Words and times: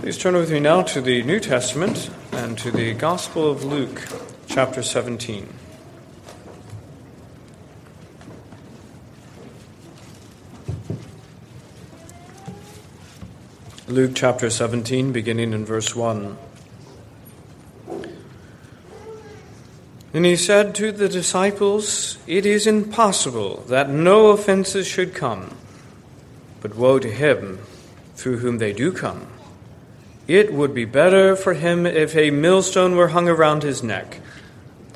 Please 0.00 0.16
turn 0.16 0.34
with 0.34 0.50
me 0.50 0.60
now 0.60 0.80
to 0.80 1.02
the 1.02 1.22
New 1.24 1.38
Testament 1.38 2.08
and 2.32 2.56
to 2.56 2.70
the 2.70 2.94
Gospel 2.94 3.50
of 3.50 3.64
Luke, 3.64 4.08
chapter 4.46 4.82
17. 4.82 5.46
Luke 13.88 14.12
chapter 14.14 14.48
17, 14.48 15.12
beginning 15.12 15.52
in 15.52 15.66
verse 15.66 15.94
1. 15.94 16.38
And 20.14 20.24
he 20.24 20.34
said 20.34 20.74
to 20.76 20.92
the 20.92 21.10
disciples, 21.10 22.16
It 22.26 22.46
is 22.46 22.66
impossible 22.66 23.64
that 23.68 23.90
no 23.90 24.28
offenses 24.28 24.86
should 24.86 25.14
come, 25.14 25.54
but 26.62 26.74
woe 26.74 26.98
to 26.98 27.10
him 27.10 27.58
through 28.14 28.38
whom 28.38 28.56
they 28.56 28.72
do 28.72 28.92
come. 28.92 29.26
It 30.30 30.52
would 30.52 30.72
be 30.72 30.84
better 30.84 31.34
for 31.34 31.54
him 31.54 31.86
if 31.86 32.14
a 32.14 32.30
millstone 32.30 32.94
were 32.94 33.08
hung 33.08 33.28
around 33.28 33.64
his 33.64 33.82
neck, 33.82 34.20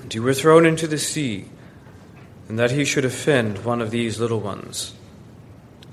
and 0.01 0.12
he 0.12 0.20
were 0.20 0.33
thrown 0.33 0.65
into 0.65 0.87
the 0.87 0.97
sea, 0.97 1.47
and 2.48 2.57
that 2.57 2.70
he 2.70 2.84
should 2.84 3.05
offend 3.05 3.65
one 3.65 3.83
of 3.83 3.91
these 3.91 4.20
little 4.20 4.38
ones. 4.38 4.95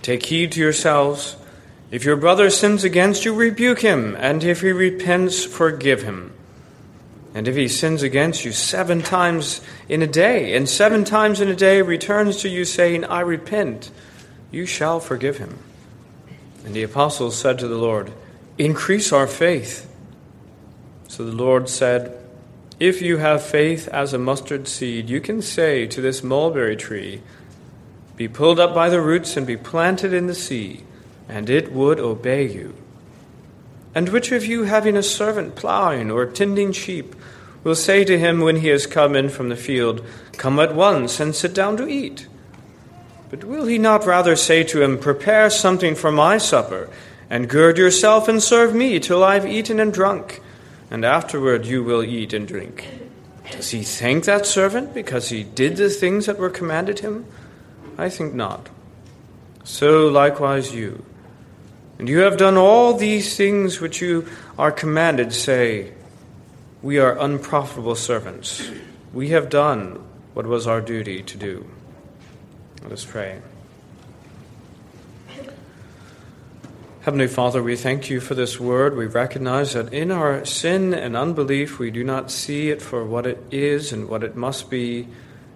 Take 0.04 0.28
heed 0.28 0.52
to 0.52 0.60
yourselves. 0.60 1.38
If 1.90 2.06
your 2.06 2.18
brother 2.18 2.52
sins 2.52 2.84
against 2.84 3.26
you, 3.26 3.34
rebuke 3.34 3.80
him, 3.80 4.16
and 4.16 4.44
if 4.44 4.62
he 4.62 4.72
repents, 4.72 5.44
forgive 5.44 6.04
him. 6.04 6.34
And 7.34 7.48
if 7.48 7.56
he 7.56 7.68
sins 7.68 8.04
against 8.04 8.46
you 8.46 8.52
seven 8.52 9.02
times 9.02 9.62
in 9.90 10.04
a 10.04 10.08
day, 10.08 10.56
and 10.56 10.70
seven 10.70 11.04
times 11.04 11.42
in 11.42 11.48
a 11.48 11.56
day 11.56 11.82
returns 11.82 12.38
to 12.44 12.48
you 12.48 12.64
saying, 12.64 13.06
I 13.06 13.22
repent, 13.22 13.90
you 14.52 14.68
shall 14.68 15.00
forgive 15.00 15.40
him. 15.40 15.58
And 16.64 16.76
the 16.76 16.84
apostles 16.84 17.36
said 17.36 17.58
to 17.58 17.68
the 17.68 17.80
Lord, 17.80 18.14
Increase 18.62 19.12
our 19.12 19.26
faith. 19.26 19.92
So 21.08 21.26
the 21.26 21.32
Lord 21.32 21.68
said, 21.68 22.16
If 22.80 23.02
you 23.02 23.18
have 23.18 23.42
faith 23.42 23.88
as 23.88 24.14
a 24.14 24.20
mustard 24.20 24.68
seed, 24.68 25.10
you 25.10 25.20
can 25.20 25.42
say 25.42 25.88
to 25.88 26.00
this 26.00 26.22
mulberry 26.22 26.76
tree, 26.76 27.24
Be 28.16 28.28
pulled 28.28 28.60
up 28.60 28.76
by 28.76 28.88
the 28.88 29.02
roots 29.02 29.36
and 29.36 29.48
be 29.48 29.58
planted 29.58 30.14
in 30.14 30.28
the 30.28 30.36
sea, 30.36 30.84
and 31.28 31.50
it 31.50 31.72
would 31.72 32.00
obey 32.00 32.48
you. 32.52 32.76
And 33.96 34.10
which 34.10 34.32
of 34.32 34.46
you, 34.46 34.66
having 34.66 34.96
a 34.96 35.02
servant 35.02 35.56
plowing 35.56 36.12
or 36.12 36.28
tending 36.28 36.72
sheep, 36.72 37.16
will 37.64 37.74
say 37.74 38.04
to 38.04 38.20
him 38.20 38.42
when 38.42 38.58
he 38.58 38.68
has 38.68 38.86
come 38.86 39.16
in 39.16 39.30
from 39.30 39.50
the 39.50 39.56
field, 39.56 40.06
Come 40.34 40.60
at 40.60 40.76
once 40.76 41.20
and 41.20 41.34
sit 41.34 41.56
down 41.56 41.78
to 41.78 41.88
eat? 41.88 42.28
But 43.32 43.44
will 43.44 43.66
he 43.66 43.80
not 43.80 44.06
rather 44.06 44.36
say 44.36 44.64
to 44.66 44.84
him, 44.84 45.00
Prepare 45.00 45.50
something 45.50 45.96
for 45.96 46.12
my 46.12 46.38
supper? 46.38 46.92
And 47.32 47.48
gird 47.48 47.78
yourself 47.78 48.28
and 48.28 48.44
serve 48.44 48.76
me 48.76 49.00
till 49.00 49.24
I 49.24 49.36
have 49.36 49.48
eaten 49.48 49.80
and 49.80 49.94
drunk, 49.94 50.42
and 50.92 51.06
afterward 51.06 51.66
you 51.66 51.82
will 51.82 52.04
eat 52.04 52.34
and 52.34 52.46
drink. 52.46 52.86
Does 53.52 53.72
he 53.72 53.84
thank 53.84 54.26
that 54.26 54.46
servant 54.46 54.94
because 54.94 55.30
he 55.30 55.44
did 55.44 55.78
the 55.78 55.90
things 55.90 56.26
that 56.26 56.38
were 56.38 56.50
commanded 56.50 57.00
him? 57.00 57.26
I 57.98 58.10
think 58.10 58.34
not. 58.34 58.70
So 59.64 60.10
likewise 60.10 60.76
you. 60.76 61.06
And 61.98 62.10
you 62.10 62.20
have 62.20 62.36
done 62.36 62.58
all 62.58 62.96
these 62.96 63.38
things 63.38 63.80
which 63.80 64.02
you 64.02 64.28
are 64.60 64.72
commanded, 64.72 65.32
say, 65.32 65.94
We 66.82 67.00
are 67.00 67.18
unprofitable 67.18 67.96
servants. 67.96 68.70
We 69.14 69.30
have 69.30 69.50
done 69.50 70.04
what 70.34 70.48
was 70.48 70.68
our 70.68 70.82
duty 70.82 71.24
to 71.24 71.38
do. 71.38 71.66
Let 72.84 72.92
us 72.92 73.06
pray. 73.06 73.40
Heavenly 77.02 77.26
Father, 77.26 77.64
we 77.64 77.76
thank 77.76 78.12
you 78.12 78.20
for 78.20 78.36
this 78.36 78.60
word. 78.60 78.96
We 78.96 79.08
recognize 79.08 79.74
that 79.74 79.92
in 79.92 80.12
our 80.12 80.46
sin 80.46 80.94
and 80.94 81.18
unbelief, 81.18 81.80
we 81.80 81.90
do 81.90 82.04
not 82.04 82.30
see 82.30 82.70
it 82.70 82.80
for 82.80 83.04
what 83.04 83.26
it 83.26 83.44
is 83.50 83.92
and 83.92 84.08
what 84.08 84.24
it 84.24 84.36
must 84.36 84.70
be. 84.70 85.08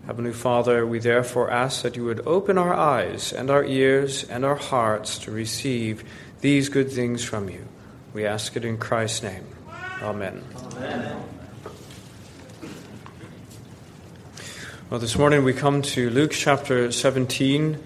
Heavenly 0.08 0.34
Father, 0.34 0.88
we 0.88 0.98
therefore 0.98 1.52
ask 1.52 1.84
that 1.84 1.96
you 1.96 2.04
would 2.06 2.26
open 2.26 2.58
our 2.58 2.74
eyes 2.74 3.32
and 3.32 3.52
our 3.52 3.64
ears 3.64 4.24
and 4.24 4.44
our 4.44 4.56
hearts 4.56 5.20
to 5.20 5.30
receive 5.30 6.04
these 6.42 6.68
good 6.68 6.92
things 6.92 7.24
from 7.24 7.48
you. 7.48 7.68
We 8.12 8.26
ask 8.26 8.56
it 8.56 8.66
in 8.66 8.80
Christ's 8.80 9.22
name. 9.22 9.46
Amen. 10.02 10.44
Amen. 10.58 11.24
Well, 14.90 15.00
this 15.00 15.16
morning 15.16 15.44
we 15.44 15.54
come 15.54 15.84
to 15.84 16.10
Luke 16.10 16.32
chapter 16.32 16.92
17, 16.92 17.78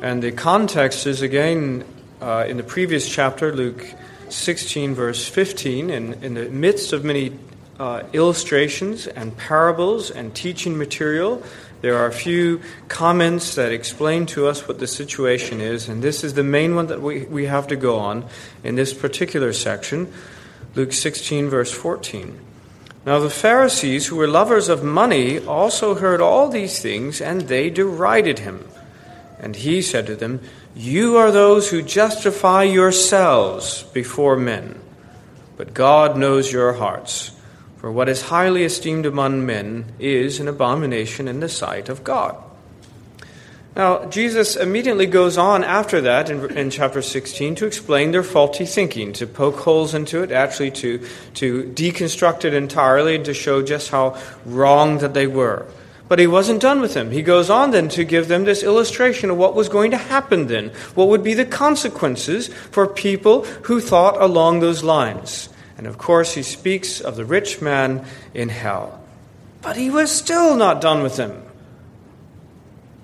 and 0.00 0.22
the 0.22 0.32
context 0.32 1.06
is 1.06 1.20
again 1.20 1.84
uh, 2.20 2.44
in 2.48 2.56
the 2.56 2.62
previous 2.62 3.08
chapter, 3.08 3.54
Luke 3.54 3.84
16, 4.28 4.94
verse 4.94 5.28
15, 5.28 5.90
in, 5.90 6.14
in 6.24 6.34
the 6.34 6.48
midst 6.48 6.92
of 6.92 7.04
many 7.04 7.32
uh, 7.78 8.02
illustrations 8.12 9.06
and 9.06 9.36
parables 9.36 10.10
and 10.10 10.34
teaching 10.34 10.78
material, 10.78 11.42
there 11.80 11.96
are 11.96 12.06
a 12.06 12.12
few 12.12 12.60
comments 12.88 13.56
that 13.56 13.72
explain 13.72 14.26
to 14.26 14.46
us 14.46 14.66
what 14.66 14.78
the 14.78 14.86
situation 14.86 15.60
is, 15.60 15.88
and 15.88 16.02
this 16.02 16.24
is 16.24 16.34
the 16.34 16.44
main 16.44 16.74
one 16.74 16.86
that 16.86 17.02
we, 17.02 17.24
we 17.26 17.46
have 17.46 17.66
to 17.68 17.76
go 17.76 17.98
on 17.98 18.24
in 18.62 18.74
this 18.74 18.94
particular 18.94 19.52
section. 19.52 20.12
Luke 20.74 20.92
16, 20.92 21.50
verse 21.50 21.72
14. 21.72 22.40
Now 23.04 23.18
the 23.18 23.28
Pharisees, 23.28 24.06
who 24.06 24.16
were 24.16 24.26
lovers 24.26 24.70
of 24.70 24.82
money, 24.82 25.38
also 25.44 25.94
heard 25.94 26.22
all 26.22 26.48
these 26.48 26.80
things, 26.80 27.20
and 27.20 27.42
they 27.42 27.68
derided 27.68 28.38
him. 28.38 28.66
And 29.38 29.54
he 29.54 29.82
said 29.82 30.06
to 30.06 30.16
them, 30.16 30.40
you 30.74 31.16
are 31.16 31.30
those 31.30 31.70
who 31.70 31.82
justify 31.82 32.64
yourselves 32.64 33.84
before 33.92 34.36
men, 34.36 34.80
but 35.56 35.72
God 35.72 36.16
knows 36.16 36.52
your 36.52 36.72
hearts. 36.72 37.30
For 37.76 37.92
what 37.92 38.08
is 38.08 38.22
highly 38.22 38.64
esteemed 38.64 39.06
among 39.06 39.46
men 39.46 39.84
is 39.98 40.40
an 40.40 40.48
abomination 40.48 41.28
in 41.28 41.40
the 41.40 41.48
sight 41.48 41.88
of 41.88 42.02
God. 42.02 42.36
Now, 43.76 44.06
Jesus 44.06 44.54
immediately 44.54 45.06
goes 45.06 45.36
on 45.36 45.64
after 45.64 46.00
that 46.02 46.30
in, 46.30 46.56
in, 46.56 46.70
chapter 46.70 47.02
16 47.02 47.56
to 47.56 47.66
explain 47.66 48.12
their 48.12 48.22
faulty 48.22 48.66
thinking, 48.66 49.12
to 49.14 49.26
poke 49.26 49.58
holes 49.58 49.94
into 49.94 50.22
it, 50.22 50.30
actually 50.30 50.70
to, 50.72 51.06
to 51.34 51.64
deconstruct 51.74 52.44
it 52.44 52.54
entirely, 52.54 53.20
to 53.22 53.34
show 53.34 53.62
just 53.62 53.90
how 53.90 54.16
wrong 54.46 54.98
that 54.98 55.12
they 55.12 55.26
were. 55.26 55.66
But 56.06 56.18
he 56.18 56.26
wasn't 56.26 56.60
done 56.60 56.80
with 56.80 56.94
them. 56.94 57.10
He 57.10 57.22
goes 57.22 57.48
on 57.48 57.70
then 57.70 57.88
to 57.90 58.04
give 58.04 58.28
them 58.28 58.44
this 58.44 58.62
illustration 58.62 59.30
of 59.30 59.38
what 59.38 59.54
was 59.54 59.68
going 59.68 59.90
to 59.92 59.96
happen 59.96 60.48
then, 60.48 60.70
what 60.94 61.08
would 61.08 61.22
be 61.22 61.34
the 61.34 61.46
consequences 61.46 62.48
for 62.48 62.86
people 62.86 63.44
who 63.64 63.80
thought 63.80 64.20
along 64.20 64.60
those 64.60 64.84
lines. 64.84 65.48
And 65.78 65.86
of 65.86 65.98
course, 65.98 66.34
he 66.34 66.42
speaks 66.42 67.00
of 67.00 67.16
the 67.16 67.24
rich 67.24 67.62
man 67.62 68.04
in 68.34 68.50
hell. 68.50 69.02
But 69.62 69.76
he 69.76 69.88
was 69.88 70.10
still 70.10 70.56
not 70.56 70.82
done 70.82 71.02
with 71.02 71.16
them. 71.16 71.42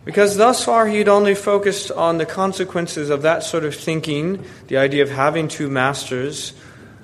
Because 0.05 0.37
thus 0.37 0.65
far 0.65 0.87
he 0.87 0.99
had 0.99 1.09
only 1.09 1.35
focused 1.35 1.91
on 1.91 2.19
the 2.19 2.27
consequences 2.27 3.11
of 3.11 3.23
that 3.23 3.43
sort 3.43 3.65
of 3.65 3.75
thinking, 3.75 4.45
the 4.69 4.77
idea 4.77 5.03
of 5.03 5.11
having 5.11 5.49
two 5.49 5.69
masters, 5.69 6.53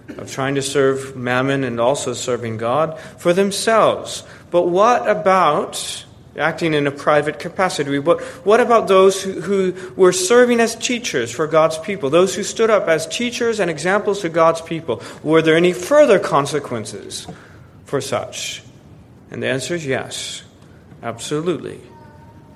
of 0.09 0.31
trying 0.31 0.55
to 0.55 0.63
serve 0.63 1.17
mammon 1.17 1.65
and 1.65 1.81
also 1.81 2.13
serving 2.13 2.57
God 2.57 2.99
for 3.19 3.33
themselves. 3.33 4.23
But 4.51 4.69
what 4.69 5.09
about 5.09 6.05
acting 6.39 6.75
in 6.75 6.87
a 6.87 6.91
private 6.91 7.39
capacity? 7.39 7.99
What, 7.99 8.21
what 8.45 8.61
about 8.61 8.89
those 8.89 9.23
who, 9.23 9.41
who 9.41 9.93
were 9.97 10.13
serving 10.13 10.61
as 10.61 10.75
teachers 10.77 11.31
for 11.31 11.47
God's 11.47 11.79
people? 11.79 12.11
Those 12.11 12.35
who 12.35 12.43
stood 12.43 12.71
up 12.71 12.89
as 12.89 13.07
teachers 13.07 13.61
and 13.61 13.71
examples 13.71 14.21
to 14.21 14.29
God's 14.29 14.61
people? 14.61 15.03
Were 15.23 15.43
there 15.43 15.57
any 15.57 15.73
further 15.73 16.19
consequences 16.19 17.27
for 17.85 18.01
such? 18.01 18.63
And 19.31 19.43
the 19.43 19.49
answer 19.49 19.75
is 19.75 19.87
yes, 19.87 20.43
absolutely. 21.03 21.81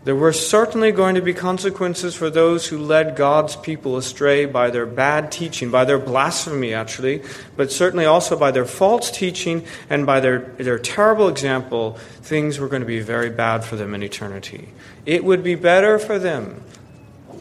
There 0.02 0.16
were 0.16 0.32
certainly 0.32 0.92
going 0.92 1.16
to 1.16 1.20
be 1.20 1.34
consequences 1.34 2.14
for 2.14 2.30
those 2.30 2.66
who 2.66 2.78
led 2.78 3.16
God's 3.16 3.54
people 3.56 3.98
astray 3.98 4.46
by 4.46 4.70
their 4.70 4.86
bad 4.86 5.30
teaching, 5.30 5.70
by 5.70 5.84
their 5.84 5.98
blasphemy, 5.98 6.72
actually, 6.72 7.22
but 7.54 7.70
certainly 7.70 8.06
also 8.06 8.34
by 8.38 8.50
their 8.50 8.64
false 8.64 9.10
teaching 9.10 9.62
and 9.90 10.06
by 10.06 10.20
their, 10.20 10.38
their 10.56 10.78
terrible 10.78 11.28
example. 11.28 11.98
Things 12.22 12.58
were 12.58 12.68
going 12.68 12.80
to 12.80 12.86
be 12.86 13.00
very 13.00 13.28
bad 13.28 13.62
for 13.62 13.76
them 13.76 13.94
in 13.94 14.02
eternity. 14.02 14.70
It 15.04 15.22
would 15.22 15.44
be 15.44 15.54
better 15.54 15.98
for 15.98 16.18
them 16.18 16.64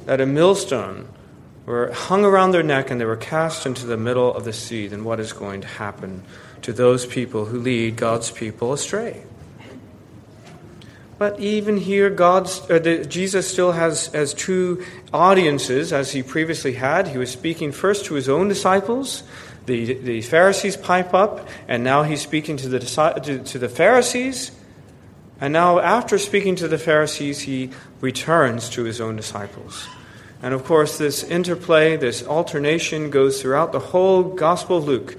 that 0.05 0.19
a 0.19 0.25
millstone 0.25 1.07
were 1.65 1.93
hung 1.93 2.25
around 2.25 2.51
their 2.51 2.63
neck 2.63 2.91
and 2.91 2.99
they 2.99 3.05
were 3.05 3.15
cast 3.15 3.65
into 3.65 3.85
the 3.85 3.95
middle 3.95 4.33
of 4.33 4.43
the 4.43 4.51
sea 4.51 4.87
than 4.87 5.05
what 5.05 5.21
is 5.21 5.31
going 5.31 5.61
to 5.61 5.67
happen 5.67 6.23
to 6.63 6.73
those 6.73 7.05
people 7.05 7.45
who 7.45 7.59
lead 7.59 7.95
God's 7.95 8.31
people 8.31 8.73
astray. 8.73 9.23
But 11.19 11.37
even 11.41 11.75
here, 11.75 12.09
God's, 12.09 12.65
the, 12.67 13.05
Jesus 13.05 13.51
still 13.51 13.73
has 13.73 14.07
as 14.15 14.33
two 14.33 14.85
audiences 15.13 15.91
as 15.91 16.13
he 16.13 16.23
previously 16.23 16.73
had. 16.73 17.09
He 17.09 17.17
was 17.17 17.29
speaking 17.29 17.73
first 17.73 18.05
to 18.05 18.13
his 18.13 18.29
own 18.29 18.47
disciples. 18.47 19.23
The, 19.65 19.95
the 19.95 20.21
Pharisees 20.21 20.77
pipe 20.77 21.13
up, 21.13 21.47
and 21.67 21.83
now 21.83 22.03
he's 22.03 22.21
speaking 22.21 22.55
to 22.57 22.69
the, 22.69 22.79
to, 22.79 23.43
to 23.43 23.59
the 23.59 23.67
Pharisees. 23.67 24.51
And 25.41 25.51
now, 25.51 25.79
after 25.79 26.17
speaking 26.17 26.55
to 26.55 26.69
the 26.69 26.77
Pharisees, 26.77 27.41
he 27.41 27.71
returns 27.99 28.69
to 28.69 28.83
his 28.85 29.01
own 29.01 29.17
disciples. 29.17 29.87
And 30.41 30.53
of 30.53 30.63
course, 30.63 30.97
this 30.97 31.23
interplay, 31.23 31.97
this 31.97 32.25
alternation 32.25 33.09
goes 33.09 33.41
throughout 33.41 33.73
the 33.73 33.79
whole 33.79 34.23
Gospel 34.23 34.77
of 34.77 34.85
Luke. 34.85 35.17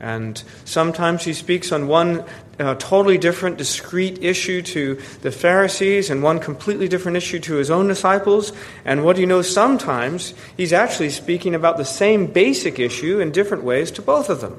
And 0.00 0.42
sometimes 0.64 1.24
he 1.24 1.32
speaks 1.32 1.72
on 1.72 1.88
one 1.88 2.24
uh, 2.58 2.74
totally 2.76 3.18
different, 3.18 3.56
discrete 3.56 4.22
issue 4.22 4.62
to 4.62 5.00
the 5.22 5.30
Pharisees 5.30 6.10
and 6.10 6.22
one 6.22 6.40
completely 6.40 6.88
different 6.88 7.16
issue 7.16 7.38
to 7.40 7.54
his 7.54 7.70
own 7.70 7.88
disciples. 7.88 8.52
And 8.84 9.04
what 9.04 9.16
do 9.16 9.22
you 9.22 9.26
know? 9.26 9.42
Sometimes 9.42 10.34
he's 10.56 10.72
actually 10.72 11.10
speaking 11.10 11.54
about 11.54 11.76
the 11.76 11.84
same 11.84 12.26
basic 12.26 12.78
issue 12.78 13.20
in 13.20 13.32
different 13.32 13.64
ways 13.64 13.90
to 13.92 14.02
both 14.02 14.28
of 14.28 14.40
them. 14.40 14.58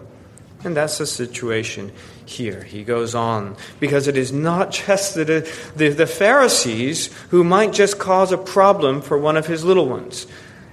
And 0.63 0.75
that's 0.75 0.97
the 0.97 1.07
situation 1.07 1.91
here. 2.25 2.63
He 2.63 2.83
goes 2.83 3.15
on, 3.15 3.55
because 3.79 4.07
it 4.07 4.17
is 4.17 4.33
not 4.33 4.71
just 4.71 5.15
the, 5.15 5.49
the, 5.75 5.89
the, 5.89 6.07
Pharisees 6.07 7.07
who 7.29 7.45
might 7.45 7.71
just 7.71 7.97
cause 7.97 8.33
a 8.33 8.37
problem 8.37 9.01
for 9.01 9.17
one 9.17 9.37
of 9.37 9.47
his 9.47 9.63
little 9.63 9.87
ones. 9.87 10.27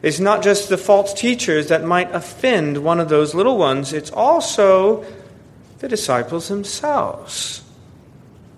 It's 0.07 0.21
not 0.21 0.45
just 0.45 0.69
the 0.69 0.79
false 0.79 1.13
teachers 1.13 1.67
that 1.67 1.83
might 1.83 2.15
offend 2.15 2.85
one 2.85 3.01
of 3.01 3.09
those 3.09 3.35
little 3.35 3.59
ones, 3.59 3.93
it's 3.93 4.13
also 4.13 5.05
the 5.81 5.89
disciples 5.89 6.47
themselves. 6.47 7.65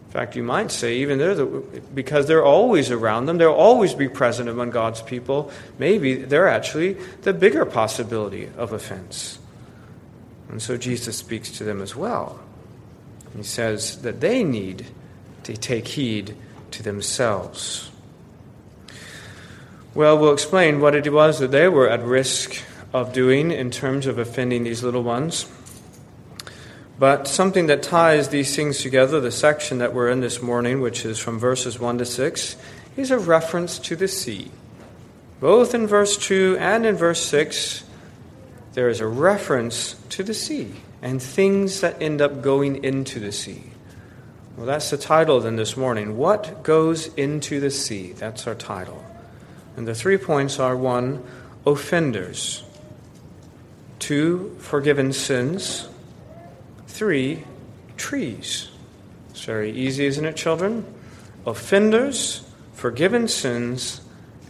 In 0.08 0.12
fact, 0.12 0.36
you 0.36 0.42
might 0.42 0.70
say, 0.70 0.98
even 0.98 1.16
they're 1.16 1.34
the, 1.34 1.46
because 1.94 2.26
they're 2.26 2.44
always 2.44 2.90
around 2.90 3.24
them, 3.24 3.38
they'll 3.38 3.50
always 3.50 3.94
be 3.94 4.10
present 4.10 4.50
among 4.50 4.68
God's 4.68 5.00
people, 5.00 5.50
maybe 5.78 6.16
they're 6.16 6.48
actually 6.48 6.98
the 7.22 7.32
bigger 7.32 7.64
possibility 7.64 8.50
of 8.58 8.74
offense. 8.74 9.38
And 10.50 10.60
so 10.60 10.76
Jesus 10.76 11.16
speaks 11.16 11.50
to 11.52 11.64
them 11.64 11.80
as 11.80 11.96
well. 11.96 12.38
He 13.34 13.42
says 13.42 14.02
that 14.02 14.20
they 14.20 14.44
need 14.44 14.84
to 15.44 15.56
take 15.56 15.88
heed 15.88 16.36
to 16.72 16.82
themselves. 16.82 17.90
Well, 19.94 20.18
we'll 20.18 20.32
explain 20.32 20.80
what 20.80 20.94
it 20.94 21.10
was 21.12 21.38
that 21.38 21.50
they 21.50 21.66
were 21.68 21.88
at 21.88 22.02
risk 22.02 22.62
of 22.92 23.12
doing 23.12 23.50
in 23.50 23.70
terms 23.70 24.06
of 24.06 24.18
offending 24.18 24.64
these 24.64 24.82
little 24.82 25.02
ones. 25.02 25.46
But 26.98 27.28
something 27.28 27.66
that 27.66 27.82
ties 27.82 28.28
these 28.28 28.54
things 28.54 28.82
together, 28.82 29.20
the 29.20 29.30
section 29.30 29.78
that 29.78 29.94
we're 29.94 30.10
in 30.10 30.20
this 30.20 30.42
morning, 30.42 30.80
which 30.80 31.04
is 31.04 31.18
from 31.18 31.38
verses 31.38 31.78
1 31.78 31.98
to 31.98 32.04
6, 32.04 32.56
is 32.96 33.10
a 33.10 33.18
reference 33.18 33.78
to 33.80 33.96
the 33.96 34.08
sea. 34.08 34.50
Both 35.40 35.74
in 35.74 35.86
verse 35.86 36.16
2 36.16 36.56
and 36.58 36.84
in 36.84 36.96
verse 36.96 37.22
6, 37.22 37.84
there 38.74 38.88
is 38.88 39.00
a 39.00 39.06
reference 39.06 39.94
to 40.10 40.22
the 40.22 40.34
sea 40.34 40.74
and 41.00 41.22
things 41.22 41.80
that 41.80 42.02
end 42.02 42.20
up 42.20 42.42
going 42.42 42.84
into 42.84 43.20
the 43.20 43.32
sea. 43.32 43.62
Well, 44.56 44.66
that's 44.66 44.90
the 44.90 44.98
title 44.98 45.38
then 45.38 45.54
this 45.54 45.76
morning. 45.76 46.16
What 46.16 46.64
goes 46.64 47.14
into 47.14 47.60
the 47.60 47.70
sea? 47.70 48.12
That's 48.12 48.48
our 48.48 48.56
title. 48.56 49.04
And 49.78 49.86
the 49.86 49.94
three 49.94 50.16
points 50.16 50.58
are 50.58 50.76
one, 50.76 51.22
offenders, 51.64 52.64
two, 54.00 54.56
forgiven 54.58 55.12
sins, 55.12 55.88
three, 56.88 57.44
trees. 57.96 58.70
It's 59.30 59.44
very 59.44 59.70
easy, 59.70 60.06
isn't 60.06 60.24
it, 60.24 60.34
children? 60.34 60.84
Offenders, 61.46 62.44
forgiven 62.74 63.28
sins, 63.28 64.00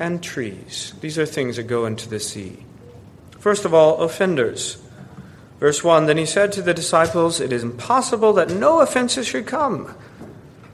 and 0.00 0.22
trees. 0.22 0.94
These 1.02 1.18
are 1.18 1.26
things 1.26 1.56
that 1.56 1.64
go 1.64 1.84
into 1.84 2.08
the 2.08 2.20
sea. 2.20 2.64
First 3.38 3.66
of 3.66 3.74
all, 3.74 3.98
offenders. 3.98 4.78
Verse 5.60 5.84
1 5.84 6.06
Then 6.06 6.16
he 6.16 6.24
said 6.24 6.52
to 6.52 6.62
the 6.62 6.72
disciples, 6.72 7.38
It 7.38 7.52
is 7.52 7.62
impossible 7.62 8.32
that 8.32 8.48
no 8.48 8.80
offenses 8.80 9.26
should 9.26 9.46
come, 9.46 9.94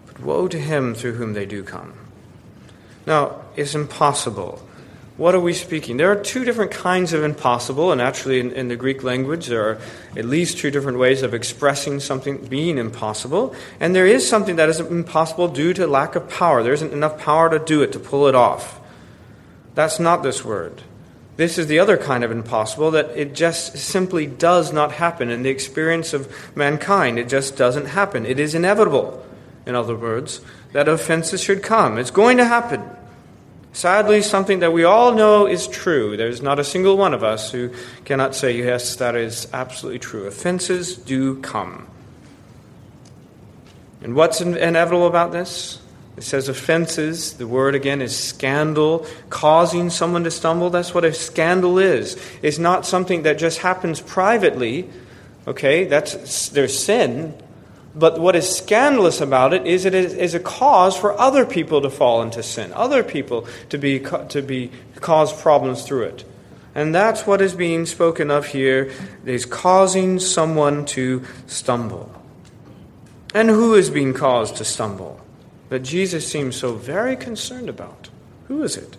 but 0.07 0.21
woe 0.21 0.47
to 0.47 0.61
him 0.61 0.95
through 0.95 1.15
whom 1.15 1.33
they 1.33 1.45
do 1.45 1.65
come. 1.65 1.95
Now, 3.05 3.44
it's 3.57 3.75
impossible. 3.75 4.61
What 5.17 5.37
are 5.37 5.41
we 5.41 5.53
speaking? 5.53 5.97
There 5.97 6.11
are 6.11 6.21
two 6.21 6.45
different 6.45 6.73
kinds 6.73 7.13
of 7.13 7.23
impossible, 7.23 7.93
and 7.93 8.01
actually, 8.01 8.41
in, 8.41 8.51
in, 8.51 8.67
the 8.67 8.75
Greek 8.75 9.05
language, 9.05 9.47
there 9.47 9.65
are 9.69 9.79
at 10.17 10.25
least 10.25 10.59
two 10.59 10.73
different 10.73 10.99
ways 10.99 11.23
of 11.23 11.33
expressing 11.33 12.01
something 12.01 12.47
being 12.47 12.79
impossible. 12.79 13.55
And 13.79 13.95
there 13.95 14.09
is 14.09 14.29
something 14.29 14.57
that 14.57 14.69
is 14.69 14.81
impossible 14.81 15.47
due 15.47 15.73
to 15.75 15.87
lack 15.87 16.17
of 16.17 16.29
power. 16.29 16.65
There 16.65 16.73
isn't 16.73 16.93
enough 16.93 17.17
power 17.19 17.49
to 17.49 17.65
do 17.65 17.81
it, 17.83 17.93
to 17.93 18.01
pull 18.01 18.27
it 18.27 18.35
off. 18.35 18.81
That's 19.77 20.01
not 20.01 20.25
this 20.25 20.45
word. 20.45 20.83
This 21.37 21.59
is 21.59 21.69
the 21.69 21.79
other 21.79 21.97
kind 21.97 22.25
of 22.25 22.33
impossible 22.33 22.93
that 22.93 23.11
it 23.17 23.35
just 23.35 23.79
simply 23.79 24.27
does 24.27 24.73
not 24.73 24.93
happen 24.93 25.31
in 25.31 25.45
the 25.45 25.51
experience 25.51 26.13
of 26.13 26.33
mankind. 26.57 27.21
It 27.21 27.29
just 27.29 27.57
doesn't 27.57 27.87
happen. 27.87 28.27
It 28.27 28.41
is 28.41 28.55
inevitable, 28.55 29.25
in 29.65 29.77
other 29.77 29.97
words, 29.97 30.41
that 30.73 30.89
offenses 30.89 31.41
should 31.41 31.63
come. 31.63 31.99
It's 31.99 32.11
going 32.11 32.37
to 32.39 32.45
happen. 32.45 32.83
Sadly, 33.75 34.23
something 34.23 34.61
that 34.61 34.73
we 34.73 34.85
all 34.85 35.13
know 35.15 35.49
is 35.49 35.67
true. 35.67 36.17
There's 36.17 36.41
not 36.41 36.61
a 36.61 36.65
single 36.65 36.97
one 36.97 37.13
of 37.13 37.25
us 37.25 37.51
who 37.51 37.73
cannot 38.05 38.37
say, 38.37 38.57
yes, 38.57 38.95
that 38.97 39.17
is 39.17 39.49
absolutely 39.53 39.99
true. 39.99 40.29
Offenses 40.29 40.97
do 40.97 41.41
come. 41.41 41.89
And 44.01 44.15
what's 44.15 44.41
inevitable 44.41 45.09
about 45.09 45.33
this? 45.33 45.81
It 46.17 46.23
says 46.23 46.49
offenses. 46.49 47.33
The 47.33 47.49
word 47.49 47.75
again 47.75 48.01
is 48.01 48.17
scandal, 48.17 49.09
causing 49.29 49.91
someone 49.91 50.23
to 50.23 50.31
stumble. 50.31 50.71
That's 50.71 50.95
what 50.95 51.05
a 51.05 51.13
scandal 51.13 51.81
is. 51.81 52.17
It's 52.43 52.59
not 52.59 52.87
something 52.87 53.25
that 53.25 53.39
just 53.39 53.59
happens 53.59 54.01
privately. 54.01 54.89
Okay, 55.49 55.85
that's 55.85 56.49
there's 56.51 56.79
sin. 56.79 57.35
But 57.97 58.19
what 58.19 58.35
is 58.35 58.57
scandalous 58.57 59.21
about 59.21 59.55
it 59.55 59.67
is 59.67 59.85
it 59.85 59.95
is 59.95 60.35
a 60.35 60.41
cause 60.41 60.97
for 60.97 61.19
other 61.19 61.47
people 61.47 61.81
to 61.83 61.91
fall 61.91 62.23
into 62.23 62.43
sin, 62.43 62.73
other 62.73 63.05
people 63.05 63.47
to 63.69 63.79
be 63.79 64.01
to 64.01 64.43
be 64.43 64.73
cause 64.97 65.33
problems 65.41 65.85
through 65.85 66.05
it. 66.05 66.25
And 66.75 66.93
that's 66.93 67.25
what 67.25 67.41
is 67.41 67.55
being 67.55 67.87
spoken 67.87 68.33
of 68.33 68.47
here 68.47 68.91
is 69.25 69.47
causing 69.47 70.19
someone 70.19 70.87
to 70.87 71.23
stumble. 71.47 72.11
And 73.33 73.49
who 73.49 73.75
is 73.75 73.91
being 73.91 74.13
caused 74.13 74.57
to 74.57 74.65
stumble? 74.65 75.25
that 75.69 75.81
Jesus 75.81 76.31
seems 76.31 76.57
so 76.57 76.75
very 76.75 77.17
concerned 77.17 77.69
about. 77.69 78.09
Who 78.47 78.63
is 78.63 78.77
it? 78.77 78.97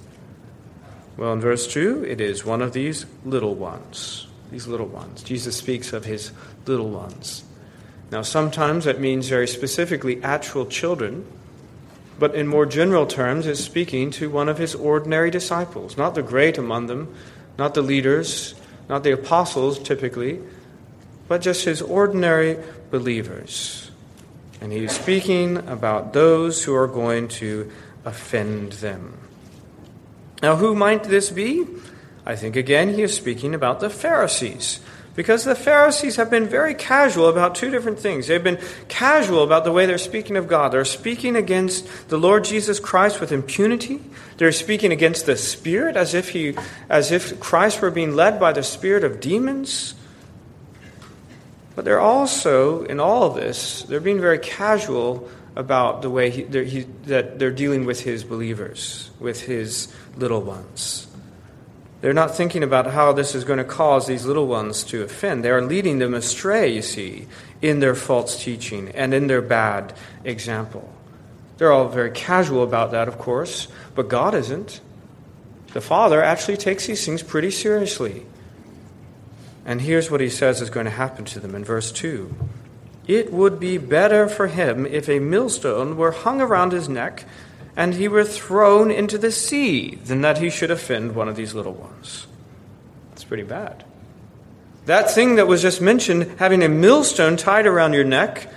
Well, 1.16 1.34
in 1.34 1.40
verse 1.40 1.68
2, 1.68 2.04
it 2.04 2.20
is 2.20 2.44
one 2.44 2.62
of 2.62 2.74
these 2.74 3.06
little 3.24 3.56
ones. 3.56 4.28
These 4.52 4.68
little 4.68 4.88
ones. 4.88 5.24
Jesus 5.24 5.56
speaks 5.56 5.94
of 5.94 6.04
his 6.04 6.34
little 6.66 6.90
ones. 6.90 7.46
Now, 8.12 8.22
sometimes 8.22 8.86
that 8.86 9.00
means 9.00 9.30
very 9.30 9.48
specifically 9.48 10.24
actual 10.24 10.66
children, 10.66 11.26
but 12.20 12.36
in 12.36 12.48
more 12.48 12.66
general 12.66 13.06
terms, 13.06 13.48
it's 13.48 13.60
speaking 13.64 14.12
to 14.12 14.30
one 14.30 14.48
of 14.48 14.58
his 14.58 14.76
ordinary 14.76 15.32
disciples, 15.32 15.98
not 15.98 16.16
the 16.16 16.22
great 16.22 16.58
among 16.58 16.88
them, 16.88 17.14
not 17.58 17.74
the 17.74 17.82
leaders, 17.82 18.56
not 18.88 19.04
the 19.04 19.12
apostles 19.12 19.80
typically, 19.80 20.40
but 21.28 21.42
just 21.42 21.66
his 21.66 21.82
ordinary 21.82 22.58
believers. 22.92 23.92
And 24.62 24.72
he's 24.72 24.94
speaking 24.94 25.58
about 25.58 26.14
those 26.14 26.64
who 26.64 26.74
are 26.76 26.88
going 26.88 27.28
to 27.40 27.72
offend 28.06 28.74
them. 28.74 29.18
Now, 30.42 30.56
who 30.56 30.76
might 30.76 31.04
this 31.04 31.32
be? 31.32 31.66
I 32.26 32.36
think 32.36 32.56
again 32.56 32.94
he 32.94 33.04
is 33.04 33.16
speaking 33.16 33.54
about 33.54 33.80
the 33.80 33.90
Pharisees. 33.90 34.80
Because 35.16 35.46
the 35.46 35.56
Pharisees 35.56 36.18
have 36.18 36.30
been 36.30 36.46
very 36.46 36.74
casual 36.74 37.30
about 37.30 37.56
two 37.56 37.72
different 37.72 38.00
things. 38.00 38.28
They've 38.28 38.44
been 38.44 38.60
casual 38.90 39.44
about 39.44 39.64
the 39.64 39.72
way 39.72 39.86
they're 39.86 39.98
speaking 39.98 40.36
of 40.36 40.48
God. 40.48 40.74
They're 40.74 40.84
speaking 40.84 41.38
against 41.38 42.10
the 42.10 42.18
Lord 42.18 42.44
Jesus 42.44 42.82
Christ 42.82 43.22
with 43.22 43.32
impunity. 43.32 44.02
They're 44.38 44.52
speaking 44.52 44.92
against 44.92 45.26
the 45.26 45.38
Spirit 45.38 45.96
as 45.96 46.14
if 46.14 46.30
he 46.30 46.58
as 46.90 47.14
if 47.14 47.40
Christ 47.40 47.82
were 47.82 47.92
being 47.92 48.14
led 48.14 48.40
by 48.40 48.52
the 48.52 48.64
spirit 48.64 49.06
of 49.06 49.22
demons. 49.22 49.96
But 51.76 51.86
they're 51.86 52.00
also, 52.00 52.84
in 52.84 53.00
all 53.00 53.24
of 53.24 53.36
this, 53.36 53.84
they're 53.84 54.00
being 54.00 54.22
very 54.22 54.40
casual 54.40 55.30
about 55.56 56.02
the 56.02 56.10
way 56.10 56.30
he, 56.30 56.44
they're, 56.44 56.64
he, 56.64 56.82
that 57.06 57.40
they're 57.40 57.52
dealing 57.52 57.86
with 57.86 58.02
his 58.02 58.24
believers, 58.24 59.12
with 59.20 59.42
his 59.42 59.94
little 60.18 60.42
ones. 60.42 61.08
They're 62.06 62.14
not 62.14 62.36
thinking 62.38 62.62
about 62.62 62.86
how 62.86 63.14
this 63.14 63.34
is 63.34 63.46
going 63.46 63.58
to 63.58 63.64
cause 63.64 64.06
these 64.06 64.28
little 64.28 64.46
ones 64.46 64.84
to 64.84 65.02
offend. 65.02 65.44
They 65.44 65.50
are 65.50 65.64
leading 65.64 65.98
them 65.98 66.14
astray, 66.14 66.72
you 66.72 66.84
see, 66.84 67.26
in 67.64 67.80
their 67.80 67.96
false 67.96 68.44
teaching 68.44 68.90
and 68.90 69.12
in 69.12 69.26
their 69.26 69.42
bad 69.42 69.92
example. 70.24 70.94
They're 71.58 71.72
all 71.72 71.88
very 71.88 72.12
casual 72.12 72.62
about 72.62 72.92
that, 72.92 73.08
of 73.08 73.18
course, 73.18 73.70
but 73.96 74.08
God 74.08 74.36
isn't. 74.36 74.82
The 75.74 75.82
Father 75.82 76.22
actually 76.22 76.58
takes 76.58 76.86
these 76.86 77.04
things 77.04 77.24
pretty 77.24 77.50
seriously. 77.50 78.28
And 79.66 79.82
here's 79.82 80.12
what 80.12 80.22
he 80.22 80.30
says 80.30 80.62
is 80.62 80.70
going 80.70 80.86
to 80.86 80.92
happen 80.92 81.26
to 81.26 81.40
them 81.40 81.56
in 81.56 81.66
verse 81.66 81.92
2 81.92 82.36
It 83.08 83.34
would 83.34 83.60
be 83.60 83.80
better 83.80 84.30
for 84.30 84.46
him 84.46 84.86
if 84.86 85.10
a 85.10 85.18
millstone 85.18 85.98
were 85.98 86.12
hung 86.12 86.40
around 86.40 86.72
his 86.72 86.88
neck 86.88 87.26
and 87.76 87.94
he 87.94 88.08
were 88.08 88.24
thrown 88.24 88.92
into 88.92 89.18
the 89.18 89.32
sea 89.32 89.96
than 89.96 90.22
that 90.22 90.38
he 90.38 90.50
should 90.50 90.72
offend 90.72 91.16
one 91.16 91.28
of 91.28 91.36
these 91.36 91.54
little 91.54 91.74
ones. 91.74 92.28
It's 93.14 93.24
pretty 93.24 93.44
bad. 93.44 93.84
That 94.86 95.10
thing 95.10 95.36
that 95.36 95.48
was 95.48 95.62
just 95.62 95.82
mentioned, 95.82 96.36
having 96.38 96.64
a 96.64 96.70
millstone 96.70 97.38
tied 97.38 97.66
around 97.66 97.94
your 97.94 98.04
neck 98.04 98.48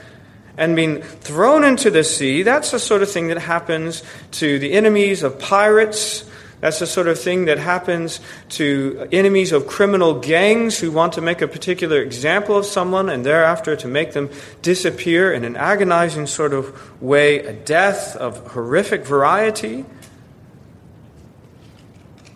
and 0.56 0.76
being 0.76 1.00
thrown 1.00 1.64
into 1.64 1.90
the 1.90 2.04
sea, 2.04 2.42
that's 2.42 2.70
the 2.70 2.78
sort 2.78 3.02
of 3.02 3.10
thing 3.10 3.28
that 3.28 3.38
happens 3.38 4.02
to 4.32 4.58
the 4.58 4.72
enemies 4.72 5.22
of 5.22 5.38
pirates, 5.38 6.27
That's 6.60 6.80
the 6.80 6.86
sort 6.86 7.06
of 7.06 7.18
thing 7.18 7.44
that 7.44 7.58
happens 7.58 8.20
to 8.50 9.08
enemies 9.12 9.52
of 9.52 9.68
criminal 9.68 10.18
gangs 10.18 10.78
who 10.78 10.90
want 10.90 11.12
to 11.12 11.20
make 11.20 11.40
a 11.40 11.46
particular 11.46 12.02
example 12.02 12.56
of 12.56 12.66
someone 12.66 13.08
and 13.08 13.24
thereafter 13.24 13.76
to 13.76 13.86
make 13.86 14.12
them 14.12 14.28
disappear 14.60 15.32
in 15.32 15.44
an 15.44 15.56
agonizing 15.56 16.26
sort 16.26 16.52
of 16.52 17.00
way, 17.00 17.38
a 17.40 17.52
death 17.52 18.16
of 18.16 18.38
horrific 18.48 19.06
variety. 19.06 19.84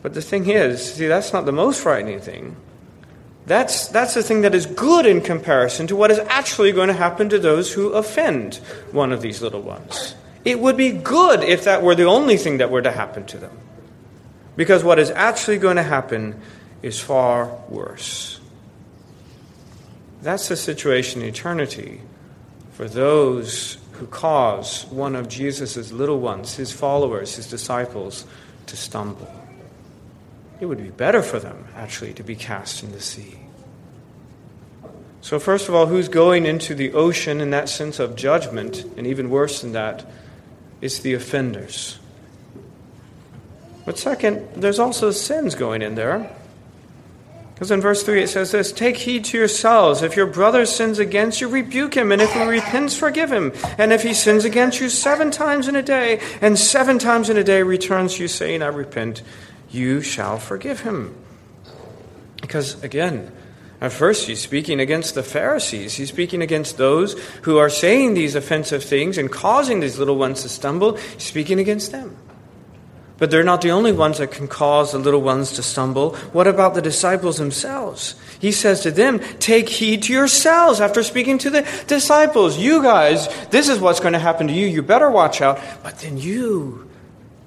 But 0.03 0.15
the 0.15 0.23
thing 0.23 0.49
is, 0.49 0.95
see, 0.95 1.09
that's 1.09 1.33
not 1.33 1.45
the 1.45 1.53
most 1.53 1.81
frightening 1.81 2.21
thing. 2.21 2.57
That's, 3.47 3.89
that's 3.89 4.15
the 4.15 4.23
thing 4.23 4.43
that 4.43 4.55
is 4.55 4.67
good 4.67 5.05
in 5.05 5.21
comparison 5.21 5.89
to 5.89 5.97
what 5.97 6.13
is 6.13 6.21
actually 6.21 6.71
going 6.71 6.89
to 6.89 6.95
happen 6.95 7.29
to 7.31 7.41
those 7.41 7.73
who 7.73 7.91
offend 7.91 8.57
one 8.93 9.13
of 9.13 9.21
these 9.21 9.43
little 9.43 9.63
ones. 9.63 10.15
It 10.45 10.61
would 10.61 10.77
be 10.77 10.93
good 10.93 11.43
if 11.43 11.65
that 11.65 11.83
were 11.83 11.97
the 11.97 12.05
only 12.05 12.37
thing 12.37 12.59
that 12.59 12.71
were 12.71 12.83
to 12.83 12.91
happen 12.93 13.27
to 13.27 13.39
them. 13.39 13.59
Because 14.57 14.85
what 14.85 14.99
is 14.99 15.11
actually 15.11 15.59
going 15.59 15.77
to 15.77 15.83
happen 15.83 16.41
is 16.83 17.01
far 17.01 17.47
worse. 17.69 18.41
That's 20.23 20.49
the 20.49 20.57
situation 20.57 21.23
in 21.23 21.29
eternity 21.29 22.01
for 22.73 22.89
those 22.89 23.79
who 23.93 24.07
cause 24.07 24.87
one 24.87 25.15
of 25.15 25.29
Jesus' 25.29 25.93
little 25.93 26.21
ones, 26.21 26.57
his 26.57 26.73
followers, 26.73 27.37
his 27.37 27.49
disciples, 27.49 28.25
to 28.67 28.77
stumble. 28.77 29.33
It 30.61 30.67
would 30.67 30.79
be 30.79 30.91
better 30.91 31.23
for 31.23 31.39
them, 31.39 31.67
actually, 31.77 32.15
to 32.15 32.23
be 32.23 32.37
cast 32.37 32.83
in 32.83 32.93
the 32.93 33.01
sea. 33.01 33.39
So, 35.21 35.39
first 35.39 35.69
of 35.69 35.75
all, 35.75 35.87
who's 35.87 36.09
going 36.09 36.47
into 36.47 36.75
the 36.75 36.93
ocean 36.93 37.41
in 37.41 37.51
that 37.51 37.69
sense 37.69 37.99
of 37.99 38.17
judgment, 38.17 38.85
and 38.97 39.07
even 39.07 39.31
worse 39.31 39.61
than 39.61 39.73
that, 39.73 40.05
it's 40.81 40.99
the 40.99 41.15
offenders. 41.15 41.99
But 43.85 43.99
second, 43.99 44.49
there's 44.55 44.79
also 44.79 45.11
sins 45.11 45.55
going 45.55 45.83
in 45.83 45.95
there. 45.95 46.31
Because 47.55 47.71
in 47.71 47.81
verse 47.81 48.03
3 48.03 48.23
it 48.23 48.29
says 48.29 48.51
this 48.51 48.73
Take 48.73 48.97
heed 48.97 49.25
to 49.27 49.39
yourselves. 49.39 50.03
If 50.03 50.17
your 50.17 50.27
brother 50.27 50.67
sins 50.67 50.99
against 50.99 51.41
you, 51.41 51.49
rebuke 51.49 51.95
him. 51.95 52.11
And 52.11 52.21
if 52.21 52.33
he 52.33 52.43
repents, 52.43 52.97
forgive 52.97 53.33
him. 53.33 53.53
And 53.79 53.93
if 53.93 54.03
he 54.03 54.15
sins 54.15 54.45
against 54.45 54.81
you 54.81 54.89
seven 54.89 55.31
times 55.31 55.69
in 55.69 55.77
a 55.77 55.83
day, 55.83 56.21
and 56.41 56.59
seven 56.59 56.99
times 56.99 57.31
in 57.31 57.37
a 57.37 57.45
day 57.45 57.63
returns 57.63 58.19
you, 58.19 58.27
saying, 58.27 58.63
I 58.63 58.67
repent, 58.67 59.23
you 59.71 60.03
shall 60.03 60.39
forgive 60.39 60.81
him. 60.81 61.15
Because 62.41 62.83
again, 62.83 63.31
at 63.81 63.93
first, 63.93 64.27
he's 64.27 64.41
speaking 64.41 64.79
against 64.79 65.15
the 65.15 65.23
Pharisees. 65.23 65.95
He's 65.95 66.09
speaking 66.09 66.41
against 66.41 66.79
those 66.79 67.19
who 67.43 67.59
are 67.59 67.71
saying 67.71 68.15
these 68.15 68.37
offensive 68.37 68.85
things 68.85 69.19
and 69.19 69.31
causing 69.31 69.81
these 69.81 69.99
little 69.99 70.17
ones 70.17 70.43
to 70.43 70.49
stumble. 70.49 70.97
He's 70.97 71.25
speaking 71.25 71.59
against 71.59 71.91
them. 71.91 72.17
But 73.23 73.31
they're 73.31 73.45
not 73.45 73.61
the 73.61 73.71
only 73.71 73.93
ones 73.93 74.19
that 74.19 74.33
can 74.33 74.49
cause 74.49 74.91
the 74.91 74.99
little 74.99 75.23
ones 75.23 75.53
to 75.53 75.63
stumble. 75.63 76.17
What 76.33 76.49
about 76.49 76.75
the 76.75 76.83
disciples 76.83 77.37
themselves? 77.37 78.17
He 78.41 78.51
says 78.51 78.81
to 78.81 78.91
them, 78.91 79.21
Take 79.39 79.69
heed 79.69 80.03
to 80.03 80.13
yourselves 80.13 80.81
after 80.81 81.05
speaking 81.05 81.39
to 81.39 81.49
the 81.49 81.85
disciples. 81.87 82.59
You 82.59 82.83
guys, 82.83 83.29
this 83.51 83.69
is 83.69 83.79
what's 83.79 84.01
going 84.01 84.15
to 84.15 84.19
happen 84.19 84.49
to 84.49 84.53
you. 84.53 84.67
You 84.67 84.83
better 84.83 85.09
watch 85.09 85.41
out. 85.41 85.61
But 85.85 86.01
then 86.01 86.19
you, 86.19 86.91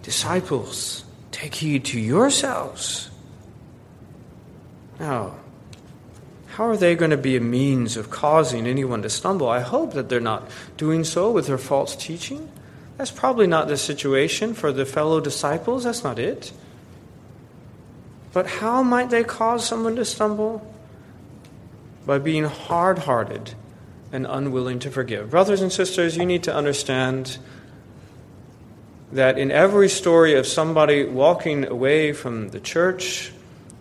disciples, 0.02 1.04
take 1.32 1.54
heed 1.54 1.84
to 1.88 2.00
yourselves. 2.00 3.10
Now, 4.98 5.36
how 6.48 6.70
are 6.70 6.78
they 6.78 6.96
going 6.96 7.12
to 7.12 7.18
be 7.18 7.36
a 7.36 7.42
means 7.42 7.98
of 7.98 8.10
causing 8.10 8.66
anyone 8.66 9.02
to 9.02 9.10
stumble? 9.10 9.50
I 9.50 9.60
hope 9.60 9.92
that 9.92 10.08
they're 10.08 10.22
not 10.22 10.50
doing 10.78 11.04
so 11.04 11.32
with 11.32 11.48
their 11.48 11.58
false 11.58 11.98
teaching. 11.98 12.50
That's 12.98 13.12
probably 13.12 13.48
not 13.48 13.68
the 13.68 13.78
situation 13.78 14.54
for 14.54 14.72
the 14.72 14.86
fellow 14.86 15.20
disciples. 15.20 15.84
That's 15.84 16.04
not 16.04 16.18
it. 16.18 16.54
But 18.32 18.48
how 18.48 18.84
might 18.84 19.10
they 19.10 19.24
cause 19.24 19.66
someone 19.66 19.96
to 19.98 20.06
stumble? 20.06 20.74
By 22.06 22.20
being 22.20 22.46
hard 22.46 23.00
hearted 23.00 23.54
and 24.12 24.26
unwilling 24.26 24.80
to 24.80 24.92
forgive. 24.92 25.30
Brothers 25.30 25.62
and 25.62 25.72
sisters, 25.72 26.16
you 26.16 26.26
need 26.26 26.44
to 26.44 26.56
understand 26.56 27.38
that 29.12 29.38
in 29.38 29.52
every 29.52 29.90
story 29.90 30.36
of 30.36 30.48
somebody 30.48 31.04
walking 31.06 31.66
away 31.66 32.14
from 32.14 32.50
the 32.50 32.60
church, 32.60 33.32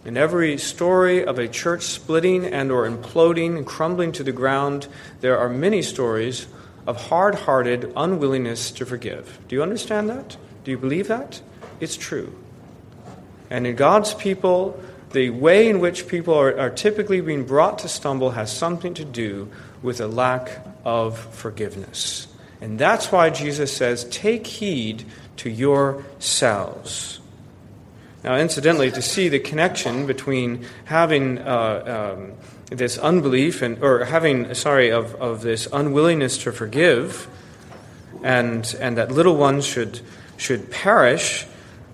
in 0.04 0.16
every 0.16 0.58
story 0.58 1.24
of 1.24 1.38
a 1.38 1.48
church 1.48 1.82
splitting 1.82 2.44
and 2.44 2.70
or 2.70 2.88
imploding 2.88 3.56
and 3.56 3.66
crumbling 3.66 4.12
to 4.12 4.22
the 4.22 4.32
ground, 4.32 4.86
there 5.20 5.38
are 5.38 5.48
many 5.48 5.82
stories 5.82 6.46
of 6.86 7.08
hard 7.08 7.34
hearted 7.34 7.92
unwillingness 7.96 8.70
to 8.72 8.86
forgive. 8.86 9.38
Do 9.48 9.56
you 9.56 9.62
understand 9.62 10.08
that? 10.10 10.36
Do 10.64 10.70
you 10.70 10.78
believe 10.78 11.08
that? 11.08 11.40
It's 11.80 11.96
true. 11.96 12.34
And 13.50 13.66
in 13.66 13.76
God's 13.76 14.14
people, 14.14 14.82
the 15.12 15.30
way 15.30 15.68
in 15.68 15.80
which 15.80 16.08
people 16.08 16.34
are, 16.34 16.58
are, 16.58 16.70
typically 16.70 17.20
being 17.20 17.44
brought 17.44 17.78
to 17.80 17.88
stumble 17.88 18.32
has 18.32 18.54
something 18.54 18.94
to 18.94 19.04
do 19.04 19.48
with 19.82 20.00
a 20.00 20.08
lack 20.08 20.64
of 20.84 21.18
forgiveness. 21.18 22.26
And 22.60 22.78
that's 22.78 23.12
why 23.12 23.30
Jesus 23.30 23.74
says, 23.74 24.04
Take 24.06 24.46
heed 24.46 25.04
to 25.36 25.50
yourselves. 25.50 27.20
Now, 28.24 28.36
incidentally, 28.36 28.90
to 28.90 29.02
see 29.02 29.28
the 29.28 29.38
connection 29.38 30.06
between 30.06 30.64
having 30.86 31.38
uh, 31.38 32.16
um, 32.16 32.32
this 32.74 32.98
unbelief 32.98 33.62
and 33.62 33.82
or 33.82 34.04
having 34.04 34.52
sorry 34.54 34.90
of, 34.90 35.14
of 35.16 35.42
this 35.42 35.68
unwillingness 35.72 36.38
to 36.38 36.52
forgive 36.52 37.28
and 38.22 38.74
and 38.80 38.96
that 38.98 39.10
little 39.10 39.36
ones 39.36 39.66
should 39.66 40.00
should 40.36 40.70
perish 40.70 41.46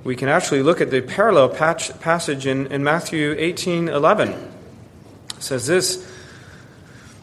we 0.02 0.16
can 0.16 0.28
actually 0.28 0.62
look 0.62 0.80
at 0.80 0.90
the 0.90 1.02
parallel 1.02 1.50
patch, 1.50 1.98
passage 2.00 2.46
in, 2.46 2.66
in 2.68 2.82
Matthew 2.82 3.34
18 3.38 3.88
11 3.88 4.28
it 4.30 5.42
says 5.42 5.66
this 5.66 6.06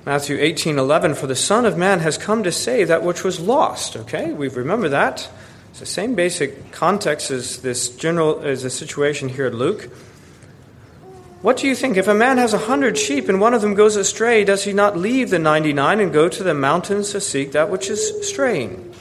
Matthew 0.06 0.38
18 0.40 0.78
11 0.78 1.16
for 1.16 1.28
the 1.28 1.36
Son 1.36 1.66
of 1.66 1.78
Man 1.78 2.00
has 2.00 2.18
come 2.18 2.44
to 2.44 2.52
save 2.52 2.88
that 2.88 3.04
which 3.04 3.24
was 3.24 3.40
lost. 3.40 3.98
Okay 3.98 4.34
we 4.34 4.48
remember 4.48 4.90
that. 4.90 5.30
It's 5.72 5.80
the 5.80 5.86
same 5.86 6.16
basic 6.16 6.72
context 6.72 7.30
as 7.30 7.62
this 7.62 7.90
general 7.90 8.42
as 8.42 8.64
the 8.64 8.70
situation 8.70 9.30
here 9.30 9.46
at 9.46 9.54
Luke 9.54 9.90
what 11.42 11.58
do 11.58 11.68
you 11.68 11.76
think? 11.76 11.98
If 11.98 12.08
a 12.08 12.14
man 12.14 12.38
has 12.38 12.54
a 12.54 12.58
hundred 12.58 12.98
sheep 12.98 13.30
and 13.30 13.40
one 13.40 13.54
of 13.54 13.62
them 13.62 13.76
goes 13.76 13.96
astray, 13.96 14.44
does 14.44 14.64
he 14.64 14.74
not 14.74 14.98
leave 14.98 15.30
the 15.30 15.40
ninety 15.40 15.74
nine 15.74 16.00
and 16.00 16.12
go 16.12 16.28
to 16.28 16.44
the 16.44 16.54
mountains 16.54 17.12
to 17.12 17.22
seek 17.22 17.52
that 17.52 17.70
which 17.70 17.90
is 17.90 18.28
straying? 18.28 18.94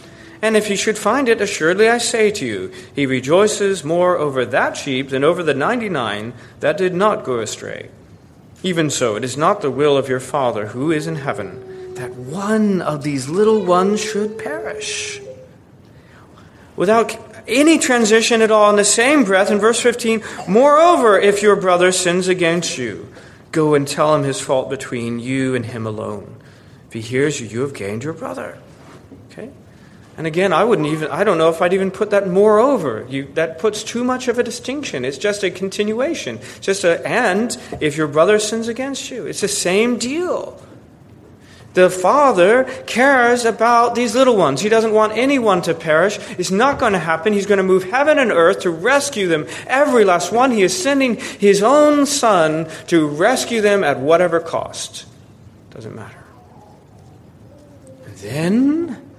And 0.43 0.57
if 0.57 0.67
he 0.67 0.77
should 0.77 0.99
find 0.99 1.29
it, 1.29 1.41
assuredly 1.41 1.89
I 1.89 1.99
say 1.99 2.31
to 2.31 2.47
you, 2.47 2.73
he 2.95 3.07
rejoices 3.07 3.85
more 3.85 4.19
over 4.19 4.45
that 4.45 4.77
sheep 4.77 5.09
than 5.09 5.25
over 5.25 5.43
the 5.43 5.55
ninety 5.55 5.89
nine 5.89 6.35
that 6.61 6.77
did 6.77 6.95
not 6.95 7.25
go 7.25 7.41
astray. 7.41 7.89
Even 8.63 8.91
so, 8.91 9.17
it 9.17 9.25
is 9.25 9.37
not 9.37 9.61
the 9.61 9.71
will 9.71 9.97
of 9.97 10.09
your 10.09 10.21
Father 10.21 10.67
who 10.69 10.93
is 10.93 11.07
in 11.07 11.17
heaven 11.17 11.95
that 11.95 12.15
one 12.15 12.83
of 12.83 13.03
these 13.03 13.29
little 13.29 13.65
ones 13.65 14.01
should 14.01 14.39
perish. 14.39 15.21
Without 16.77 17.17
any 17.49 17.79
transition 17.79 18.43
at 18.43 18.51
all 18.51 18.71
in 18.71 18.77
the 18.77 18.85
same 18.85 19.25
breath. 19.25 19.51
In 19.51 19.59
verse 19.59 19.81
15 19.81 20.23
moreover 20.49 21.19
if 21.19 21.43
your 21.43 21.57
brother 21.57 21.93
sins 21.93 22.29
against 22.29 22.79
you 22.79 23.09
go 23.53 23.75
and 23.75 23.87
tell 23.87 24.15
him 24.15 24.23
his 24.23 24.41
fault 24.41 24.69
between 24.69 25.19
you 25.19 25.55
and 25.55 25.67
him 25.67 25.87
alone. 25.87 26.37
If 26.89 26.95
he 26.95 27.01
hears 27.01 27.41
you 27.41 27.47
you 27.47 27.61
have 27.61 27.75
gained 27.75 28.05
your 28.05 28.13
brother. 28.13 28.59
Okay? 29.31 29.51
And 30.17 30.27
again 30.27 30.53
i 30.53 30.65
wouldn't 30.65 30.89
even 30.89 31.11
i 31.11 31.25
don't 31.25 31.39
know 31.39 31.51
if 31.51 31.63
i'd 31.63 31.73
even 31.73 31.91
put 31.91 32.11
that 32.11 32.29
moreover. 32.29 33.07
You, 33.09 33.27
that 33.35 33.59
puts 33.59 33.83
too 33.83 34.05
much 34.05 34.29
of 34.29 34.39
a 34.39 34.43
distinction. 34.43 35.05
It's 35.05 35.19
just 35.19 35.43
a 35.45 35.51
continuation. 35.51 36.41
Just 36.61 36.85
a 36.85 37.07
and 37.07 37.57
if 37.81 37.97
your 37.97 38.09
brother 38.09 38.39
sins 38.39 38.69
against 38.69 39.11
you 39.11 39.27
it's 39.27 39.41
the 39.41 39.49
same 39.49 39.99
deal 39.99 40.61
the 41.77 41.91
Father 41.91 42.65
cares 42.87 43.45
about 43.45 43.95
these 43.95 44.15
little 44.15 44.35
ones. 44.35 44.63
He 44.63 44.71
doesn't 44.71 44.95
want 44.95 45.13
anyone 45.13 45.61
to 45.63 45.75
perish. 45.75 46.19
It's 46.39 46.51
not 46.51 46.79
going 46.79 46.95
to 46.95 46.99
happen. 46.99 47.35
He's 47.35 47.45
going 47.45 47.59
to 47.59 47.63
move 47.63 47.85
heaven 47.85 48.19
and 48.19 48.33
earth 48.33 48.61
to 48.61 48.71
rescue 48.71 49.29
them, 49.29 49.47
every 49.67 50.07
last 50.07 50.33
one. 50.33 50.51
He 50.51 50.63
is 50.63 50.77
sending 50.77 51.17
His 51.17 51.63
own 51.63 52.07
Son 52.07 52.67
to 52.87 53.07
rescue 53.07 53.61
them 53.61 53.85
at 53.85 54.01
whatever 54.01 54.41
cost. 54.41 55.05
Doesn't 55.69 55.95
matter. 55.95 56.25
And 58.07 58.17
then, 58.17 59.11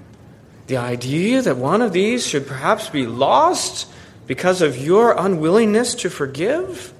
the 0.66 0.78
idea 0.78 1.44
that 1.44 1.58
one 1.58 1.84
of 1.84 1.94
these 1.94 2.26
should 2.26 2.48
perhaps 2.48 2.90
be 2.90 3.06
lost 3.06 3.88
because 4.26 4.64
of 4.64 4.76
your 4.80 5.16
unwillingness 5.16 5.94
to 5.94 6.10
forgive, 6.10 6.92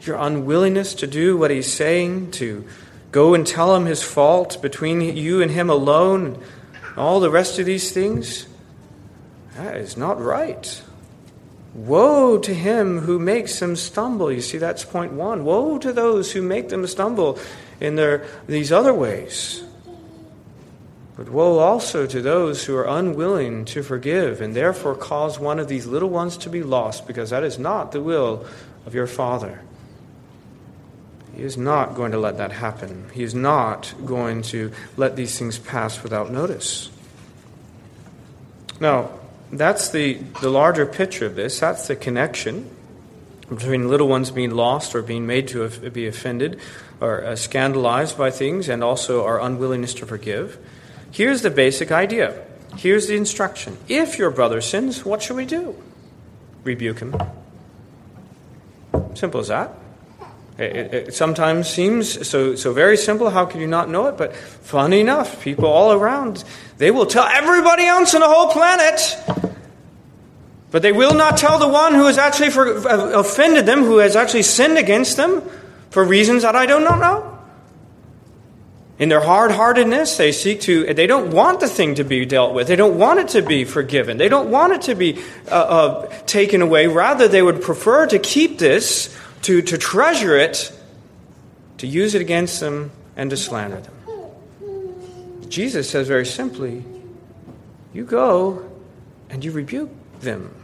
your 0.00 0.16
unwillingness 0.16 0.94
to 0.94 1.06
do 1.06 1.36
what 1.36 1.52
He's 1.52 1.72
saying, 1.72 2.32
to 2.32 2.64
Go 3.10 3.34
and 3.34 3.46
tell 3.46 3.74
him 3.74 3.86
his 3.86 4.02
fault 4.02 4.60
between 4.60 5.00
you 5.00 5.40
and 5.40 5.50
him 5.50 5.70
alone, 5.70 6.42
all 6.96 7.20
the 7.20 7.30
rest 7.30 7.58
of 7.58 7.66
these 7.66 7.90
things. 7.90 8.46
That 9.56 9.76
is 9.76 9.96
not 9.96 10.20
right. 10.20 10.82
Woe 11.74 12.38
to 12.38 12.54
him 12.54 13.00
who 13.00 13.18
makes 13.18 13.60
them 13.60 13.76
stumble. 13.76 14.32
You 14.32 14.40
see, 14.40 14.58
that's 14.58 14.84
point 14.84 15.12
one. 15.12 15.44
Woe 15.44 15.78
to 15.78 15.92
those 15.92 16.32
who 16.32 16.42
make 16.42 16.68
them 16.68 16.86
stumble 16.86 17.38
in 17.80 17.96
their, 17.96 18.26
these 18.46 18.72
other 18.72 18.92
ways. 18.92 19.62
But 21.16 21.30
woe 21.30 21.58
also 21.58 22.06
to 22.06 22.22
those 22.22 22.64
who 22.64 22.76
are 22.76 22.86
unwilling 22.86 23.64
to 23.66 23.82
forgive 23.82 24.40
and 24.40 24.54
therefore 24.54 24.94
cause 24.94 25.38
one 25.38 25.58
of 25.58 25.66
these 25.66 25.86
little 25.86 26.08
ones 26.10 26.36
to 26.38 26.50
be 26.50 26.62
lost, 26.62 27.06
because 27.06 27.30
that 27.30 27.42
is 27.42 27.58
not 27.58 27.90
the 27.92 28.00
will 28.00 28.46
of 28.86 28.94
your 28.94 29.06
Father. 29.06 29.60
He 31.38 31.44
is 31.44 31.56
not 31.56 31.94
going 31.94 32.10
to 32.10 32.18
let 32.18 32.38
that 32.38 32.50
happen. 32.50 33.08
He 33.14 33.22
is 33.22 33.32
not 33.32 33.94
going 34.04 34.42
to 34.50 34.72
let 34.96 35.14
these 35.14 35.38
things 35.38 35.56
pass 35.56 36.02
without 36.02 36.32
notice. 36.32 36.90
Now, 38.80 39.12
that's 39.52 39.90
the, 39.90 40.14
the 40.40 40.50
larger 40.50 40.84
picture 40.84 41.26
of 41.26 41.36
this. 41.36 41.60
That's 41.60 41.86
the 41.86 41.94
connection 41.94 42.68
between 43.48 43.88
little 43.88 44.08
ones 44.08 44.32
being 44.32 44.50
lost 44.50 44.96
or 44.96 45.02
being 45.02 45.28
made 45.28 45.46
to 45.48 45.68
be 45.90 46.08
offended 46.08 46.58
or 47.00 47.24
uh, 47.24 47.36
scandalized 47.36 48.18
by 48.18 48.32
things 48.32 48.68
and 48.68 48.82
also 48.82 49.24
our 49.24 49.40
unwillingness 49.40 49.94
to 49.94 50.06
forgive. 50.06 50.58
Here's 51.12 51.42
the 51.42 51.50
basic 51.50 51.92
idea. 51.92 52.34
Here's 52.76 53.06
the 53.06 53.14
instruction. 53.14 53.78
If 53.86 54.18
your 54.18 54.30
brother 54.32 54.60
sins, 54.60 55.04
what 55.04 55.22
should 55.22 55.36
we 55.36 55.46
do? 55.46 55.80
Rebuke 56.64 56.98
him. 56.98 57.16
Simple 59.14 59.38
as 59.38 59.46
that. 59.46 59.72
It, 60.58 60.94
it, 60.94 61.14
sometimes 61.14 61.68
seems 61.68 62.26
so, 62.28 62.56
so 62.56 62.72
very 62.72 62.96
simple. 62.96 63.30
How 63.30 63.46
can 63.46 63.60
you 63.60 63.68
not 63.68 63.88
know 63.88 64.06
it? 64.06 64.16
But 64.16 64.34
funny 64.34 64.98
enough, 65.00 65.40
people 65.40 65.66
all 65.66 65.92
around, 65.92 66.42
they 66.78 66.90
will 66.90 67.06
tell 67.06 67.26
everybody 67.26 67.84
else 67.84 68.12
on 68.12 68.20
the 68.20 68.28
whole 68.28 68.50
planet. 68.50 69.16
But 70.72 70.82
they 70.82 70.90
will 70.90 71.14
not 71.14 71.36
tell 71.36 71.60
the 71.60 71.68
one 71.68 71.94
who 71.94 72.06
has 72.06 72.18
actually 72.18 72.50
for, 72.50 72.88
uh, 72.88 73.20
offended 73.20 73.66
them, 73.66 73.84
who 73.84 73.98
has 73.98 74.16
actually 74.16 74.42
sinned 74.42 74.78
against 74.78 75.16
them 75.16 75.42
for 75.90 76.04
reasons 76.04 76.42
that 76.42 76.56
I 76.56 76.66
do 76.66 76.80
not 76.80 76.98
know. 76.98 77.38
In 78.98 79.08
their 79.08 79.20
hard 79.20 79.52
heartedness, 79.52 80.16
they 80.16 80.32
seek 80.32 80.62
to, 80.62 80.92
they 80.92 81.06
don't 81.06 81.30
want 81.30 81.60
the 81.60 81.68
thing 81.68 81.94
to 81.94 82.04
be 82.04 82.26
dealt 82.26 82.52
with. 82.52 82.66
They 82.66 82.74
don't 82.74 82.98
want 82.98 83.20
it 83.20 83.28
to 83.28 83.42
be 83.42 83.64
forgiven. 83.64 84.18
They 84.18 84.28
don't 84.28 84.50
want 84.50 84.72
it 84.72 84.82
to 84.82 84.96
be 84.96 85.22
uh, 85.46 85.54
uh, 85.54 86.06
taken 86.26 86.62
away. 86.62 86.88
Rather, 86.88 87.28
they 87.28 87.42
would 87.42 87.62
prefer 87.62 88.08
to 88.08 88.18
keep 88.18 88.58
this, 88.58 89.16
to, 89.42 89.62
to 89.62 89.78
treasure 89.78 90.36
it, 90.36 90.72
to 91.78 91.86
use 91.86 92.14
it 92.14 92.20
against 92.20 92.60
them, 92.60 92.90
and 93.16 93.30
to 93.30 93.36
slander 93.36 93.80
them. 93.80 93.94
Jesus 95.48 95.88
says 95.88 96.06
very 96.06 96.26
simply, 96.26 96.84
You 97.92 98.04
go 98.04 98.70
and 99.30 99.44
you 99.44 99.50
rebuke 99.52 99.90
them. 100.20 100.54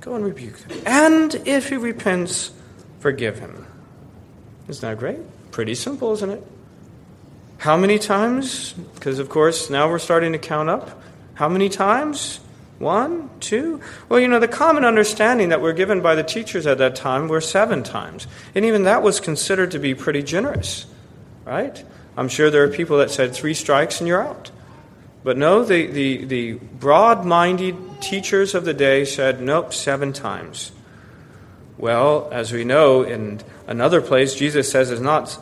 Go 0.00 0.14
and 0.14 0.24
rebuke 0.24 0.58
them. 0.58 0.82
And 0.86 1.34
if 1.46 1.68
he 1.68 1.76
repents, 1.76 2.52
forgive 3.00 3.38
him. 3.38 3.66
Isn't 4.68 4.88
that 4.88 4.98
great? 4.98 5.18
Pretty 5.50 5.74
simple, 5.74 6.12
isn't 6.12 6.30
it? 6.30 6.46
How 7.58 7.76
many 7.76 7.98
times? 7.98 8.72
Because, 8.72 9.18
of 9.18 9.28
course, 9.28 9.68
now 9.68 9.90
we're 9.90 9.98
starting 9.98 10.32
to 10.32 10.38
count 10.38 10.70
up. 10.70 11.02
How 11.34 11.48
many 11.48 11.68
times? 11.68 12.40
One? 12.80 13.28
Two? 13.40 13.82
Well, 14.08 14.18
you 14.18 14.26
know, 14.26 14.40
the 14.40 14.48
common 14.48 14.86
understanding 14.86 15.50
that 15.50 15.60
we're 15.60 15.74
given 15.74 16.00
by 16.00 16.14
the 16.14 16.22
teachers 16.22 16.66
at 16.66 16.78
that 16.78 16.96
time 16.96 17.28
were 17.28 17.42
seven 17.42 17.82
times. 17.82 18.26
And 18.54 18.64
even 18.64 18.84
that 18.84 19.02
was 19.02 19.20
considered 19.20 19.72
to 19.72 19.78
be 19.78 19.94
pretty 19.94 20.22
generous, 20.22 20.86
right? 21.44 21.84
I'm 22.16 22.28
sure 22.30 22.50
there 22.50 22.64
are 22.64 22.68
people 22.68 22.96
that 22.96 23.10
said 23.10 23.34
three 23.34 23.52
strikes 23.52 24.00
and 24.00 24.08
you're 24.08 24.26
out. 24.26 24.50
But 25.22 25.36
no, 25.36 25.62
the, 25.62 25.88
the, 25.88 26.24
the 26.24 26.52
broad 26.54 27.26
minded 27.26 27.76
teachers 28.00 28.54
of 28.54 28.64
the 28.64 28.72
day 28.72 29.04
said, 29.04 29.42
nope, 29.42 29.74
seven 29.74 30.14
times. 30.14 30.72
Well, 31.76 32.30
as 32.32 32.50
we 32.50 32.64
know 32.64 33.02
in 33.02 33.42
another 33.66 34.00
place, 34.00 34.34
Jesus 34.34 34.70
says 34.70 34.90
it's 34.90 35.02
not, 35.02 35.38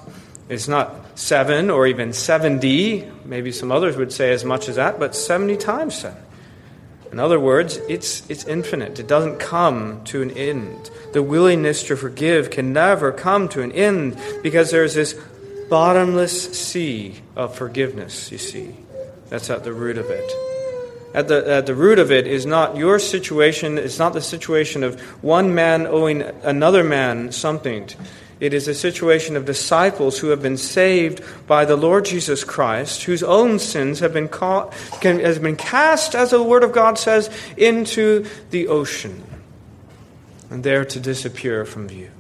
it's 0.49 0.66
not 0.66 1.16
seven 1.16 1.71
or 1.71 1.87
even 1.87 2.12
70. 2.12 3.09
Maybe 3.25 3.52
some 3.52 3.71
others 3.71 3.97
would 3.97 4.12
say 4.12 4.33
as 4.33 4.45
much 4.45 4.68
as 4.68 4.75
that, 4.75 4.99
but 4.99 5.14
70 5.14 5.57
times 5.59 5.95
seven. 5.97 6.25
In 7.12 7.18
other 7.18 7.40
words, 7.40 7.76
it's, 7.88 8.28
it's 8.30 8.44
infinite. 8.44 8.98
It 8.98 9.06
doesn't 9.06 9.38
come 9.38 10.04
to 10.04 10.22
an 10.22 10.30
end. 10.32 10.90
The 11.12 11.22
willingness 11.22 11.82
to 11.84 11.96
forgive 11.96 12.50
can 12.50 12.72
never 12.72 13.12
come 13.12 13.48
to 13.50 13.62
an 13.62 13.72
end 13.72 14.18
because 14.42 14.70
there's 14.70 14.94
this 14.94 15.18
bottomless 15.68 16.58
sea 16.58 17.21
of 17.36 17.54
forgiveness, 17.54 18.30
you 18.30 18.38
see. 18.38 18.76
That's 19.28 19.50
at 19.50 19.64
the 19.64 19.73
root 19.73 19.99
of 19.99 20.10
it 20.10 20.30
at 21.14 21.28
the, 21.28 21.50
at 21.50 21.66
the 21.66 21.75
root 21.75 21.99
of 21.99 22.12
it 22.12 22.26
is 22.26 22.47
not 22.47 22.76
your 22.76 22.99
situation, 22.99 23.78
it's 23.78 23.99
not 23.99 24.12
the 24.12 24.21
situation 24.21 24.84
of 24.84 25.00
one 25.23 25.54
man 25.54 25.86
owing 25.86 26.23
another 26.23 26.84
man 26.84 27.32
something. 27.32 27.88
It 28.40 28.54
is 28.54 28.68
a 28.68 28.74
situation 28.74 29.36
of 29.36 29.44
disciples 29.44 30.18
who 30.18 30.28
have 30.28 30.40
been 30.40 30.56
saved 30.56 31.22
by 31.46 31.64
the 31.64 31.76
Lord 31.76 32.04
Jesus 32.04 32.44
Christ, 32.44 33.02
whose 33.02 33.22
own 33.22 33.58
sins 33.58 33.98
have 33.98 34.12
been, 34.12 34.28
caught, 34.28 34.72
can, 35.00 35.18
has 35.20 35.38
been 35.38 35.56
cast, 35.56 36.14
as 36.14 36.30
the 36.30 36.42
Word 36.42 36.62
of 36.62 36.72
God 36.72 36.98
says, 36.98 37.30
into 37.56 38.26
the 38.50 38.68
ocean, 38.68 39.24
and 40.50 40.62
there 40.62 40.84
to 40.84 41.00
disappear 41.00 41.64
from 41.64 41.88
view. 41.88 42.10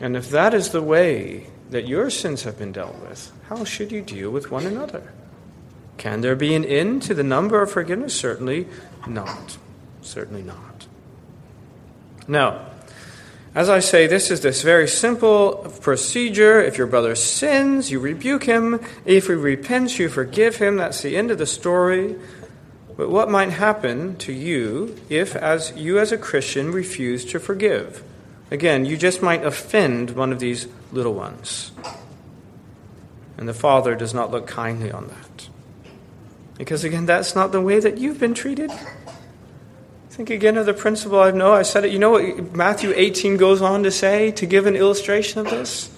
And 0.00 0.16
if 0.16 0.28
that 0.30 0.52
is 0.52 0.70
the 0.70 0.82
way 0.82 1.46
that 1.70 1.88
your 1.88 2.10
sins 2.10 2.42
have 2.42 2.58
been 2.58 2.72
dealt 2.72 2.96
with, 3.00 3.32
how 3.48 3.64
should 3.64 3.90
you 3.90 4.02
deal 4.02 4.30
with 4.30 4.50
one 4.50 4.66
another? 4.66 5.12
Can 5.96 6.20
there 6.20 6.36
be 6.36 6.54
an 6.54 6.64
end 6.64 7.02
to 7.02 7.14
the 7.14 7.24
number 7.24 7.62
of 7.62 7.70
forgiveness? 7.70 8.14
Certainly 8.14 8.68
not. 9.06 9.56
Certainly 10.02 10.42
not. 10.42 10.86
Now, 12.28 12.66
as 13.56 13.70
I 13.70 13.80
say, 13.80 14.06
this 14.06 14.30
is 14.30 14.42
this 14.42 14.60
very 14.60 14.86
simple 14.86 15.74
procedure. 15.80 16.60
If 16.60 16.76
your 16.76 16.86
brother 16.86 17.14
sins, 17.14 17.90
you 17.90 17.98
rebuke 17.98 18.44
him. 18.44 18.78
If 19.06 19.28
he 19.28 19.32
repents, 19.32 19.98
you 19.98 20.10
forgive 20.10 20.56
him. 20.56 20.76
That's 20.76 21.00
the 21.00 21.16
end 21.16 21.30
of 21.30 21.38
the 21.38 21.46
story. 21.46 22.16
But 22.98 23.08
what 23.08 23.30
might 23.30 23.48
happen 23.48 24.16
to 24.18 24.32
you 24.34 24.94
if, 25.08 25.34
as 25.34 25.72
you 25.74 25.98
as 25.98 26.12
a 26.12 26.18
Christian, 26.18 26.70
refuse 26.70 27.24
to 27.32 27.40
forgive? 27.40 28.02
Again, 28.50 28.84
you 28.84 28.98
just 28.98 29.22
might 29.22 29.42
offend 29.42 30.10
one 30.10 30.32
of 30.32 30.38
these 30.38 30.68
little 30.92 31.14
ones. 31.14 31.72
And 33.38 33.48
the 33.48 33.54
Father 33.54 33.94
does 33.94 34.12
not 34.12 34.30
look 34.30 34.46
kindly 34.46 34.92
on 34.92 35.08
that. 35.08 35.48
Because 36.58 36.84
again, 36.84 37.06
that's 37.06 37.34
not 37.34 37.52
the 37.52 37.62
way 37.62 37.80
that 37.80 37.96
you've 37.96 38.20
been 38.20 38.34
treated. 38.34 38.70
Think 40.16 40.30
again 40.30 40.56
of 40.56 40.64
the 40.64 40.72
principle 40.72 41.20
I 41.20 41.30
know. 41.30 41.52
I 41.52 41.60
said 41.60 41.84
it. 41.84 41.92
You 41.92 41.98
know 41.98 42.12
what 42.12 42.54
Matthew 42.54 42.90
18 42.96 43.36
goes 43.36 43.60
on 43.60 43.82
to 43.82 43.90
say 43.90 44.30
to 44.30 44.46
give 44.46 44.64
an 44.64 44.74
illustration 44.74 45.40
of 45.40 45.50
this? 45.50 45.90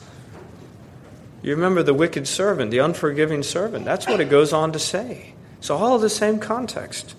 You 1.41 1.55
remember 1.55 1.85
the 1.85 1.95
wicked 1.95 2.27
servant, 2.27 2.73
the 2.73 2.79
unforgiving 2.79 3.45
servant. 3.45 3.85
That's 3.85 4.09
what 4.09 4.19
it 4.19 4.29
goes 4.29 4.53
on 4.53 4.73
to 4.73 4.79
say. 4.81 5.35
So 5.61 5.77
all 5.77 6.01
the 6.01 6.11
same 6.11 6.41
context. 6.41 7.15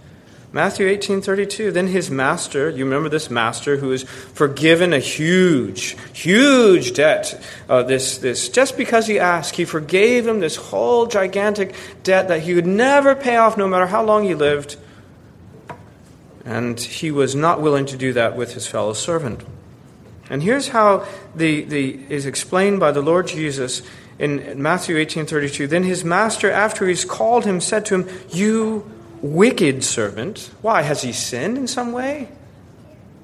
Matthew 0.51 0.87
18:32 0.87 1.71
then 1.71 1.87
his 1.87 2.11
master 2.11 2.69
you 2.69 2.83
remember 2.83 3.07
this 3.07 3.29
master 3.29 3.77
who 3.77 3.93
is 3.93 4.03
forgiven 4.03 4.91
a 4.93 4.99
huge 4.99 5.95
huge 6.11 6.93
debt 6.93 7.39
uh, 7.69 7.83
this 7.83 8.17
this 8.17 8.49
just 8.49 8.75
because 8.75 9.05
he 9.05 9.19
asked 9.19 9.55
he 9.55 9.63
forgave 9.63 10.27
him 10.27 10.39
this 10.39 10.55
whole 10.55 11.05
gigantic 11.05 11.75
debt 12.01 12.29
that 12.29 12.41
he 12.41 12.55
would 12.55 12.65
never 12.65 13.13
pay 13.15 13.37
off 13.37 13.57
no 13.57 13.67
matter 13.67 13.85
how 13.85 14.03
long 14.03 14.23
he 14.23 14.33
lived 14.33 14.75
and 16.45 16.79
he 16.79 17.11
was 17.11 17.35
not 17.35 17.61
willing 17.61 17.85
to 17.85 17.97
do 17.97 18.13
that 18.13 18.35
with 18.35 18.53
his 18.53 18.67
fellow 18.67 18.93
servant 18.93 19.43
and 20.29 20.43
here's 20.43 20.69
how 20.69 21.05
the, 21.35 21.63
the 21.63 21.99
is 22.09 22.25
explained 22.25 22.79
by 22.79 22.91
the 22.91 23.01
Lord 23.01 23.27
Jesus 23.27 23.81
in 24.17 24.61
Matthew 24.61 24.95
18:32 24.97 25.67
then 25.67 25.83
his 25.83 26.03
master 26.03 26.51
after 26.51 26.87
he's 26.87 27.05
called 27.05 27.45
him 27.45 27.59
said 27.59 27.85
to 27.87 27.95
him 27.95 28.09
you 28.29 28.89
wicked 29.21 29.83
servant. 29.83 30.49
Why? 30.61 30.81
Has 30.81 31.01
he 31.01 31.11
sinned 31.11 31.57
in 31.57 31.67
some 31.67 31.91
way? 31.91 32.29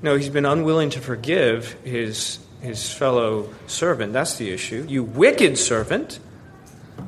No, 0.02 0.16
he's 0.16 0.30
been 0.30 0.46
unwilling 0.46 0.90
to 0.92 1.02
forgive 1.02 1.74
his, 1.84 2.40
his 2.62 2.92
fellow 2.92 3.50
servant. 3.68 4.14
That's 4.14 4.38
the 4.38 4.52
issue. 4.52 4.86
You 4.88 5.04
wicked 5.04 5.58
servant. 5.58 6.20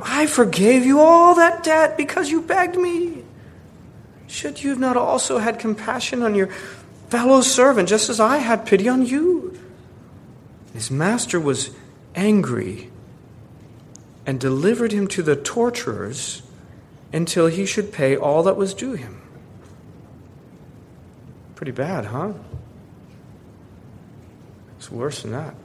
I 0.02 0.28
forgave 0.28 0.86
you 0.86 1.00
all 1.00 1.36
that 1.36 1.64
debt 1.64 1.98
because 1.98 2.30
you 2.30 2.42
begged 2.42 2.78
me. 2.78 3.24
Should 4.28 4.64
you 4.64 4.70
have 4.70 4.80
not 4.80 4.98
also 4.98 5.40
had 5.40 5.58
compassion 5.58 6.22
on 6.22 6.36
your 6.36 6.48
fellow 7.10 7.42
servant, 7.42 7.90
just 7.90 8.10
as 8.10 8.20
I 8.20 8.38
had 8.38 8.66
pity 8.66 8.88
on 8.88 9.06
you? 9.06 9.58
His 10.74 10.92
master 10.92 11.40
was 11.40 11.72
angry 12.14 12.92
and 14.26 14.40
delivered 14.40 14.92
him 14.92 15.08
to 15.08 15.24
the 15.24 15.36
torturers 15.36 16.44
until 17.14 17.48
he 17.48 17.66
should 17.66 17.94
pay 17.94 18.16
all 18.18 18.44
that 18.44 18.58
was 18.58 18.74
due 18.74 18.94
him. 18.94 19.22
Pretty 21.56 21.72
bad, 21.72 22.06
huh? 22.06 22.34
It's 24.78 24.92
worse 24.92 25.22
than 25.22 25.32
that. 25.32 25.56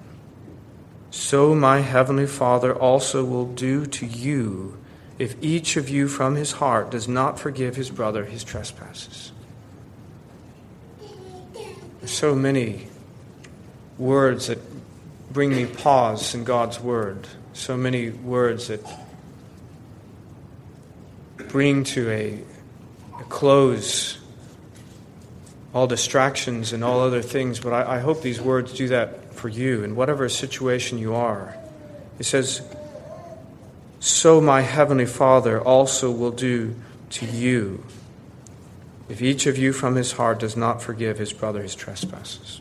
So 1.10 1.54
my 1.54 1.80
heavenly 1.80 2.26
Father 2.26 2.74
also 2.74 3.24
will 3.24 3.46
do 3.46 3.84
to 3.84 4.06
you 4.06 4.81
if 5.22 5.36
each 5.40 5.76
of 5.76 5.88
you 5.88 6.08
from 6.08 6.34
his 6.34 6.50
heart 6.50 6.90
does 6.90 7.06
not 7.06 7.38
forgive 7.38 7.76
his 7.76 7.90
brother 7.90 8.24
his 8.24 8.42
trespasses. 8.42 9.30
So 12.04 12.34
many 12.34 12.88
words 13.98 14.48
that 14.48 14.58
bring 15.32 15.50
me 15.50 15.66
pause 15.66 16.34
in 16.34 16.42
God's 16.42 16.80
Word. 16.80 17.28
So 17.52 17.76
many 17.76 18.10
words 18.10 18.66
that 18.66 18.84
bring 21.36 21.84
to 21.84 22.10
a, 22.10 22.40
a 23.20 23.24
close 23.28 24.18
all 25.72 25.86
distractions 25.86 26.72
and 26.72 26.82
all 26.82 26.98
other 26.98 27.22
things, 27.22 27.60
but 27.60 27.72
I, 27.72 27.96
I 27.96 27.98
hope 28.00 28.22
these 28.22 28.40
words 28.40 28.72
do 28.72 28.88
that 28.88 29.32
for 29.34 29.48
you 29.48 29.84
in 29.84 29.94
whatever 29.94 30.28
situation 30.28 30.98
you 30.98 31.14
are. 31.14 31.56
It 32.18 32.24
says, 32.24 32.60
So 34.02 34.40
my 34.40 34.62
heavenly 34.62 35.06
Father 35.06 35.60
also 35.60 36.10
will 36.10 36.32
do 36.32 36.74
to 37.10 37.24
you 37.24 37.84
if 39.08 39.22
each 39.22 39.46
of 39.46 39.56
you 39.56 39.72
from 39.72 39.94
his 39.94 40.10
heart 40.10 40.40
does 40.40 40.56
not 40.56 40.82
forgive 40.82 41.18
his 41.18 41.32
brother 41.32 41.62
his 41.62 41.76
trespasses. 41.76 42.60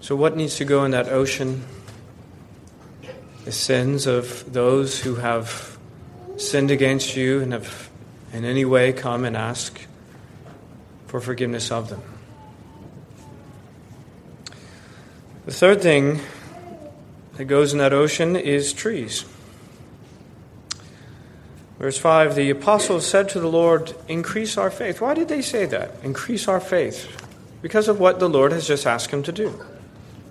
So, 0.00 0.14
what 0.14 0.36
needs 0.36 0.54
to 0.58 0.64
go 0.64 0.84
in 0.84 0.92
that 0.92 1.08
ocean? 1.08 1.64
The 3.44 3.50
sins 3.50 4.06
of 4.06 4.52
those 4.52 5.00
who 5.00 5.16
have 5.16 5.76
sinned 6.36 6.70
against 6.70 7.16
you 7.16 7.40
and 7.40 7.54
have 7.54 7.90
in 8.32 8.44
any 8.44 8.64
way 8.64 8.92
come 8.92 9.24
and 9.24 9.36
ask 9.36 9.80
for 11.08 11.20
forgiveness 11.20 11.72
of 11.72 11.88
them. 11.90 12.02
The 15.44 15.52
third 15.52 15.82
thing 15.82 16.20
that 17.36 17.44
goes 17.44 17.72
in 17.72 17.78
that 17.78 17.92
ocean 17.92 18.36
is 18.36 18.72
trees. 18.72 19.24
Verse 21.78 21.98
5 21.98 22.34
The 22.34 22.50
apostles 22.50 23.06
said 23.06 23.28
to 23.30 23.40
the 23.40 23.48
Lord, 23.48 23.94
Increase 24.08 24.56
our 24.56 24.70
faith. 24.70 25.00
Why 25.00 25.14
did 25.14 25.28
they 25.28 25.42
say 25.42 25.66
that? 25.66 25.92
Increase 26.02 26.48
our 26.48 26.60
faith. 26.60 27.20
Because 27.62 27.88
of 27.88 27.98
what 27.98 28.20
the 28.20 28.28
Lord 28.28 28.52
has 28.52 28.66
just 28.66 28.86
asked 28.86 29.10
them 29.10 29.22
to 29.22 29.32
do 29.32 29.64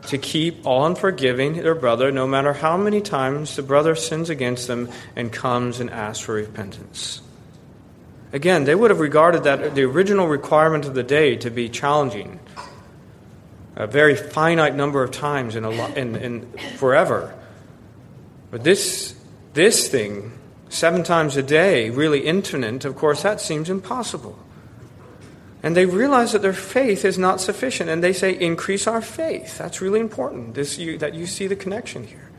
to 0.07 0.17
keep 0.17 0.65
on 0.65 0.95
forgiving 0.95 1.53
their 1.53 1.75
brother, 1.75 2.11
no 2.11 2.27
matter 2.27 2.53
how 2.53 2.75
many 2.77 3.01
times 3.01 3.55
the 3.55 3.63
brother 3.63 3.95
sins 3.95 4.29
against 4.29 4.67
them 4.67 4.89
and 5.15 5.31
comes 5.31 5.79
and 5.79 5.89
asks 5.89 6.23
for 6.23 6.33
repentance. 6.33 7.21
Again, 8.33 8.65
they 8.65 8.75
would 8.75 8.89
have 8.89 8.99
regarded 8.99 9.43
that 9.43 9.75
the 9.75 9.83
original 9.83 10.27
requirement 10.27 10.85
of 10.85 10.93
the 10.93 11.03
day 11.03 11.35
to 11.37 11.49
be 11.49 11.69
challenging, 11.69 12.39
a 13.75 13.87
very 13.87 14.15
finite 14.15 14.75
number 14.75 15.03
of 15.03 15.11
times 15.11 15.55
in, 15.55 15.63
a 15.63 15.69
lo- 15.69 15.93
in, 15.95 16.15
in 16.15 16.51
forever. 16.77 17.33
But 18.51 18.63
this, 18.63 19.15
this 19.53 19.87
thing, 19.87 20.31
seven 20.69 21.03
times 21.03 21.37
a 21.37 21.43
day, 21.43 21.89
really 21.89 22.25
infinite, 22.25 22.85
of 22.85 22.95
course, 22.95 23.23
that 23.23 23.41
seems 23.41 23.69
impossible. 23.69 24.37
And 25.63 25.77
they 25.77 25.85
realize 25.85 26.33
that 26.33 26.41
their 26.41 26.53
faith 26.53 27.05
is 27.05 27.17
not 27.17 27.39
sufficient, 27.39 27.89
and 27.89 28.03
they 28.03 28.13
say, 28.13 28.37
increase 28.37 28.85
our 28.85 29.01
faith. 29.01 29.57
That's 29.57 29.81
really 29.81 30.01
important, 30.01 30.55
this, 30.55 30.77
you, 30.77 30.97
that 30.97 31.15
you 31.15 31.25
see 31.25 31.47
the 31.47 31.55
connection 31.55 32.05
here. 32.05 32.29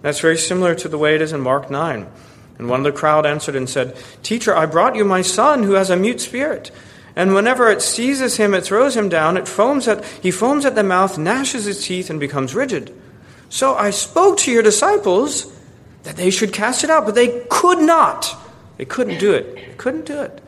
That's 0.00 0.20
very 0.20 0.38
similar 0.38 0.74
to 0.76 0.88
the 0.88 0.98
way 0.98 1.14
it 1.14 1.20
is 1.20 1.32
in 1.32 1.40
Mark 1.40 1.70
9. 1.70 2.06
And 2.58 2.68
one 2.68 2.80
of 2.80 2.84
the 2.84 2.98
crowd 2.98 3.26
answered 3.26 3.56
and 3.56 3.68
said, 3.68 3.96
Teacher, 4.22 4.54
I 4.54 4.66
brought 4.66 4.94
you 4.94 5.04
my 5.04 5.22
son 5.22 5.64
who 5.64 5.72
has 5.72 5.90
a 5.90 5.96
mute 5.96 6.20
spirit. 6.20 6.70
And 7.14 7.34
whenever 7.34 7.70
it 7.70 7.82
seizes 7.82 8.36
him, 8.36 8.54
it 8.54 8.64
throws 8.64 8.96
him 8.96 9.08
down, 9.08 9.36
it 9.36 9.46
foams 9.46 9.86
at, 9.86 10.04
he 10.04 10.30
foams 10.30 10.64
at 10.64 10.74
the 10.74 10.82
mouth, 10.82 11.18
gnashes 11.18 11.66
his 11.66 11.84
teeth, 11.84 12.08
and 12.08 12.18
becomes 12.18 12.54
rigid. 12.54 12.94
So 13.50 13.74
I 13.74 13.90
spoke 13.90 14.38
to 14.38 14.50
your 14.50 14.62
disciples 14.62 15.52
that 16.04 16.16
they 16.16 16.30
should 16.30 16.52
cast 16.52 16.84
it 16.84 16.90
out, 16.90 17.04
but 17.04 17.14
they 17.14 17.44
could 17.50 17.78
not. 17.78 18.34
They 18.78 18.86
couldn't 18.86 19.18
do 19.18 19.32
it. 19.34 19.54
They 19.54 19.74
couldn't 19.76 20.06
do 20.06 20.22
it. 20.22 20.42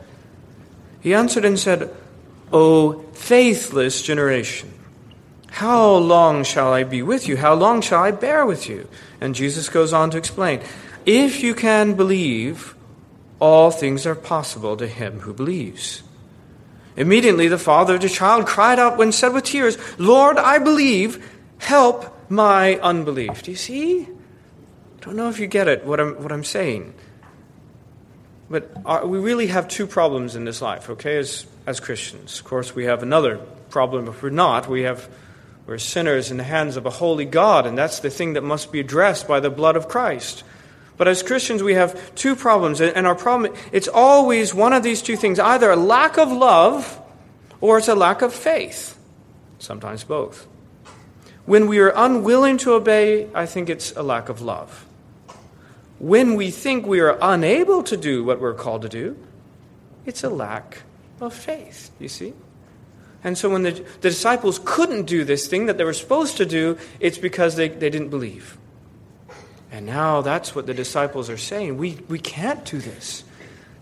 He 1.01 1.13
answered 1.13 1.45
and 1.45 1.59
said, 1.59 1.95
O 2.51 3.03
faithless 3.13 4.01
generation, 4.01 4.73
how 5.51 5.95
long 5.95 6.43
shall 6.43 6.73
I 6.73 6.83
be 6.83 7.01
with 7.01 7.27
you? 7.27 7.37
How 7.37 7.53
long 7.53 7.81
shall 7.81 8.01
I 8.01 8.11
bear 8.11 8.45
with 8.45 8.67
you? 8.67 8.89
And 9.21 9.35
Jesus 9.35 9.69
goes 9.69 9.93
on 9.93 10.09
to 10.11 10.17
explain 10.17 10.61
if 11.05 11.43
you 11.43 11.53
can 11.53 11.93
believe, 11.93 12.75
all 13.39 13.69
things 13.69 14.05
are 14.07 14.15
possible 14.15 14.75
to 14.77 14.87
him 14.87 15.19
who 15.19 15.33
believes. 15.33 16.01
Immediately 16.97 17.49
the 17.49 17.57
father 17.57 17.95
of 17.95 18.01
the 18.01 18.09
child 18.09 18.47
cried 18.47 18.79
out 18.79 19.01
and 19.01 19.13
said 19.13 19.33
with 19.33 19.43
tears, 19.43 19.77
Lord, 19.99 20.37
I 20.37 20.59
believe, 20.59 21.29
help 21.57 22.29
my 22.29 22.75
unbelief. 22.75 23.43
Do 23.43 23.51
you 23.51 23.57
see? 23.57 24.01
I 24.03 24.07
don't 25.01 25.15
know 25.15 25.29
if 25.29 25.39
you 25.39 25.47
get 25.47 25.67
it, 25.67 25.85
what 25.85 25.99
I'm, 25.99 26.21
what 26.21 26.31
I'm 26.31 26.43
saying. 26.43 26.93
But 28.49 28.71
our, 28.85 29.05
we 29.05 29.19
really 29.19 29.47
have 29.47 29.67
two 29.67 29.87
problems 29.87 30.35
in 30.35 30.45
this 30.45 30.61
life, 30.61 30.89
okay, 30.89 31.17
as, 31.17 31.45
as 31.65 31.79
Christians. 31.79 32.39
Of 32.39 32.45
course, 32.45 32.75
we 32.75 32.85
have 32.85 33.03
another 33.03 33.37
problem 33.69 34.07
if 34.07 34.23
we're 34.23 34.29
not. 34.29 34.69
We 34.69 34.83
have, 34.83 35.09
we're 35.65 35.79
sinners 35.79 36.31
in 36.31 36.37
the 36.37 36.43
hands 36.43 36.77
of 36.77 36.85
a 36.85 36.89
holy 36.91 37.25
God, 37.25 37.65
and 37.65 37.77
that's 37.77 37.99
the 37.99 38.09
thing 38.09 38.33
that 38.33 38.43
must 38.43 38.71
be 38.71 38.79
addressed 38.79 39.27
by 39.27 39.39
the 39.39 39.49
blood 39.49 39.75
of 39.75 39.87
Christ. 39.87 40.43
But 40.97 41.07
as 41.07 41.23
Christians, 41.23 41.61
we 41.61 41.73
have 41.73 42.15
two 42.15 42.35
problems. 42.35 42.79
And 42.79 43.05
our 43.05 43.15
problem, 43.15 43.53
it's 43.71 43.87
always 43.87 44.53
one 44.53 44.73
of 44.73 44.83
these 44.83 45.01
two 45.01 45.17
things 45.17 45.39
either 45.39 45.71
a 45.71 45.75
lack 45.75 46.17
of 46.17 46.31
love 46.31 47.01
or 47.61 47.77
it's 47.77 47.87
a 47.87 47.95
lack 47.95 48.21
of 48.21 48.33
faith. 48.33 48.97
Sometimes 49.59 50.03
both. 50.03 50.47
When 51.45 51.67
we 51.67 51.79
are 51.79 51.93
unwilling 51.95 52.57
to 52.59 52.73
obey, 52.73 53.29
I 53.33 53.45
think 53.45 53.69
it's 53.69 53.91
a 53.95 54.03
lack 54.03 54.29
of 54.29 54.41
love. 54.41 54.85
When 55.99 56.35
we 56.35 56.51
think 56.51 56.85
we 56.85 56.99
are 56.99 57.17
unable 57.21 57.83
to 57.83 57.97
do 57.97 58.23
what 58.23 58.39
we're 58.39 58.53
called 58.53 58.81
to 58.81 58.89
do, 58.89 59.17
it's 60.05 60.23
a 60.23 60.29
lack 60.29 60.83
of 61.21 61.33
faith, 61.33 61.91
you 61.99 62.07
see? 62.07 62.33
And 63.23 63.37
so 63.37 63.49
when 63.49 63.63
the, 63.63 63.71
the 63.71 64.09
disciples 64.09 64.59
couldn't 64.63 65.05
do 65.05 65.23
this 65.23 65.47
thing 65.47 65.65
that 65.65 65.77
they 65.77 65.83
were 65.83 65.93
supposed 65.93 66.37
to 66.37 66.45
do, 66.45 66.77
it's 66.99 67.17
because 67.17 67.55
they, 67.55 67.69
they 67.69 67.89
didn't 67.89 68.09
believe. 68.09 68.57
And 69.71 69.85
now 69.85 70.21
that's 70.21 70.55
what 70.55 70.67
the 70.67 70.73
disciples 70.73 71.29
are 71.29 71.37
saying. 71.37 71.77
We, 71.77 71.97
we 72.07 72.19
can't 72.19 72.63
do 72.65 72.79
this. 72.79 73.23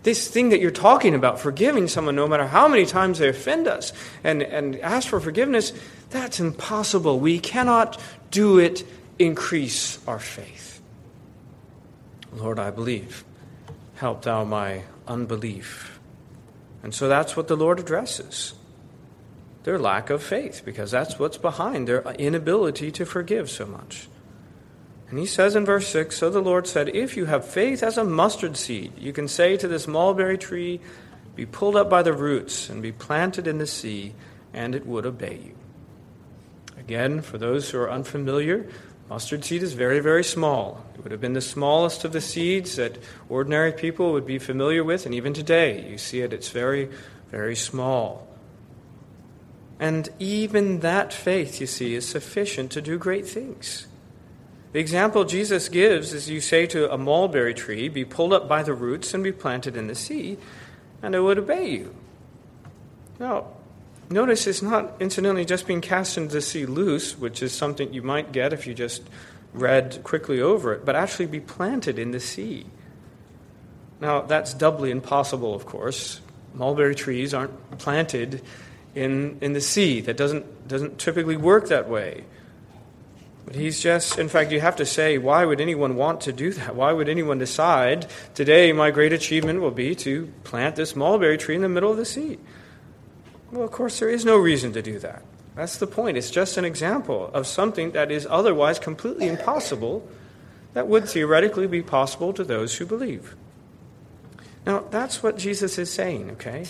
This 0.02 0.28
thing 0.28 0.50
that 0.50 0.60
you're 0.60 0.70
talking 0.70 1.14
about, 1.14 1.40
forgiving 1.40 1.88
someone 1.88 2.14
no 2.14 2.28
matter 2.28 2.46
how 2.46 2.68
many 2.68 2.84
times 2.84 3.18
they 3.18 3.28
offend 3.28 3.66
us 3.66 3.92
and, 4.22 4.42
and 4.42 4.76
ask 4.80 5.08
for 5.08 5.20
forgiveness, 5.20 5.72
that's 6.10 6.40
impossible. 6.40 7.20
We 7.20 7.38
cannot 7.38 7.98
do 8.30 8.58
it. 8.58 8.84
Increase 9.18 9.98
our 10.06 10.18
faith. 10.18 10.82
Lord, 12.32 12.58
I 12.58 12.70
believe. 12.70 13.24
Help 13.96 14.22
thou 14.22 14.44
my 14.44 14.82
unbelief. 15.06 15.98
And 16.82 16.94
so 16.94 17.08
that's 17.08 17.36
what 17.36 17.48
the 17.48 17.56
Lord 17.56 17.78
addresses 17.78 18.54
their 19.62 19.78
lack 19.78 20.10
of 20.10 20.22
faith, 20.22 20.62
because 20.64 20.90
that's 20.90 21.18
what's 21.18 21.38
behind 21.38 21.88
their 21.88 22.02
inability 22.18 22.90
to 22.90 23.06
forgive 23.06 23.48
so 23.48 23.64
much. 23.64 24.08
And 25.14 25.20
he 25.20 25.26
says 25.26 25.54
in 25.54 25.64
verse 25.64 25.86
6 25.86 26.16
So 26.16 26.28
the 26.28 26.42
Lord 26.42 26.66
said, 26.66 26.88
If 26.88 27.16
you 27.16 27.26
have 27.26 27.46
faith 27.46 27.84
as 27.84 27.96
a 27.96 28.02
mustard 28.02 28.56
seed, 28.56 28.94
you 28.98 29.12
can 29.12 29.28
say 29.28 29.56
to 29.56 29.68
this 29.68 29.86
mulberry 29.86 30.36
tree, 30.36 30.80
Be 31.36 31.46
pulled 31.46 31.76
up 31.76 31.88
by 31.88 32.02
the 32.02 32.12
roots 32.12 32.68
and 32.68 32.82
be 32.82 32.90
planted 32.90 33.46
in 33.46 33.58
the 33.58 33.66
sea, 33.68 34.12
and 34.52 34.74
it 34.74 34.84
would 34.84 35.06
obey 35.06 35.38
you. 35.40 35.54
Again, 36.76 37.22
for 37.22 37.38
those 37.38 37.70
who 37.70 37.78
are 37.78 37.92
unfamiliar, 37.92 38.66
mustard 39.08 39.44
seed 39.44 39.62
is 39.62 39.74
very, 39.74 40.00
very 40.00 40.24
small. 40.24 40.84
It 40.96 41.04
would 41.04 41.12
have 41.12 41.20
been 41.20 41.34
the 41.34 41.40
smallest 41.40 42.04
of 42.04 42.12
the 42.12 42.20
seeds 42.20 42.74
that 42.74 42.98
ordinary 43.28 43.70
people 43.70 44.14
would 44.14 44.26
be 44.26 44.40
familiar 44.40 44.82
with, 44.82 45.06
and 45.06 45.14
even 45.14 45.32
today, 45.32 45.88
you 45.88 45.96
see 45.96 46.22
it, 46.22 46.32
it's 46.32 46.50
very, 46.50 46.90
very 47.30 47.54
small. 47.54 48.26
And 49.78 50.08
even 50.18 50.80
that 50.80 51.12
faith, 51.12 51.60
you 51.60 51.68
see, 51.68 51.94
is 51.94 52.04
sufficient 52.04 52.72
to 52.72 52.82
do 52.82 52.98
great 52.98 53.28
things. 53.28 53.86
The 54.74 54.80
example 54.80 55.22
Jesus 55.24 55.68
gives 55.68 56.12
is 56.12 56.28
you 56.28 56.40
say 56.40 56.66
to 56.66 56.92
a 56.92 56.98
mulberry 56.98 57.54
tree, 57.54 57.88
Be 57.88 58.04
pulled 58.04 58.32
up 58.32 58.48
by 58.48 58.64
the 58.64 58.74
roots 58.74 59.14
and 59.14 59.22
be 59.22 59.30
planted 59.30 59.76
in 59.76 59.86
the 59.86 59.94
sea, 59.94 60.36
and 61.00 61.14
it 61.14 61.20
would 61.20 61.38
obey 61.38 61.70
you. 61.70 61.94
Now, 63.20 63.46
notice 64.10 64.48
it's 64.48 64.62
not 64.62 64.94
incidentally 64.98 65.44
just 65.44 65.68
being 65.68 65.80
cast 65.80 66.18
into 66.18 66.32
the 66.34 66.40
sea 66.40 66.66
loose, 66.66 67.16
which 67.16 67.40
is 67.40 67.52
something 67.52 67.94
you 67.94 68.02
might 68.02 68.32
get 68.32 68.52
if 68.52 68.66
you 68.66 68.74
just 68.74 69.08
read 69.52 70.00
quickly 70.02 70.40
over 70.40 70.72
it, 70.72 70.84
but 70.84 70.96
actually 70.96 71.26
be 71.26 71.38
planted 71.38 71.96
in 71.96 72.10
the 72.10 72.18
sea. 72.18 72.66
Now, 74.00 74.22
that's 74.22 74.54
doubly 74.54 74.90
impossible, 74.90 75.54
of 75.54 75.66
course. 75.66 76.20
Mulberry 76.52 76.96
trees 76.96 77.32
aren't 77.32 77.78
planted 77.78 78.42
in, 78.96 79.38
in 79.40 79.52
the 79.52 79.60
sea. 79.60 80.00
That 80.00 80.16
doesn't, 80.16 80.66
doesn't 80.66 80.98
typically 80.98 81.36
work 81.36 81.68
that 81.68 81.88
way. 81.88 82.24
But 83.46 83.56
he's 83.56 83.80
just, 83.80 84.18
in 84.18 84.28
fact, 84.28 84.52
you 84.52 84.60
have 84.60 84.76
to 84.76 84.86
say, 84.86 85.18
why 85.18 85.44
would 85.44 85.60
anyone 85.60 85.96
want 85.96 86.22
to 86.22 86.32
do 86.32 86.52
that? 86.54 86.74
Why 86.74 86.92
would 86.92 87.08
anyone 87.08 87.38
decide, 87.38 88.06
today 88.34 88.72
my 88.72 88.90
great 88.90 89.12
achievement 89.12 89.60
will 89.60 89.70
be 89.70 89.94
to 89.96 90.32
plant 90.44 90.76
this 90.76 90.96
mulberry 90.96 91.36
tree 91.36 91.54
in 91.54 91.62
the 91.62 91.68
middle 91.68 91.90
of 91.90 91.98
the 91.98 92.06
sea? 92.06 92.38
Well, 93.52 93.64
of 93.64 93.70
course, 93.70 93.98
there 93.98 94.08
is 94.08 94.24
no 94.24 94.36
reason 94.38 94.72
to 94.72 94.82
do 94.82 94.98
that. 95.00 95.22
That's 95.54 95.76
the 95.76 95.86
point. 95.86 96.16
It's 96.16 96.30
just 96.30 96.56
an 96.56 96.64
example 96.64 97.30
of 97.34 97.46
something 97.46 97.92
that 97.92 98.10
is 98.10 98.26
otherwise 98.28 98.78
completely 98.78 99.28
impossible 99.28 100.08
that 100.72 100.88
would 100.88 101.08
theoretically 101.08 101.66
be 101.66 101.82
possible 101.82 102.32
to 102.32 102.42
those 102.42 102.76
who 102.76 102.86
believe. 102.86 103.36
Now, 104.66 104.80
that's 104.90 105.22
what 105.22 105.36
Jesus 105.36 105.78
is 105.78 105.92
saying, 105.92 106.30
okay? 106.32 106.64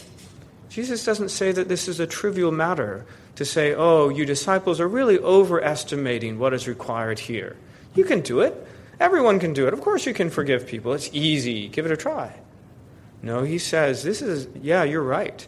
Jesus 0.74 1.04
doesn't 1.04 1.28
say 1.28 1.52
that 1.52 1.68
this 1.68 1.86
is 1.86 2.00
a 2.00 2.06
trivial 2.06 2.50
matter 2.50 3.06
to 3.36 3.44
say, 3.44 3.74
oh, 3.74 4.08
you 4.08 4.26
disciples 4.26 4.80
are 4.80 4.88
really 4.88 5.20
overestimating 5.20 6.36
what 6.36 6.52
is 6.52 6.66
required 6.66 7.20
here. 7.20 7.56
You 7.94 8.04
can 8.04 8.22
do 8.22 8.40
it. 8.40 8.66
Everyone 8.98 9.38
can 9.38 9.52
do 9.52 9.68
it. 9.68 9.72
Of 9.72 9.80
course, 9.80 10.04
you 10.04 10.12
can 10.12 10.30
forgive 10.30 10.66
people. 10.66 10.92
It's 10.92 11.08
easy. 11.12 11.68
Give 11.68 11.86
it 11.86 11.92
a 11.92 11.96
try. 11.96 12.40
No, 13.22 13.44
he 13.44 13.56
says, 13.56 14.02
this 14.02 14.20
is, 14.20 14.48
yeah, 14.60 14.82
you're 14.82 15.04
right. 15.04 15.46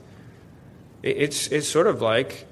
It's, 1.03 1.49
it's 1.49 1.67
sort 1.67 1.89
of 1.89 2.01
like 2.01 2.47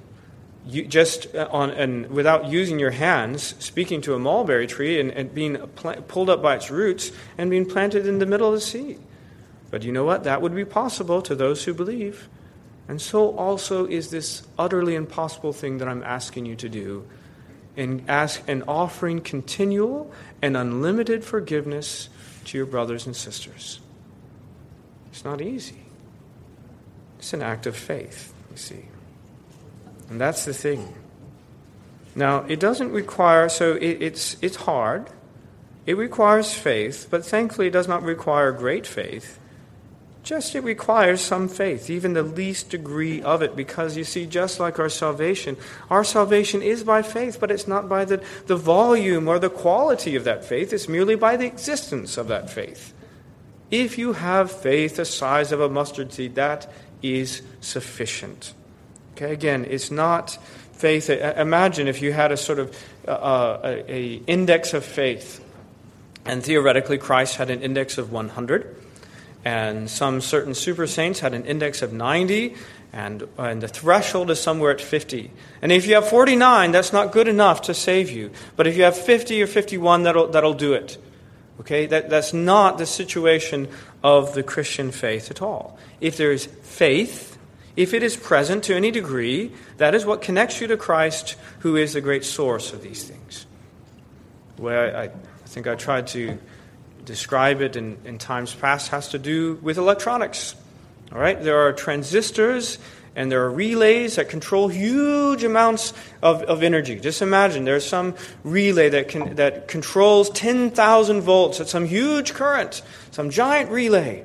you 0.67 0.85
just 0.85 1.33
uh, 1.33 1.47
on 1.53 1.71
and 1.71 2.11
without 2.11 2.47
using 2.47 2.81
your 2.81 2.91
hands, 2.91 3.55
speaking 3.61 4.01
to 4.01 4.15
a 4.15 4.19
mulberry 4.19 4.67
tree 4.67 4.99
and, 4.99 5.13
and 5.13 5.33
being 5.33 5.59
pl- 5.77 6.03
pulled 6.09 6.29
up 6.29 6.43
by 6.43 6.57
its 6.57 6.73
roots 6.73 7.13
and 7.39 7.51
being 7.51 7.67
planted 7.67 8.05
in 8.05 8.19
the 8.19 8.27
middle 8.27 8.49
of 8.49 8.55
the 8.55 8.61
sea. 8.61 8.99
But 9.71 9.85
you 9.85 9.93
know 9.93 10.05
what? 10.05 10.25
That 10.25 10.43
would 10.43 10.57
be 10.57 10.65
possible 10.65 11.23
to 11.23 11.37
those 11.37 11.63
who 11.63 11.73
believe. 11.73 12.29
And 12.89 13.01
so 13.01 13.37
also 13.37 13.87
is 13.87 14.11
this 14.11 14.43
utterly 14.59 14.95
impossible 14.95 15.53
thing 15.53 15.79
that 15.79 15.89
I'm 15.89 16.03
asking 16.03 16.47
you 16.47 16.57
to 16.57 16.69
do 16.69 17.07
in 17.77 18.05
ask 18.09 18.43
and 18.47 18.63
offering 18.69 19.21
continual 19.21 20.11
and 20.43 20.57
unlimited 20.57 21.25
forgiveness 21.25 22.09
to 22.47 22.59
your 22.59 22.67
brothers 22.67 23.07
and 23.07 23.17
sisters. 23.17 23.81
It's 25.11 25.25
not 25.25 25.41
easy. 25.41 25.83
It's 27.19 27.33
an 27.33 27.43
act 27.43 27.67
of 27.67 27.77
faith, 27.77 28.35
you 28.51 28.57
see. 28.57 28.85
And 30.11 30.21
that's 30.21 30.45
the 30.45 30.53
thing. 30.53 30.95
Now, 32.15 32.41
it 32.43 32.61
doesn't 32.61 32.93
require, 32.93 33.49
so 33.49 33.75
it, 33.75 34.03
it's, 34.03 34.37
it's 34.43 34.57
hard. 34.57 35.09
It 35.87 35.97
requires 35.97 36.53
faith, 36.55 37.09
but 37.11 37.25
thankfully 37.25 37.69
it 37.69 37.73
does 37.73 37.89
not 37.89 38.03
require 38.03 38.53
great 38.53 38.87
faith. 38.87 39.39
Just 40.25 40.55
it 40.55 40.65
requires 40.65 41.21
some 41.21 41.49
faith, 41.49 41.91
even 41.91 42.15
the 42.15 42.23
least 42.23 42.71
degree 42.71 43.21
of 43.21 43.43
it, 43.43 43.55
because 43.55 43.95
you 43.95 44.05
see, 44.05 44.25
just 44.25 44.59
like 44.59 44.79
our 44.79 44.89
salvation, 44.89 45.59
our 45.91 46.03
salvation 46.03 46.63
is 46.63 46.83
by 46.83 47.03
faith, 47.03 47.39
but 47.39 47.51
it's 47.51 47.69
not 47.69 47.91
by 47.91 48.07
the, 48.07 48.25
the 48.47 48.57
volume 48.57 49.29
or 49.29 49.39
the 49.39 49.51
quality 49.51 50.17
of 50.17 50.25
that 50.25 50.43
faith, 50.43 50.73
it's 50.73 50.89
merely 50.89 51.15
by 51.15 51.37
the 51.37 51.45
existence 51.45 52.17
of 52.17 52.29
that 52.29 52.49
faith. 52.49 52.95
If 53.71 53.99
you 53.99 54.15
have 54.15 54.51
faith 54.51 54.97
the 54.97 55.05
size 55.05 55.53
of 55.53 55.61
a 55.61 55.69
mustard 55.69 56.11
seed, 56.11 56.37
that 56.37 56.73
is 57.03 57.43
sufficient. 57.61 58.55
Okay, 59.13 59.31
again, 59.31 59.67
it's 59.69 59.91
not 59.91 60.39
faith. 60.73 61.11
Imagine 61.11 61.87
if 61.87 62.01
you 62.01 62.15
had 62.15 62.33
a 62.33 62.39
sort 62.39 62.59
of 62.59 62.75
uh, 63.07 63.11
uh, 63.11 63.61
a, 63.63 63.93
a 63.93 64.15
index 64.27 64.73
of 64.73 64.87
faith, 64.87 65.45
and 66.25 66.43
theoretically 66.43 66.97
Christ 66.97 67.37
had 67.37 67.51
an 67.51 67.61
index 67.61 67.99
of 67.99 68.11
100, 68.11 68.75
and 69.45 69.91
some 69.91 70.21
certain 70.21 70.55
super 70.55 70.87
saints 70.87 71.21
had 71.21 71.35
an 71.35 71.45
index 71.45 71.83
of 71.83 71.93
90, 71.93 72.55
and, 72.93 73.29
and 73.37 73.61
the 73.61 73.69
threshold 73.69 74.31
is 74.31 74.41
somewhere 74.41 74.71
at 74.71 74.81
50. 74.81 75.31
And 75.61 75.71
if 75.71 75.87
you 75.87 75.95
have 75.97 76.09
49, 76.09 76.73
that's 76.73 76.93
not 76.93 77.13
good 77.13 77.29
enough 77.29 77.63
to 77.63 77.75
save 77.75 78.11
you. 78.11 78.31
But 78.57 78.67
if 78.67 78.77
you 78.77 78.85
have 78.85 78.97
50 78.97 79.43
or 79.43 79.47
51, 79.47 80.05
that'll, 80.05 80.29
that'll 80.29 80.55
do 80.55 80.73
it. 80.73 80.97
Okay? 81.61 81.87
That, 81.87 82.09
that's 82.09 82.33
not 82.33 82.79
the 82.79 82.87
situation 82.87 83.69
of 84.03 84.35
the 84.35 84.43
Christian 84.43 84.91
faith 84.91 85.31
at 85.31 85.43
all. 85.43 85.79
If 86.01 86.17
there 86.17 86.33
is 86.33 86.47
faith, 86.47 87.37
if 87.77 87.93
it 87.93 88.03
is 88.03 88.17
present 88.17 88.65
to 88.65 88.75
any 88.75 88.91
degree, 88.91 89.53
that 89.77 89.95
is 89.95 90.07
what 90.07 90.23
connects 90.23 90.61
you 90.61 90.69
to 90.69 90.77
Christ, 90.77 91.37
who 91.61 91.77
is 91.77 91.93
the 91.93 92.01
great 92.01 92.25
source 92.25 92.73
of 92.73 92.83
these 92.83 93.03
things. 93.03 93.45
Where 94.57 94.97
I, 94.97 95.05
I 95.05 95.09
think 95.47 95.67
I 95.67 95.75
tried 95.75 96.07
to 96.09 96.39
describe 97.05 97.61
it 97.61 97.77
in, 97.77 97.99
in 98.05 98.19
times 98.19 98.55
past 98.55 98.91
has 98.91 99.11
to 99.11 99.19
do 99.19 99.59
with 99.63 99.79
electronics. 99.79 100.55
All 101.13 101.19
right, 101.19 101.41
there 101.41 101.67
are 101.67 101.73
transistors 101.73 102.79
and 103.17 103.31
there 103.31 103.45
are 103.45 103.51
relays 103.51 104.17
that 104.17 104.29
control 104.29 104.69
huge 104.69 105.45
amounts 105.45 105.93
of, 106.23 106.43
of 106.43 106.63
energy. 106.63 106.99
Just 106.99 107.23
imagine 107.23 107.65
there's 107.65 107.87
some 107.87 108.15
relay 108.43 108.89
that, 108.89 109.09
can, 109.09 109.37
that 109.37 109.69
controls 109.69 110.31
10,000 110.31 111.21
volts 111.21 111.61
at 111.61 111.69
some 111.69 111.85
huge 111.85 112.35
current, 112.35 112.83
some 113.13 113.31
giant 113.31 113.71
relay. 113.71 114.25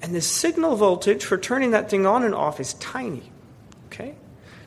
And 0.00 0.14
the 0.14 0.20
signal 0.20 0.76
voltage 0.76 1.24
for 1.24 1.36
turning 1.36 1.72
that 1.72 1.90
thing 1.90 2.06
on 2.06 2.22
and 2.22 2.34
off 2.34 2.60
is 2.60 2.74
tiny. 2.74 3.30
Okay? 3.86 4.14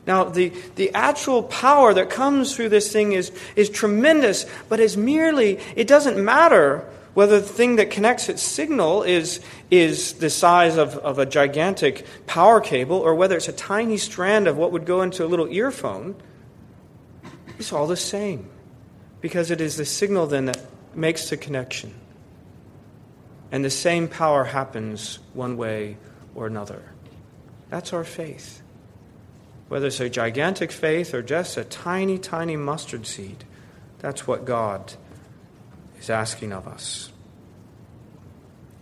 Now, 0.06 0.24
the, 0.24 0.52
the 0.76 0.94
actual 0.94 1.42
power 1.42 1.92
that 1.94 2.10
comes 2.10 2.54
through 2.54 2.68
this 2.70 2.92
thing 2.92 3.12
is, 3.12 3.32
is 3.56 3.68
tremendous, 3.68 4.46
but 4.68 4.80
it's 4.80 4.96
merely, 4.96 5.58
it 5.74 5.86
doesn't 5.86 6.22
matter 6.22 6.88
whether 7.18 7.40
the 7.40 7.48
thing 7.48 7.74
that 7.74 7.90
connects 7.90 8.28
its 8.28 8.40
signal 8.40 9.02
is, 9.02 9.40
is 9.72 10.12
the 10.20 10.30
size 10.30 10.76
of, 10.76 10.96
of 10.98 11.18
a 11.18 11.26
gigantic 11.26 12.06
power 12.28 12.60
cable 12.60 12.96
or 12.96 13.12
whether 13.12 13.36
it's 13.36 13.48
a 13.48 13.52
tiny 13.52 13.96
strand 13.96 14.46
of 14.46 14.56
what 14.56 14.70
would 14.70 14.86
go 14.86 15.02
into 15.02 15.24
a 15.24 15.26
little 15.26 15.48
earphone. 15.48 16.14
It's 17.58 17.72
all 17.72 17.88
the 17.88 17.96
same 17.96 18.48
because 19.20 19.50
it 19.50 19.60
is 19.60 19.76
the 19.76 19.84
signal 19.84 20.28
then 20.28 20.44
that 20.44 20.60
makes 20.94 21.28
the 21.28 21.36
connection. 21.36 21.92
And 23.50 23.64
the 23.64 23.70
same 23.70 24.06
power 24.06 24.44
happens 24.44 25.18
one 25.34 25.56
way 25.56 25.96
or 26.36 26.46
another. 26.46 26.84
That's 27.68 27.92
our 27.92 28.04
faith. 28.04 28.62
Whether 29.66 29.88
it's 29.88 29.98
a 29.98 30.08
gigantic 30.08 30.70
faith 30.70 31.12
or 31.14 31.22
just 31.22 31.56
a 31.56 31.64
tiny, 31.64 32.16
tiny 32.16 32.54
mustard 32.54 33.08
seed, 33.08 33.42
that's 33.98 34.24
what 34.24 34.44
God 34.44 34.94
is 35.98 36.10
asking 36.10 36.52
of 36.52 36.66
us. 36.66 37.12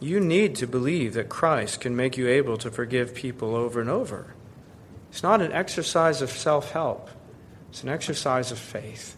You 0.00 0.20
need 0.20 0.57
to 0.57 0.66
believe 0.66 1.14
that 1.14 1.29
Christ 1.29 1.81
can 1.81 1.96
make 1.96 2.16
you 2.16 2.29
able 2.29 2.59
to 2.59 2.70
forgive 2.70 3.14
people 3.14 3.55
over 3.55 3.81
and 3.81 3.88
over. 3.88 4.35
It's 5.11 5.22
not 5.22 5.40
an 5.40 5.52
exercise 5.52 6.20
of 6.20 6.31
self 6.31 6.72
help, 6.72 7.09
it's 7.70 7.83
an 7.83 7.88
exercise 7.88 8.52
of 8.52 8.59
faith. 8.59 9.16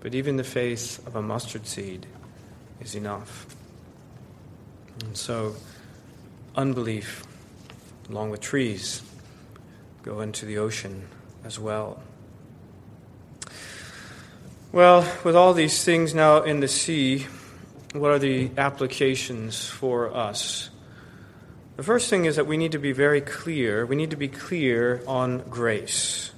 But 0.00 0.14
even 0.14 0.36
the 0.36 0.44
faith 0.44 1.04
of 1.06 1.16
a 1.16 1.22
mustard 1.22 1.66
seed 1.66 2.06
is 2.80 2.94
enough. 2.94 3.46
And 5.02 5.16
so, 5.16 5.56
unbelief, 6.56 7.24
along 8.10 8.30
with 8.30 8.40
trees, 8.40 9.02
go 10.02 10.20
into 10.20 10.44
the 10.44 10.58
ocean 10.58 11.08
as 11.42 11.58
well. 11.58 12.02
Well, 14.74 15.08
with 15.22 15.36
all 15.36 15.54
these 15.54 15.84
things 15.84 16.16
now 16.16 16.42
in 16.42 16.58
the 16.58 16.66
sea, 16.66 17.28
what 17.92 18.10
are 18.10 18.18
the 18.18 18.50
applications 18.58 19.68
for 19.68 20.12
us? 20.12 20.68
The 21.76 21.84
first 21.84 22.10
thing 22.10 22.24
is 22.24 22.34
that 22.34 22.48
we 22.48 22.56
need 22.56 22.72
to 22.72 22.80
be 22.80 22.90
very 22.90 23.20
clear. 23.20 23.86
We 23.86 23.94
need 23.94 24.10
to 24.10 24.16
be 24.16 24.26
clear 24.26 25.00
on 25.06 25.44
grace. 25.48 26.32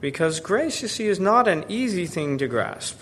Because 0.00 0.40
grace, 0.40 0.82
you 0.82 0.88
see, 0.88 1.06
is 1.06 1.20
not 1.20 1.46
an 1.46 1.66
easy 1.68 2.06
thing 2.06 2.36
to 2.38 2.48
grasp. 2.48 2.98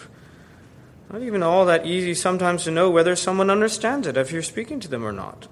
Not 1.11 1.23
even 1.23 1.43
all 1.43 1.65
that 1.65 1.87
easy 1.87 2.13
sometimes 2.13 2.65
to 2.65 2.71
know 2.71 2.91
whether 2.91 3.17
someone 3.17 3.49
understands 3.49 4.07
it 4.07 4.19
if 4.19 4.31
you're 4.31 4.43
speaking 4.43 4.79
to 4.81 4.89
them 4.89 5.07
or 5.07 5.13
not. 5.13 5.49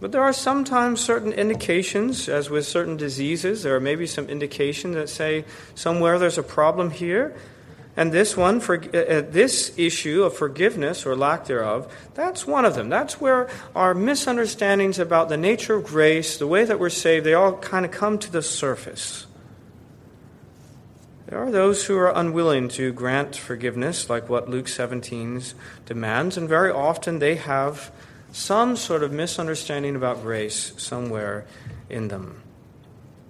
But 0.00 0.10
there 0.10 0.24
are 0.24 0.32
sometimes 0.32 1.00
certain 1.00 1.32
indications, 1.32 2.28
as 2.28 2.50
with 2.50 2.66
certain 2.66 2.96
diseases, 2.96 3.62
there 3.62 3.76
are 3.76 3.80
maybe 3.80 4.08
some 4.08 4.26
indications 4.26 4.96
that 4.96 5.08
say 5.08 5.44
somewhere 5.76 6.18
there's 6.18 6.38
a 6.38 6.42
problem 6.42 6.90
here. 6.90 7.36
And 7.96 8.10
this 8.10 8.36
one, 8.36 8.60
for, 8.60 8.82
uh, 8.94 8.98
uh, 8.98 9.22
this 9.28 9.78
issue 9.78 10.22
of 10.22 10.34
forgiveness 10.34 11.04
or 11.04 11.14
lack 11.14 11.44
thereof, 11.44 11.94
that's 12.14 12.46
one 12.46 12.64
of 12.64 12.74
them. 12.74 12.88
That's 12.88 13.20
where 13.20 13.50
our 13.76 13.92
misunderstandings 13.92 14.98
about 14.98 15.28
the 15.28 15.36
nature 15.36 15.74
of 15.74 15.84
grace, 15.84 16.38
the 16.38 16.46
way 16.46 16.64
that 16.64 16.80
we're 16.80 16.88
saved, 16.88 17.26
they 17.26 17.34
all 17.34 17.52
kind 17.58 17.84
of 17.84 17.90
come 17.90 18.18
to 18.18 18.32
the 18.32 18.40
surface. 18.40 19.26
There 21.26 21.42
are 21.42 21.50
those 21.50 21.86
who 21.86 21.96
are 21.98 22.12
unwilling 22.14 22.68
to 22.70 22.92
grant 22.92 23.36
forgiveness, 23.36 24.08
like 24.08 24.28
what 24.28 24.48
Luke 24.48 24.68
17 24.68 25.42
demands, 25.86 26.36
and 26.36 26.48
very 26.48 26.70
often 26.70 27.18
they 27.18 27.36
have 27.36 27.90
some 28.32 28.76
sort 28.76 29.02
of 29.02 29.12
misunderstanding 29.12 29.96
about 29.96 30.22
grace 30.22 30.72
somewhere 30.78 31.46
in 31.90 32.08
them. 32.08 32.42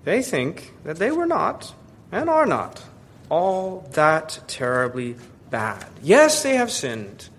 They 0.04 0.22
think 0.22 0.72
that 0.84 0.96
they 0.96 1.10
were 1.10 1.26
not, 1.26 1.74
and 2.10 2.28
are 2.28 2.46
not, 2.46 2.82
all 3.32 3.88
that 3.92 4.38
terribly 4.46 5.16
bad. 5.48 5.86
Yes, 6.02 6.42
they 6.42 6.56
have 6.56 6.70
sinned, 6.70 7.30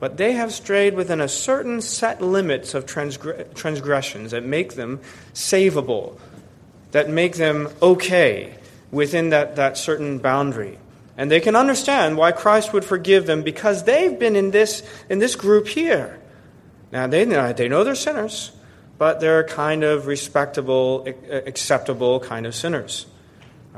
but 0.00 0.16
they 0.16 0.32
have 0.32 0.54
strayed 0.54 0.94
within 0.94 1.20
a 1.20 1.28
certain 1.28 1.82
set 1.82 2.22
limits 2.22 2.72
of 2.72 2.86
transgressions 2.86 4.30
that 4.30 4.42
make 4.42 4.72
them 4.72 5.00
savable, 5.34 6.18
that 6.92 7.10
make 7.10 7.36
them 7.36 7.68
okay 7.82 8.54
within 8.90 9.28
that, 9.28 9.56
that 9.56 9.76
certain 9.76 10.16
boundary. 10.16 10.78
And 11.18 11.30
they 11.30 11.40
can 11.40 11.56
understand 11.56 12.16
why 12.16 12.32
Christ 12.32 12.72
would 12.72 12.86
forgive 12.86 13.26
them 13.26 13.42
because 13.42 13.84
they've 13.84 14.18
been 14.18 14.34
in 14.34 14.50
this, 14.50 14.82
in 15.10 15.18
this 15.18 15.36
group 15.36 15.68
here. 15.68 16.18
Now, 16.90 17.06
they, 17.06 17.26
they 17.52 17.68
know 17.68 17.84
they're 17.84 17.94
sinners, 17.94 18.50
but 18.96 19.20
they're 19.20 19.44
kind 19.44 19.84
of 19.84 20.06
respectable, 20.06 21.06
acceptable 21.28 22.18
kind 22.20 22.46
of 22.46 22.54
sinners. 22.54 23.04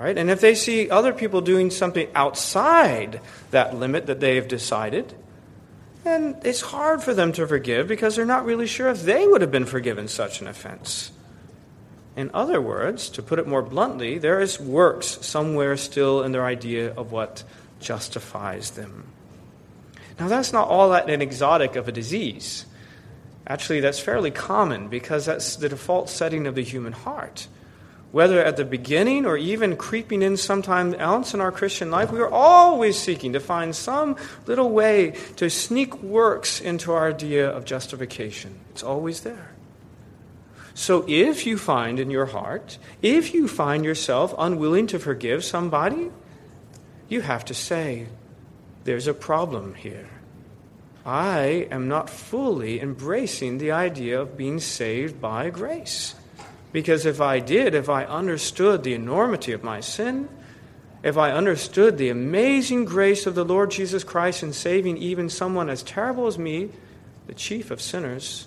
All 0.01 0.07
right? 0.07 0.17
And 0.17 0.31
if 0.31 0.41
they 0.41 0.55
see 0.55 0.89
other 0.89 1.13
people 1.13 1.43
doing 1.43 1.69
something 1.69 2.09
outside 2.15 3.21
that 3.51 3.77
limit 3.77 4.07
that 4.07 4.19
they've 4.19 4.49
decided, 4.49 5.13
then 6.05 6.41
it's 6.43 6.63
hard 6.63 7.03
for 7.03 7.13
them 7.13 7.33
to 7.33 7.47
forgive 7.47 7.87
because 7.87 8.17
they're 8.17 8.25
not 8.25 8.47
really 8.47 8.67
sure 8.67 8.89
if 8.89 9.03
they 9.03 9.27
would 9.27 9.43
have 9.43 9.51
been 9.51 9.67
forgiven 9.67 10.09
such 10.09 10.41
an 10.41 10.47
offense. 10.47 11.11
In 12.17 12.31
other 12.33 12.63
words, 12.63 13.11
to 13.11 13.23
put 13.23 13.39
it 13.39 13.47
more 13.47 13.61
bluntly, 13.61 14.17
there 14.17 14.41
is 14.41 14.59
works 14.59 15.19
somewhere 15.21 15.77
still 15.77 16.23
in 16.23 16.33
their 16.33 16.47
idea 16.47 16.95
of 16.95 17.13
what 17.13 17.45
justifies 17.79 18.71
them. 18.71 19.05
Now, 20.19 20.29
that's 20.29 20.51
not 20.51 20.69
all 20.69 20.89
that 20.93 21.11
an 21.11 21.21
exotic 21.21 21.77
of 21.77 21.89
a 21.89 21.93
disease. 21.93 22.65
Actually, 23.47 23.81
that's 23.81 24.01
fairly 24.01 24.31
common 24.31 24.89
because 24.89 25.27
that's 25.27 25.57
the 25.57 25.69
default 25.69 26.09
setting 26.09 26.47
of 26.47 26.55
the 26.55 26.65
human 26.65 26.95
heart. 26.95 27.49
Whether 28.13 28.43
at 28.43 28.57
the 28.57 28.65
beginning 28.65 29.25
or 29.25 29.37
even 29.37 29.77
creeping 29.77 30.23
in 30.23 30.37
sometime 30.37 30.95
else 30.95 31.33
in 31.33 31.41
our 31.41 31.53
Christian 31.53 31.93
life, 31.93 32.11
we 32.11 32.19
are 32.19 32.29
always 32.29 32.99
seeking 32.99 33.35
to 33.35 33.41
find 33.41 33.75
some 33.75 34.17
little 34.47 34.71
way 34.71 35.15
to 35.37 35.49
sneak 35.49 36.03
works 36.03 36.61
into 36.61 36.93
our 36.93 37.11
idea 37.11 37.49
of 37.49 37.65
justification. 37.65 38.59
It's 38.71 38.83
always 38.83 39.21
there. 39.21 39.53
So 40.75 41.05
if 41.07 41.47
you 41.47 41.57
find 41.57 42.01
in 42.01 42.11
your 42.11 42.27
heart, 42.27 42.79
if 43.01 43.33
you 43.33 43.47
find 43.47 43.85
yourself 43.85 44.35
unwilling 44.37 44.89
to 44.89 44.99
forgive 44.99 45.45
somebody, 45.45 46.11
you 47.09 47.21
have 47.21 47.45
to 47.47 47.55
say, 47.55 48.07
there's 48.85 49.07
a 49.07 49.15
problem 49.15 49.75
here. 49.75 50.09
I 51.05 51.69
am 51.71 51.89
not 51.89 52.11
fully 52.11 52.81
embracing 52.81 53.59
the 53.59 53.73
idea 53.73 54.21
of 54.21 54.37
being 54.37 54.59
saved 54.59 55.21
by 55.21 55.51
grace. 55.51 56.15
Because 56.73 57.05
if 57.07 57.21
I 57.21 57.41
did, 57.41 57.75
if 57.75 57.89
I 57.89 58.05
understood 58.05 58.85
the 58.85 58.95
enormity 58.95 59.53
of 59.53 59.65
my 59.65 59.81
sin, 59.81 60.29
if 61.03 61.17
I 61.17 61.33
understood 61.33 61.99
the 61.99 62.11
amazing 62.11 62.85
grace 62.85 63.27
of 63.27 63.35
the 63.35 63.45
Lord 63.45 63.71
Jesus 63.71 64.05
Christ 64.05 64.43
in 64.43 64.53
saving 64.53 64.99
even 64.99 65.29
someone 65.29 65.69
as 65.69 65.83
terrible 65.83 66.27
as 66.27 66.39
me, 66.39 66.71
the 67.27 67.35
chief 67.35 67.71
of 67.71 67.81
sinners, 67.81 68.47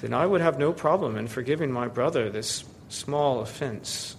then 0.00 0.12
I 0.12 0.26
would 0.26 0.40
have 0.40 0.58
no 0.58 0.72
problem 0.72 1.16
in 1.16 1.28
forgiving 1.28 1.70
my 1.72 1.88
brother 1.88 2.28
this 2.28 2.64
small 2.88 3.40
offense. 3.40 4.16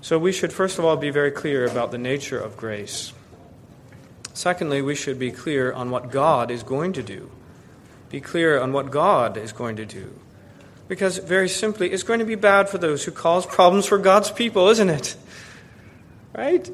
So 0.00 0.18
we 0.18 0.32
should, 0.32 0.52
first 0.52 0.78
of 0.78 0.84
all, 0.84 0.96
be 0.96 1.10
very 1.10 1.32
clear 1.32 1.66
about 1.66 1.90
the 1.90 1.98
nature 1.98 2.38
of 2.38 2.56
grace. 2.56 3.12
Secondly, 4.34 4.82
we 4.82 4.94
should 4.94 5.18
be 5.18 5.32
clear 5.32 5.72
on 5.72 5.90
what 5.90 6.12
God 6.12 6.50
is 6.50 6.62
going 6.62 6.92
to 6.92 7.02
do. 7.02 7.30
Be 8.10 8.20
clear 8.20 8.60
on 8.60 8.72
what 8.72 8.90
God 8.90 9.36
is 9.36 9.52
going 9.52 9.76
to 9.76 9.86
do. 9.86 10.18
Because, 10.88 11.18
very 11.18 11.48
simply, 11.48 11.90
it's 11.90 12.02
going 12.02 12.20
to 12.20 12.24
be 12.24 12.34
bad 12.34 12.68
for 12.68 12.78
those 12.78 13.04
who 13.04 13.10
cause 13.10 13.44
problems 13.44 13.86
for 13.86 13.98
God's 13.98 14.30
people, 14.30 14.68
isn't 14.68 14.88
it? 14.88 15.16
Right? 16.34 16.70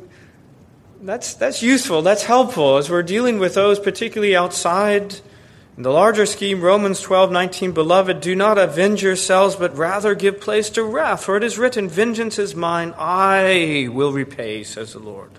That's, 1.02 1.34
that's 1.34 1.62
useful, 1.62 2.02
that's 2.02 2.22
helpful 2.22 2.76
as 2.76 2.88
we're 2.88 3.02
dealing 3.02 3.38
with 3.38 3.54
those 3.54 3.78
particularly 3.78 4.36
outside 4.36 5.20
in 5.76 5.82
the 5.82 5.90
larger 5.90 6.24
scheme, 6.24 6.60
Romans 6.60 7.00
12, 7.00 7.32
19, 7.32 7.72
Beloved, 7.72 8.20
do 8.20 8.36
not 8.36 8.58
avenge 8.58 9.02
yourselves, 9.02 9.56
but 9.56 9.76
rather 9.76 10.14
give 10.14 10.40
place 10.40 10.70
to 10.70 10.84
wrath. 10.84 11.24
For 11.24 11.36
it 11.36 11.42
is 11.42 11.58
written, 11.58 11.88
Vengeance 11.88 12.38
is 12.38 12.54
mine, 12.54 12.94
I 12.96 13.88
will 13.90 14.12
repay, 14.12 14.62
says 14.62 14.92
the 14.92 15.00
Lord. 15.00 15.30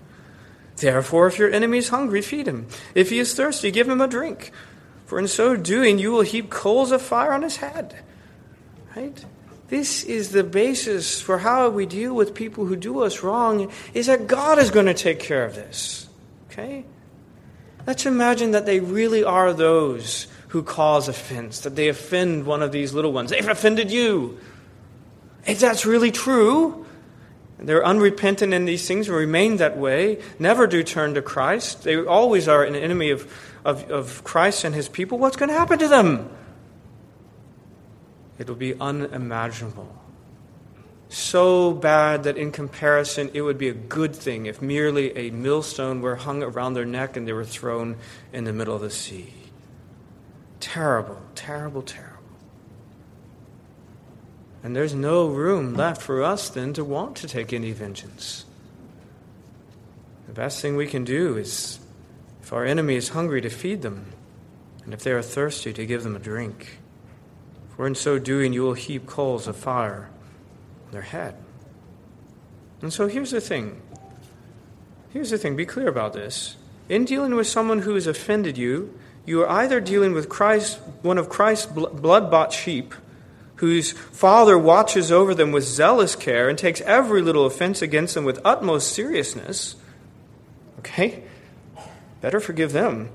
Therefore, 0.76 1.26
if 1.26 1.38
your 1.38 1.50
enemy 1.50 1.78
is 1.78 1.88
hungry, 1.88 2.20
feed 2.20 2.46
him. 2.46 2.66
If 2.94 3.08
he 3.08 3.18
is 3.18 3.34
thirsty, 3.34 3.70
give 3.70 3.88
him 3.88 4.02
a 4.02 4.06
drink. 4.06 4.52
For 5.06 5.18
in 5.18 5.28
so 5.28 5.56
doing, 5.56 5.98
you 5.98 6.12
will 6.12 6.22
heap 6.22 6.50
coals 6.50 6.92
of 6.92 7.00
fire 7.00 7.32
on 7.32 7.42
his 7.42 7.56
head. 7.56 7.96
Right? 8.94 9.24
This 9.68 10.04
is 10.04 10.30
the 10.30 10.44
basis 10.44 11.20
for 11.20 11.38
how 11.38 11.68
we 11.70 11.86
deal 11.86 12.14
with 12.14 12.34
people 12.34 12.66
who 12.66 12.76
do 12.76 13.02
us 13.02 13.22
wrong, 13.22 13.72
is 13.94 14.06
that 14.06 14.26
God 14.26 14.58
is 14.58 14.70
going 14.70 14.86
to 14.86 14.94
take 14.94 15.18
care 15.18 15.44
of 15.44 15.54
this. 15.54 16.08
Okay? 16.50 16.84
Let's 17.86 18.06
imagine 18.06 18.50
that 18.50 18.66
they 18.66 18.80
really 18.80 19.22
are 19.22 19.52
those 19.52 20.26
who 20.48 20.62
cause 20.62 21.08
offense, 21.08 21.60
that 21.60 21.76
they 21.76 21.88
offend 21.88 22.46
one 22.46 22.62
of 22.62 22.72
these 22.72 22.92
little 22.92 23.12
ones. 23.12 23.30
They've 23.30 23.48
offended 23.48 23.90
you. 23.90 24.38
If 25.46 25.60
that's 25.60 25.86
really 25.86 26.10
true, 26.10 26.86
and 27.58 27.68
they're 27.68 27.84
unrepentant 27.84 28.52
in 28.52 28.64
these 28.64 28.86
things 28.86 29.08
and 29.08 29.16
remain 29.16 29.58
that 29.58 29.76
way, 29.76 30.20
never 30.38 30.66
do 30.66 30.82
turn 30.82 31.14
to 31.14 31.22
Christ, 31.22 31.84
they 31.84 31.96
always 31.96 32.48
are 32.48 32.64
an 32.64 32.74
enemy 32.74 33.10
of, 33.10 33.32
of, 33.66 33.90
of 33.90 34.24
Christ 34.24 34.64
and 34.64 34.74
his 34.74 34.88
people, 34.88 35.18
what's 35.18 35.36
going 35.36 35.50
to 35.50 35.54
happen 35.54 35.78
to 35.78 35.88
them? 35.88 36.30
It'll 38.38 38.54
be 38.54 38.78
unimaginable 38.78 39.92
so 41.08 41.72
bad 41.72 42.24
that 42.24 42.36
in 42.36 42.50
comparison 42.50 43.30
it 43.32 43.42
would 43.42 43.58
be 43.58 43.68
a 43.68 43.74
good 43.74 44.14
thing 44.14 44.46
if 44.46 44.60
merely 44.60 45.16
a 45.16 45.30
millstone 45.30 46.00
were 46.00 46.16
hung 46.16 46.42
around 46.42 46.74
their 46.74 46.84
neck 46.84 47.16
and 47.16 47.26
they 47.26 47.32
were 47.32 47.44
thrown 47.44 47.96
in 48.32 48.44
the 48.44 48.52
middle 48.52 48.74
of 48.74 48.80
the 48.80 48.90
sea. 48.90 49.32
Terrible, 50.58 51.20
terrible, 51.34 51.82
terrible. 51.82 52.16
And 54.62 54.74
there's 54.74 54.94
no 54.94 55.28
room 55.28 55.74
left 55.74 56.02
for 56.02 56.22
us 56.22 56.48
then 56.48 56.72
to 56.72 56.84
want 56.84 57.16
to 57.18 57.28
take 57.28 57.52
any 57.52 57.70
vengeance. 57.70 58.44
The 60.26 60.32
best 60.32 60.60
thing 60.60 60.76
we 60.76 60.88
can 60.88 61.04
do 61.04 61.36
is, 61.36 61.78
if 62.46 62.52
our 62.52 62.64
enemy 62.64 62.94
is 62.94 63.08
hungry, 63.08 63.40
to 63.40 63.50
feed 63.50 63.82
them, 63.82 64.06
and 64.84 64.94
if 64.94 65.02
they 65.02 65.10
are 65.10 65.20
thirsty, 65.20 65.72
to 65.72 65.84
give 65.84 66.04
them 66.04 66.14
a 66.14 66.20
drink. 66.20 66.78
For 67.74 67.88
in 67.88 67.96
so 67.96 68.20
doing, 68.20 68.52
you 68.52 68.62
will 68.62 68.74
heap 68.74 69.04
coals 69.04 69.48
of 69.48 69.56
fire 69.56 70.08
on 70.86 70.92
their 70.92 71.02
head. 71.02 71.34
And 72.82 72.92
so 72.92 73.08
here's 73.08 73.32
the 73.32 73.40
thing. 73.40 73.82
Here's 75.10 75.30
the 75.30 75.38
thing. 75.38 75.56
Be 75.56 75.66
clear 75.66 75.88
about 75.88 76.12
this. 76.12 76.54
In 76.88 77.04
dealing 77.04 77.34
with 77.34 77.48
someone 77.48 77.80
who 77.80 77.96
has 77.96 78.06
offended 78.06 78.56
you, 78.56 78.96
you 79.24 79.42
are 79.42 79.50
either 79.50 79.80
dealing 79.80 80.12
with 80.12 80.28
Christ, 80.28 80.78
one 81.02 81.18
of 81.18 81.28
Christ's 81.28 81.66
blood 81.66 82.30
bought 82.30 82.52
sheep, 82.52 82.94
whose 83.56 83.90
father 83.90 84.56
watches 84.56 85.10
over 85.10 85.34
them 85.34 85.50
with 85.50 85.64
zealous 85.64 86.14
care 86.14 86.48
and 86.48 86.56
takes 86.56 86.80
every 86.82 87.22
little 87.22 87.44
offense 87.44 87.82
against 87.82 88.14
them 88.14 88.24
with 88.24 88.38
utmost 88.44 88.92
seriousness. 88.92 89.74
Okay? 90.78 91.24
Better 92.20 92.40
forgive 92.40 92.72
them. 92.72 93.10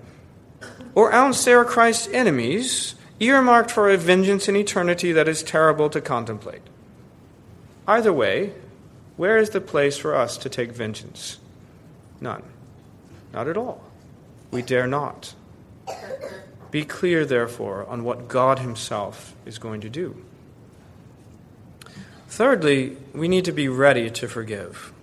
Or 0.93 1.11
else 1.11 1.43
they 1.43 1.53
are 1.53 1.65
Christ's 1.65 2.07
enemies, 2.09 2.95
earmarked 3.19 3.71
for 3.71 3.89
a 3.89 3.97
vengeance 3.97 4.47
in 4.49 4.55
eternity 4.55 5.11
that 5.11 5.27
is 5.27 5.43
terrible 5.43 5.89
to 5.89 6.01
contemplate. 6.01 6.61
Either 7.87 8.13
way, 8.13 8.53
where 9.17 9.37
is 9.37 9.51
the 9.51 9.61
place 9.61 9.97
for 9.97 10.15
us 10.15 10.37
to 10.37 10.49
take 10.49 10.71
vengeance? 10.71 11.37
None. 12.19 12.43
Not 13.33 13.47
at 13.47 13.57
all. 13.57 13.83
We 14.51 14.61
dare 14.61 14.87
not. 14.87 15.33
Be 16.71 16.85
clear, 16.85 17.25
therefore, 17.25 17.85
on 17.87 18.03
what 18.03 18.27
God 18.27 18.59
Himself 18.59 19.35
is 19.45 19.57
going 19.57 19.81
to 19.81 19.89
do. 19.89 20.23
Thirdly, 22.27 22.97
we 23.13 23.27
need 23.27 23.45
to 23.45 23.51
be 23.51 23.67
ready 23.67 24.09
to 24.09 24.27
forgive. 24.27 24.93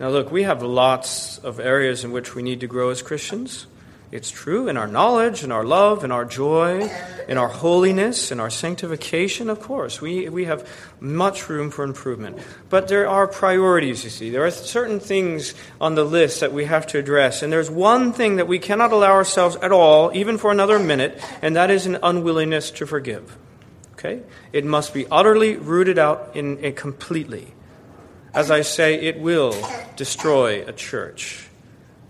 Now, 0.00 0.08
look, 0.08 0.32
we 0.32 0.44
have 0.44 0.62
lots 0.62 1.36
of 1.36 1.60
areas 1.60 2.04
in 2.04 2.10
which 2.10 2.34
we 2.34 2.42
need 2.42 2.60
to 2.60 2.66
grow 2.66 2.88
as 2.88 3.02
Christians. 3.02 3.66
It's 4.10 4.30
true 4.30 4.66
in 4.66 4.78
our 4.78 4.86
knowledge, 4.86 5.44
in 5.44 5.52
our 5.52 5.62
love, 5.62 6.04
in 6.04 6.10
our 6.10 6.24
joy, 6.24 6.90
in 7.28 7.36
our 7.36 7.48
holiness, 7.48 8.32
in 8.32 8.40
our 8.40 8.48
sanctification, 8.48 9.50
of 9.50 9.60
course. 9.60 10.00
We, 10.00 10.30
we 10.30 10.46
have 10.46 10.66
much 11.00 11.50
room 11.50 11.70
for 11.70 11.84
improvement. 11.84 12.38
But 12.70 12.88
there 12.88 13.06
are 13.10 13.28
priorities, 13.28 14.02
you 14.02 14.08
see. 14.08 14.30
There 14.30 14.46
are 14.46 14.50
certain 14.50 15.00
things 15.00 15.52
on 15.82 15.96
the 15.96 16.04
list 16.04 16.40
that 16.40 16.54
we 16.54 16.64
have 16.64 16.86
to 16.88 16.98
address. 16.98 17.42
And 17.42 17.52
there's 17.52 17.70
one 17.70 18.14
thing 18.14 18.36
that 18.36 18.48
we 18.48 18.58
cannot 18.58 18.92
allow 18.92 19.12
ourselves 19.12 19.56
at 19.56 19.70
all, 19.70 20.10
even 20.14 20.38
for 20.38 20.50
another 20.50 20.78
minute, 20.78 21.22
and 21.42 21.56
that 21.56 21.70
is 21.70 21.84
an 21.84 21.98
unwillingness 22.02 22.70
to 22.72 22.86
forgive. 22.86 23.36
Okay? 23.92 24.22
It 24.50 24.64
must 24.64 24.94
be 24.94 25.06
utterly 25.10 25.56
rooted 25.56 25.98
out 25.98 26.30
in, 26.34 26.56
in 26.60 26.74
completely. 26.74 27.52
As 28.32 28.50
I 28.50 28.62
say, 28.62 28.94
it 28.94 29.20
will 29.20 29.54
destroy 29.96 30.64
a 30.66 30.72
church. 30.72 31.48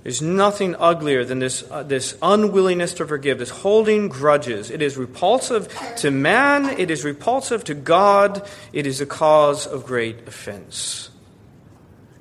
There's 0.02 0.22
nothing 0.22 0.76
uglier 0.76 1.24
than 1.24 1.40
this, 1.40 1.62
uh, 1.70 1.82
this 1.82 2.16
unwillingness 2.22 2.94
to 2.94 3.06
forgive, 3.06 3.38
this 3.38 3.50
holding 3.50 4.08
grudges. 4.08 4.70
It 4.70 4.80
is 4.80 4.96
repulsive 4.96 5.68
to 5.96 6.10
man, 6.10 6.78
it 6.78 6.90
is 6.90 7.04
repulsive 7.04 7.64
to 7.64 7.74
God, 7.74 8.48
it 8.72 8.86
is 8.86 9.00
a 9.00 9.06
cause 9.06 9.66
of 9.66 9.84
great 9.84 10.26
offense. 10.26 11.10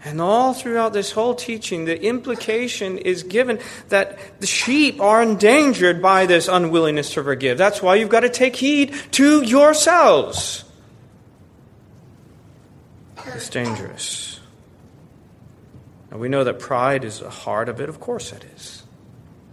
And 0.04 0.22
all 0.22 0.54
throughout 0.54 0.94
this 0.94 1.12
whole 1.12 1.36
teaching, 1.36 1.86
the 1.86 2.02
implication 2.02 2.98
is 2.98 3.24
given 3.24 3.60
that 3.90 4.18
the 4.40 4.48
sheep 4.48 5.00
are 5.02 5.22
endangered 5.22 6.02
by 6.02 6.26
this 6.26 6.48
unwillingness 6.48 7.14
to 7.14 7.24
forgive. 7.24 7.58
That's 7.58 7.82
why 7.82 7.96
you've 7.96 8.10
got 8.10 8.22
to 8.22 8.30
take 8.30 8.56
heed 8.56 8.94
to 9.12 9.42
yourselves. 9.42 10.64
It's 13.36 13.50
dangerous. 13.50 14.40
And 16.12 16.20
we 16.20 16.30
know 16.30 16.44
that 16.44 16.60
pride 16.60 17.04
is 17.04 17.20
the 17.20 17.30
heart 17.30 17.70
of 17.70 17.80
it. 17.80 17.90
Of 17.90 18.00
course 18.00 18.32
it 18.32 18.44
is. 18.56 18.84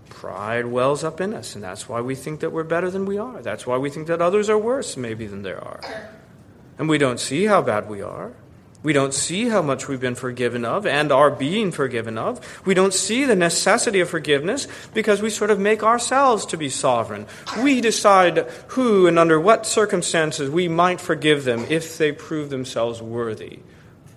Pride 0.08 0.66
wells 0.66 1.04
up 1.04 1.20
in 1.20 1.34
us, 1.34 1.54
and 1.54 1.62
that's 1.62 1.88
why 1.88 2.00
we 2.00 2.14
think 2.14 2.40
that 2.40 2.50
we're 2.50 2.64
better 2.64 2.90
than 2.90 3.04
we 3.04 3.18
are. 3.18 3.42
That's 3.42 3.66
why 3.66 3.76
we 3.76 3.90
think 3.90 4.06
that 4.06 4.22
others 4.22 4.48
are 4.48 4.58
worse, 4.58 4.96
maybe, 4.96 5.26
than 5.26 5.42
they 5.42 5.52
are. 5.52 5.80
And 6.78 6.88
we 6.88 6.98
don't 6.98 7.20
see 7.20 7.44
how 7.44 7.60
bad 7.62 7.88
we 7.88 8.00
are. 8.00 8.32
We 8.86 8.92
don't 8.92 9.12
see 9.12 9.48
how 9.48 9.62
much 9.62 9.88
we've 9.88 9.98
been 9.98 10.14
forgiven 10.14 10.64
of 10.64 10.86
and 10.86 11.10
are 11.10 11.28
being 11.28 11.72
forgiven 11.72 12.16
of. 12.16 12.40
We 12.64 12.72
don't 12.72 12.94
see 12.94 13.24
the 13.24 13.34
necessity 13.34 13.98
of 13.98 14.08
forgiveness 14.08 14.68
because 14.94 15.20
we 15.20 15.28
sort 15.28 15.50
of 15.50 15.58
make 15.58 15.82
ourselves 15.82 16.46
to 16.46 16.56
be 16.56 16.68
sovereign. 16.68 17.26
We 17.64 17.80
decide 17.80 18.48
who 18.68 19.08
and 19.08 19.18
under 19.18 19.40
what 19.40 19.66
circumstances 19.66 20.48
we 20.50 20.68
might 20.68 21.00
forgive 21.00 21.42
them 21.42 21.66
if 21.68 21.98
they 21.98 22.12
prove 22.12 22.48
themselves 22.48 23.02
worthy 23.02 23.58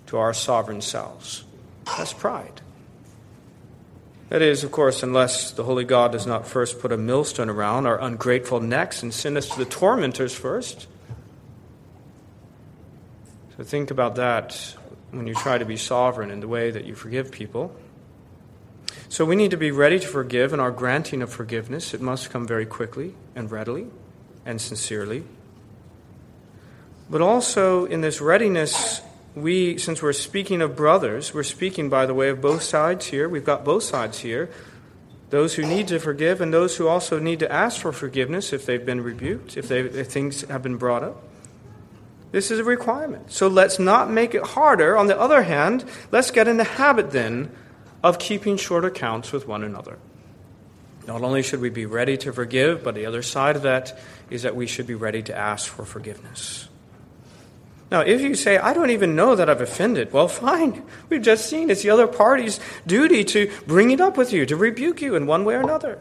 to 0.06 0.18
our 0.18 0.36
sovereign 0.36 0.82
selves. 0.82 1.46
That's 1.98 2.14
pride. 2.14 2.62
That 4.30 4.44
is, 4.44 4.64
of 4.64 4.72
course, 4.72 5.02
unless 5.02 5.50
the 5.50 5.64
Holy 5.64 5.84
God 5.84 6.12
does 6.12 6.28
not 6.28 6.48
first 6.48 6.80
put 6.80 6.92
a 6.92 6.98
millstone 6.98 7.50
around 7.50 7.88
our 7.88 8.00
ungrateful 8.00 8.60
necks 8.60 9.02
and 9.02 9.12
send 9.12 9.36
us 9.36 9.50
to 9.50 9.58
the 9.58 9.66
tormentors 9.66 10.36
first. 10.36 10.86
So 13.60 13.66
think 13.66 13.92
about 13.92 14.16
that 14.16 14.74
when 15.12 15.28
you 15.28 15.34
try 15.34 15.58
to 15.58 15.66
be 15.66 15.76
sovereign 15.76 16.32
in 16.32 16.40
the 16.40 16.48
way 16.48 16.72
that 16.72 16.86
you 16.86 16.96
forgive 16.96 17.30
people. 17.30 17.76
So 19.10 19.26
we 19.26 19.36
need 19.36 19.52
to 19.52 19.58
be 19.58 19.72
ready 19.72 20.00
to 20.00 20.08
forgive, 20.08 20.54
and 20.54 20.62
our 20.62 20.72
granting 20.72 21.22
of 21.22 21.30
forgiveness, 21.30 21.94
it 21.94 22.00
must 22.00 22.30
come 22.30 22.48
very 22.48 22.66
quickly 22.66 23.16
and 23.36 23.52
readily 23.52 23.88
and 24.46 24.62
sincerely. 24.62 25.26
But 27.10 27.20
also 27.20 27.84
in 27.84 28.00
this 28.00 28.22
readiness, 28.22 29.02
we, 29.36 29.78
since 29.78 30.02
we're 30.02 30.14
speaking 30.14 30.62
of 30.62 30.78
brothers, 30.78 31.34
we're 31.34 31.44
speaking, 31.44 31.90
by 31.90 32.06
the 32.06 32.14
way, 32.14 32.30
of 32.30 32.40
both 32.40 32.64
sides 32.64 33.08
here. 33.08 33.28
We've 33.28 33.44
got 33.44 33.66
both 33.66 33.84
sides 33.84 34.20
here 34.20 34.50
those 35.32 35.56
who 35.56 35.64
need 35.64 35.90
to 35.90 36.00
forgive 36.00 36.40
and 36.40 36.54
those 36.54 36.78
who 36.78 36.88
also 36.88 37.20
need 37.20 37.40
to 37.40 37.52
ask 37.52 37.82
for 37.82 37.92
forgiveness 37.92 38.54
if 38.54 38.66
they've 38.66 38.86
been 38.86 39.02
rebuked, 39.02 39.58
if, 39.58 39.68
they, 39.68 39.82
if 39.82 40.08
things 40.08 40.42
have 40.44 40.64
been 40.64 40.78
brought 40.78 41.04
up. 41.04 41.29
This 42.32 42.52
is 42.52 42.60
a 42.60 42.64
requirement. 42.64 43.32
So 43.32 43.48
let's 43.48 43.80
not 43.80 44.10
make 44.10 44.36
it 44.36 44.44
harder. 44.44 44.98
On 44.98 45.08
the 45.08 45.20
other 45.20 45.44
hand, 45.44 45.84
let's 46.12 46.32
get 46.32 46.48
in 46.48 46.58
the 46.58 46.64
habit 46.64 47.12
then 47.12 47.52
of 48.04 48.20
keeping 48.20 48.58
short 48.58 48.86
accounts 48.86 49.32
with 49.32 49.48
one 49.48 49.64
another. 49.64 49.98
Not 51.08 51.24
only 51.24 51.42
should 51.42 51.60
we 51.60 51.70
be 51.70 51.88
ready 51.88 52.18
to 52.18 52.32
forgive, 52.32 52.84
but 52.84 52.94
the 52.94 53.08
other 53.08 53.24
side 53.24 53.56
of 53.56 53.64
that 53.64 54.00
is 54.30 54.44
that 54.44 54.56
we 54.56 54.68
should 54.68 54.86
be 54.86 54.94
ready 54.94 55.24
to 55.24 55.36
ask 55.36 55.68
for 55.72 55.86
forgiveness. 55.86 56.68
Now, 57.92 58.02
if 58.02 58.22
you 58.22 58.36
say, 58.36 58.60
I 58.60 58.74
don't 58.74 58.92
even 58.92 59.16
know 59.16 59.36
that 59.36 59.50
I've 59.50 59.62
offended, 59.62 60.14
well, 60.14 60.28
fine. 60.28 60.84
We've 61.10 61.22
just 61.22 61.50
seen 61.50 61.72
it's 61.72 61.82
the 61.82 61.90
other 61.90 62.06
party's 62.06 62.60
duty 62.86 63.24
to 63.26 63.52
bring 63.66 63.90
it 63.90 64.00
up 64.00 64.18
with 64.18 64.32
you, 64.32 64.46
to 64.46 64.56
rebuke 64.56 65.02
you 65.02 65.16
in 65.16 65.26
one 65.26 65.46
way 65.46 65.56
or 65.56 65.62
another. 65.62 65.98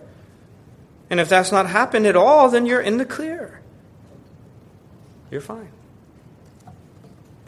And 1.08 1.20
if 1.20 1.30
that's 1.30 1.50
not 1.50 1.66
happened 1.66 2.06
at 2.06 2.16
all, 2.16 2.50
then 2.50 2.66
you're 2.66 2.82
in 2.82 2.98
the 2.98 3.06
clear. 3.06 3.62
You're 5.30 5.40
fine. 5.40 5.70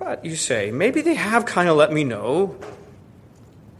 But 0.00 0.24
you 0.24 0.34
say, 0.34 0.70
maybe 0.70 1.02
they 1.02 1.12
have 1.12 1.44
kind 1.44 1.68
of 1.68 1.76
let 1.76 1.92
me 1.92 2.04
know, 2.04 2.56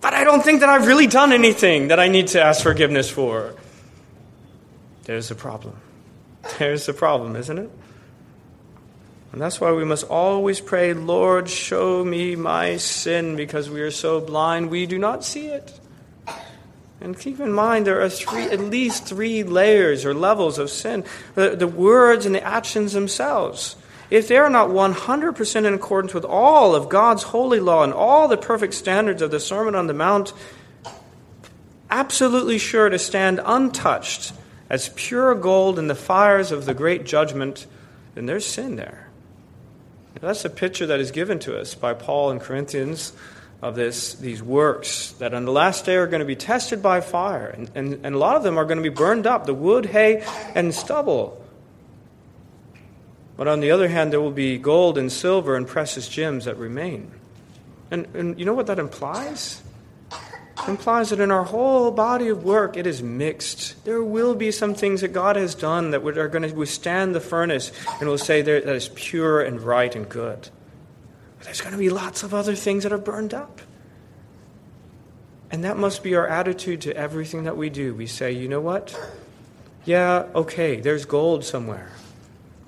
but 0.02 0.12
I 0.12 0.22
don't 0.22 0.44
think 0.44 0.60
that 0.60 0.68
I've 0.68 0.86
really 0.86 1.06
done 1.06 1.32
anything 1.32 1.88
that 1.88 1.98
I 1.98 2.08
need 2.08 2.28
to 2.28 2.42
ask 2.42 2.62
forgiveness 2.62 3.08
for. 3.08 3.54
There's 5.04 5.30
a 5.30 5.34
problem. 5.34 5.76
There's 6.58 6.86
a 6.90 6.92
problem, 6.92 7.36
isn't 7.36 7.58
it? 7.58 7.70
And 9.32 9.40
that's 9.40 9.62
why 9.62 9.72
we 9.72 9.82
must 9.82 10.04
always 10.04 10.60
pray, 10.60 10.92
Lord, 10.92 11.48
show 11.48 12.04
me 12.04 12.36
my 12.36 12.76
sin, 12.76 13.34
because 13.34 13.70
we 13.70 13.80
are 13.80 13.90
so 13.90 14.20
blind 14.20 14.68
we 14.68 14.84
do 14.84 14.98
not 14.98 15.24
see 15.24 15.46
it. 15.46 15.80
And 17.00 17.18
keep 17.18 17.40
in 17.40 17.50
mind, 17.50 17.86
there 17.86 18.02
are 18.02 18.10
three, 18.10 18.42
at 18.42 18.60
least 18.60 19.06
three 19.06 19.42
layers 19.42 20.04
or 20.04 20.12
levels 20.12 20.58
of 20.58 20.68
sin 20.68 21.02
the, 21.34 21.56
the 21.56 21.66
words 21.66 22.26
and 22.26 22.34
the 22.34 22.42
actions 22.42 22.92
themselves 22.92 23.76
if 24.10 24.28
they 24.28 24.36
are 24.36 24.50
not 24.50 24.70
100% 24.70 25.64
in 25.64 25.74
accordance 25.74 26.12
with 26.12 26.24
all 26.24 26.74
of 26.74 26.88
God's 26.88 27.22
holy 27.22 27.60
law 27.60 27.84
and 27.84 27.92
all 27.92 28.28
the 28.28 28.36
perfect 28.36 28.74
standards 28.74 29.22
of 29.22 29.30
the 29.30 29.40
Sermon 29.40 29.74
on 29.74 29.86
the 29.86 29.94
Mount, 29.94 30.32
absolutely 31.90 32.58
sure 32.58 32.88
to 32.88 32.98
stand 32.98 33.40
untouched 33.44 34.32
as 34.68 34.88
pure 34.90 35.34
gold 35.34 35.78
in 35.78 35.88
the 35.88 35.94
fires 35.94 36.52
of 36.52 36.64
the 36.64 36.74
great 36.74 37.04
judgment, 37.04 37.66
then 38.14 38.26
there's 38.26 38.46
sin 38.46 38.76
there. 38.76 39.08
That's 40.20 40.44
a 40.44 40.50
picture 40.50 40.86
that 40.86 41.00
is 41.00 41.10
given 41.12 41.38
to 41.40 41.58
us 41.58 41.74
by 41.74 41.94
Paul 41.94 42.30
in 42.30 42.40
Corinthians 42.40 43.12
of 43.62 43.74
this, 43.74 44.14
these 44.14 44.42
works 44.42 45.12
that 45.12 45.34
on 45.34 45.44
the 45.44 45.52
last 45.52 45.84
day 45.86 45.96
are 45.96 46.06
going 46.06 46.20
to 46.20 46.26
be 46.26 46.36
tested 46.36 46.82
by 46.82 47.00
fire. 47.00 47.46
And, 47.46 47.70
and, 47.74 48.06
and 48.06 48.14
a 48.14 48.18
lot 48.18 48.36
of 48.36 48.42
them 48.42 48.58
are 48.58 48.64
going 48.64 48.78
to 48.78 48.82
be 48.82 48.94
burned 48.94 49.26
up 49.26 49.46
the 49.46 49.54
wood, 49.54 49.86
hay, 49.86 50.24
and 50.54 50.74
stubble. 50.74 51.39
But 53.40 53.48
on 53.48 53.60
the 53.60 53.70
other 53.70 53.88
hand, 53.88 54.12
there 54.12 54.20
will 54.20 54.32
be 54.32 54.58
gold 54.58 54.98
and 54.98 55.10
silver 55.10 55.56
and 55.56 55.66
precious 55.66 56.06
gems 56.10 56.44
that 56.44 56.58
remain. 56.58 57.10
And, 57.90 58.06
and 58.14 58.38
you 58.38 58.44
know 58.44 58.52
what 58.52 58.66
that 58.66 58.78
implies? 58.78 59.62
It 60.12 60.68
implies 60.68 61.08
that 61.08 61.20
in 61.20 61.30
our 61.30 61.44
whole 61.44 61.90
body 61.90 62.28
of 62.28 62.44
work, 62.44 62.76
it 62.76 62.86
is 62.86 63.02
mixed. 63.02 63.82
There 63.86 64.04
will 64.04 64.34
be 64.34 64.50
some 64.50 64.74
things 64.74 65.00
that 65.00 65.14
God 65.14 65.36
has 65.36 65.54
done 65.54 65.92
that 65.92 66.06
are 66.18 66.28
going 66.28 66.46
to 66.46 66.54
withstand 66.54 67.14
the 67.14 67.20
furnace 67.20 67.72
and 67.98 68.10
will 68.10 68.18
say 68.18 68.42
that 68.42 68.68
is 68.68 68.90
pure 68.90 69.40
and 69.40 69.58
right 69.62 69.96
and 69.96 70.06
good. 70.06 70.50
But 71.38 71.46
there's 71.46 71.62
going 71.62 71.72
to 71.72 71.78
be 71.78 71.88
lots 71.88 72.22
of 72.22 72.34
other 72.34 72.54
things 72.54 72.82
that 72.82 72.92
are 72.92 72.98
burned 72.98 73.32
up. 73.32 73.62
And 75.50 75.64
that 75.64 75.78
must 75.78 76.02
be 76.02 76.14
our 76.14 76.28
attitude 76.28 76.82
to 76.82 76.94
everything 76.94 77.44
that 77.44 77.56
we 77.56 77.70
do. 77.70 77.94
We 77.94 78.06
say, 78.06 78.32
you 78.32 78.48
know 78.48 78.60
what? 78.60 78.94
Yeah, 79.86 80.26
okay, 80.34 80.78
there's 80.78 81.06
gold 81.06 81.42
somewhere. 81.42 81.90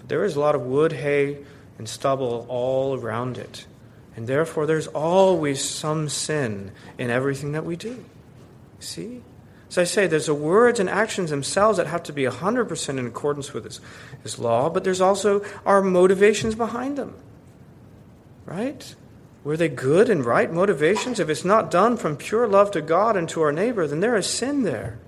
There 0.08 0.24
is 0.24 0.36
a 0.36 0.40
lot 0.40 0.54
of 0.54 0.62
wood, 0.62 0.92
hay, 0.92 1.38
and 1.78 1.88
stubble 1.88 2.46
all 2.48 2.98
around 2.98 3.38
it. 3.38 3.66
And 4.14 4.26
therefore, 4.26 4.66
there's 4.66 4.88
always 4.88 5.64
some 5.64 6.08
sin 6.08 6.72
in 6.98 7.10
everything 7.10 7.52
that 7.52 7.64
we 7.64 7.76
do. 7.76 8.04
See? 8.78 9.22
As 9.70 9.78
I 9.78 9.84
say, 9.84 10.06
there's 10.06 10.26
the 10.26 10.34
words 10.34 10.80
and 10.80 10.88
actions 10.90 11.30
themselves 11.30 11.78
that 11.78 11.86
have 11.86 12.02
to 12.04 12.12
be 12.12 12.24
100% 12.24 12.88
in 12.98 13.06
accordance 13.06 13.54
with 13.54 13.64
this, 13.64 13.80
this 14.22 14.38
law, 14.38 14.68
but 14.68 14.84
there's 14.84 15.00
also 15.00 15.42
our 15.64 15.80
motivations 15.80 16.54
behind 16.54 16.98
them. 16.98 17.14
Right? 18.44 18.94
Were 19.44 19.56
they 19.56 19.68
good 19.68 20.10
and 20.10 20.26
right 20.26 20.52
motivations? 20.52 21.18
If 21.18 21.30
it's 21.30 21.44
not 21.44 21.70
done 21.70 21.96
from 21.96 22.16
pure 22.16 22.46
love 22.46 22.70
to 22.72 22.82
God 22.82 23.16
and 23.16 23.28
to 23.30 23.40
our 23.40 23.52
neighbor, 23.52 23.86
then 23.86 24.00
there 24.00 24.16
is 24.16 24.26
sin 24.26 24.62
there. 24.62 24.98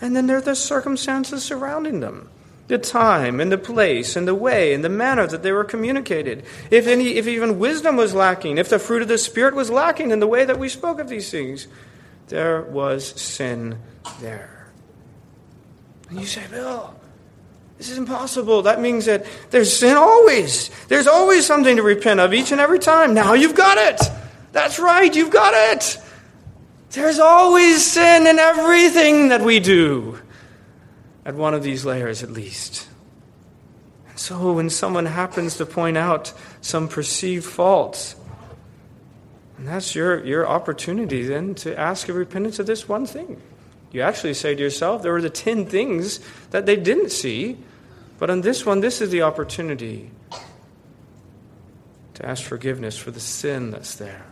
And 0.00 0.16
then 0.16 0.26
there 0.26 0.38
are 0.38 0.40
the 0.40 0.56
circumstances 0.56 1.44
surrounding 1.44 2.00
them 2.00 2.30
the 2.72 2.78
time 2.78 3.38
and 3.38 3.52
the 3.52 3.58
place 3.58 4.16
and 4.16 4.26
the 4.26 4.34
way 4.34 4.72
and 4.72 4.82
the 4.82 4.88
manner 4.88 5.26
that 5.26 5.42
they 5.42 5.52
were 5.52 5.62
communicated. 5.62 6.42
If 6.70 6.86
any 6.86 7.16
if 7.16 7.28
even 7.28 7.58
wisdom 7.58 7.96
was 7.96 8.14
lacking, 8.14 8.56
if 8.56 8.70
the 8.70 8.78
fruit 8.78 9.02
of 9.02 9.08
the 9.08 9.18
spirit 9.18 9.54
was 9.54 9.68
lacking 9.68 10.10
in 10.10 10.20
the 10.20 10.26
way 10.26 10.46
that 10.46 10.58
we 10.58 10.70
spoke 10.70 10.98
of 10.98 11.08
these 11.08 11.30
things, 11.30 11.68
there 12.28 12.62
was 12.62 13.08
sin 13.20 13.78
there. 14.20 14.70
And 16.08 16.18
you 16.18 16.24
say, 16.24 16.42
Bill, 16.50 16.94
this 17.76 17.90
is 17.90 17.98
impossible. 17.98 18.62
That 18.62 18.80
means 18.80 19.04
that 19.04 19.26
there's 19.50 19.76
sin 19.76 19.98
always. 19.98 20.70
There's 20.88 21.06
always 21.06 21.44
something 21.44 21.76
to 21.76 21.82
repent 21.82 22.20
of 22.20 22.32
each 22.32 22.52
and 22.52 22.60
every 22.60 22.78
time. 22.78 23.12
Now 23.12 23.34
you've 23.34 23.54
got 23.54 23.76
it. 23.76 24.00
That's 24.52 24.78
right, 24.78 25.14
you've 25.14 25.30
got 25.30 25.52
it. 25.74 25.98
There's 26.92 27.18
always 27.18 27.84
sin 27.84 28.26
in 28.26 28.38
everything 28.38 29.28
that 29.28 29.42
we 29.42 29.60
do 29.60 30.18
at 31.24 31.34
one 31.34 31.54
of 31.54 31.62
these 31.62 31.84
layers 31.84 32.22
at 32.22 32.30
least. 32.30 32.88
And 34.08 34.18
so 34.18 34.52
when 34.52 34.70
someone 34.70 35.06
happens 35.06 35.56
to 35.56 35.66
point 35.66 35.96
out 35.96 36.32
some 36.60 36.88
perceived 36.88 37.44
fault, 37.44 38.14
and 39.56 39.68
that's 39.68 39.94
your, 39.94 40.24
your 40.24 40.48
opportunity 40.48 41.24
then 41.24 41.54
to 41.56 41.78
ask 41.78 42.08
a 42.08 42.12
repentance 42.12 42.58
of 42.58 42.66
this 42.66 42.88
one 42.88 43.06
thing. 43.06 43.40
You 43.92 44.00
actually 44.00 44.34
say 44.34 44.54
to 44.54 44.60
yourself, 44.60 45.02
there 45.02 45.12
were 45.12 45.20
the 45.20 45.30
10 45.30 45.66
things 45.66 46.18
that 46.50 46.66
they 46.66 46.76
didn't 46.76 47.10
see, 47.10 47.58
but 48.18 48.30
on 48.30 48.40
this 48.40 48.64
one, 48.64 48.80
this 48.80 49.00
is 49.00 49.10
the 49.10 49.22
opportunity 49.22 50.10
to 52.14 52.26
ask 52.26 52.42
forgiveness 52.42 52.96
for 52.96 53.10
the 53.10 53.20
sin 53.20 53.70
that's 53.70 53.96
there. 53.96 54.24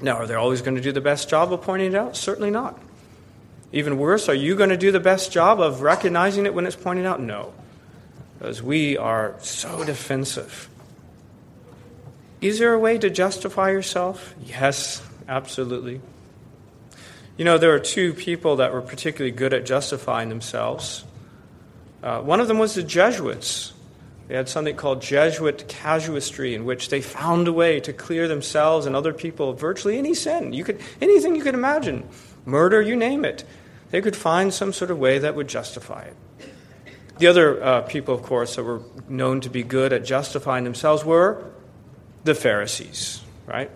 Now, 0.00 0.16
are 0.16 0.26
they 0.26 0.34
always 0.34 0.62
going 0.62 0.76
to 0.76 0.80
do 0.80 0.92
the 0.92 1.00
best 1.00 1.28
job 1.28 1.52
of 1.52 1.62
pointing 1.62 1.92
it 1.92 1.94
out? 1.94 2.16
Certainly 2.16 2.50
not. 2.50 2.80
Even 3.72 3.98
worse, 3.98 4.28
are 4.28 4.34
you 4.34 4.56
going 4.56 4.70
to 4.70 4.76
do 4.76 4.90
the 4.90 5.00
best 5.00 5.30
job 5.30 5.60
of 5.60 5.82
recognizing 5.82 6.46
it 6.46 6.54
when 6.54 6.66
it's 6.66 6.76
pointed 6.76 7.04
out? 7.04 7.20
No. 7.20 7.52
Because 8.38 8.62
we 8.62 8.96
are 8.96 9.34
so 9.40 9.84
defensive. 9.84 10.68
Is 12.40 12.58
there 12.58 12.72
a 12.72 12.78
way 12.78 12.98
to 12.98 13.10
justify 13.10 13.70
yourself? 13.70 14.34
Yes, 14.44 15.02
absolutely. 15.28 16.00
You 17.36 17.44
know, 17.44 17.58
there 17.58 17.74
are 17.74 17.80
two 17.80 18.14
people 18.14 18.56
that 18.56 18.72
were 18.72 18.80
particularly 18.80 19.32
good 19.32 19.52
at 19.52 19.66
justifying 19.66 20.28
themselves. 20.28 21.04
Uh, 22.02 22.20
one 22.20 22.40
of 22.40 22.48
them 22.48 22.58
was 22.58 22.74
the 22.74 22.82
Jesuits. 22.82 23.72
They 24.28 24.36
had 24.36 24.48
something 24.48 24.76
called 24.76 25.02
Jesuit 25.02 25.68
casuistry, 25.68 26.54
in 26.54 26.64
which 26.64 26.90
they 26.90 27.00
found 27.00 27.48
a 27.48 27.52
way 27.52 27.80
to 27.80 27.92
clear 27.92 28.28
themselves 28.28 28.86
and 28.86 28.94
other 28.94 29.12
people 29.12 29.50
of 29.50 29.60
virtually 29.60 29.98
any 29.98 30.14
sin. 30.14 30.52
You 30.52 30.64
could, 30.64 30.80
anything 31.00 31.34
you 31.34 31.42
could 31.42 31.54
imagine 31.54 32.08
murder, 32.44 32.80
you 32.80 32.96
name 32.96 33.24
it. 33.24 33.44
They 33.90 34.00
could 34.00 34.16
find 34.16 34.52
some 34.52 34.72
sort 34.72 34.90
of 34.90 34.98
way 34.98 35.18
that 35.18 35.34
would 35.34 35.48
justify 35.48 36.02
it. 36.02 36.16
The 37.18 37.26
other 37.26 37.62
uh, 37.62 37.80
people, 37.82 38.14
of 38.14 38.22
course, 38.22 38.56
that 38.56 38.64
were 38.64 38.82
known 39.08 39.40
to 39.40 39.50
be 39.50 39.62
good 39.62 39.92
at 39.92 40.04
justifying 40.04 40.64
themselves 40.64 41.04
were 41.04 41.44
the 42.24 42.34
Pharisees, 42.34 43.22
right? 43.46 43.70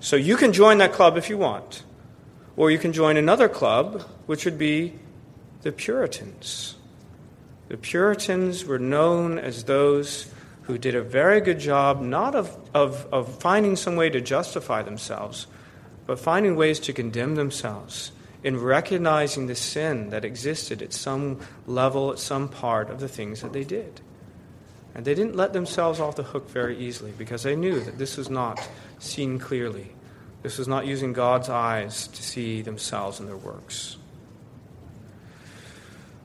So 0.00 0.16
you 0.16 0.36
can 0.36 0.52
join 0.52 0.78
that 0.78 0.92
club 0.92 1.16
if 1.16 1.30
you 1.30 1.38
want. 1.38 1.84
Or 2.56 2.70
you 2.70 2.78
can 2.78 2.92
join 2.92 3.16
another 3.16 3.48
club, 3.48 4.02
which 4.26 4.44
would 4.44 4.58
be 4.58 4.98
the 5.62 5.72
Puritans. 5.72 6.74
The 7.68 7.78
Puritans 7.78 8.66
were 8.66 8.78
known 8.78 9.38
as 9.38 9.64
those 9.64 10.30
who 10.62 10.76
did 10.76 10.94
a 10.94 11.02
very 11.02 11.40
good 11.40 11.58
job 11.58 12.02
not 12.02 12.34
of, 12.34 12.54
of, 12.74 13.06
of 13.10 13.40
finding 13.40 13.76
some 13.76 13.96
way 13.96 14.10
to 14.10 14.20
justify 14.20 14.82
themselves, 14.82 15.46
but 16.06 16.20
finding 16.20 16.56
ways 16.56 16.78
to 16.80 16.92
condemn 16.92 17.36
themselves 17.36 18.12
in 18.42 18.58
recognizing 18.60 19.46
the 19.46 19.54
sin 19.54 20.10
that 20.10 20.24
existed 20.24 20.82
at 20.82 20.92
some 20.92 21.40
level, 21.66 22.12
at 22.12 22.18
some 22.18 22.48
part 22.48 22.90
of 22.90 23.00
the 23.00 23.08
things 23.08 23.42
that 23.42 23.52
they 23.52 23.64
did. 23.64 24.00
And 24.94 25.04
they 25.04 25.14
didn't 25.14 25.36
let 25.36 25.52
themselves 25.52 26.00
off 26.00 26.16
the 26.16 26.22
hook 26.22 26.50
very 26.50 26.76
easily 26.76 27.12
because 27.16 27.44
they 27.44 27.56
knew 27.56 27.80
that 27.80 27.98
this 27.98 28.16
was 28.16 28.28
not 28.28 28.68
seen 28.98 29.38
clearly. 29.38 29.92
This 30.42 30.58
was 30.58 30.68
not 30.68 30.86
using 30.86 31.12
God's 31.12 31.48
eyes 31.48 32.08
to 32.08 32.22
see 32.22 32.62
themselves 32.62 33.20
and 33.20 33.28
their 33.28 33.36
works. 33.36 33.96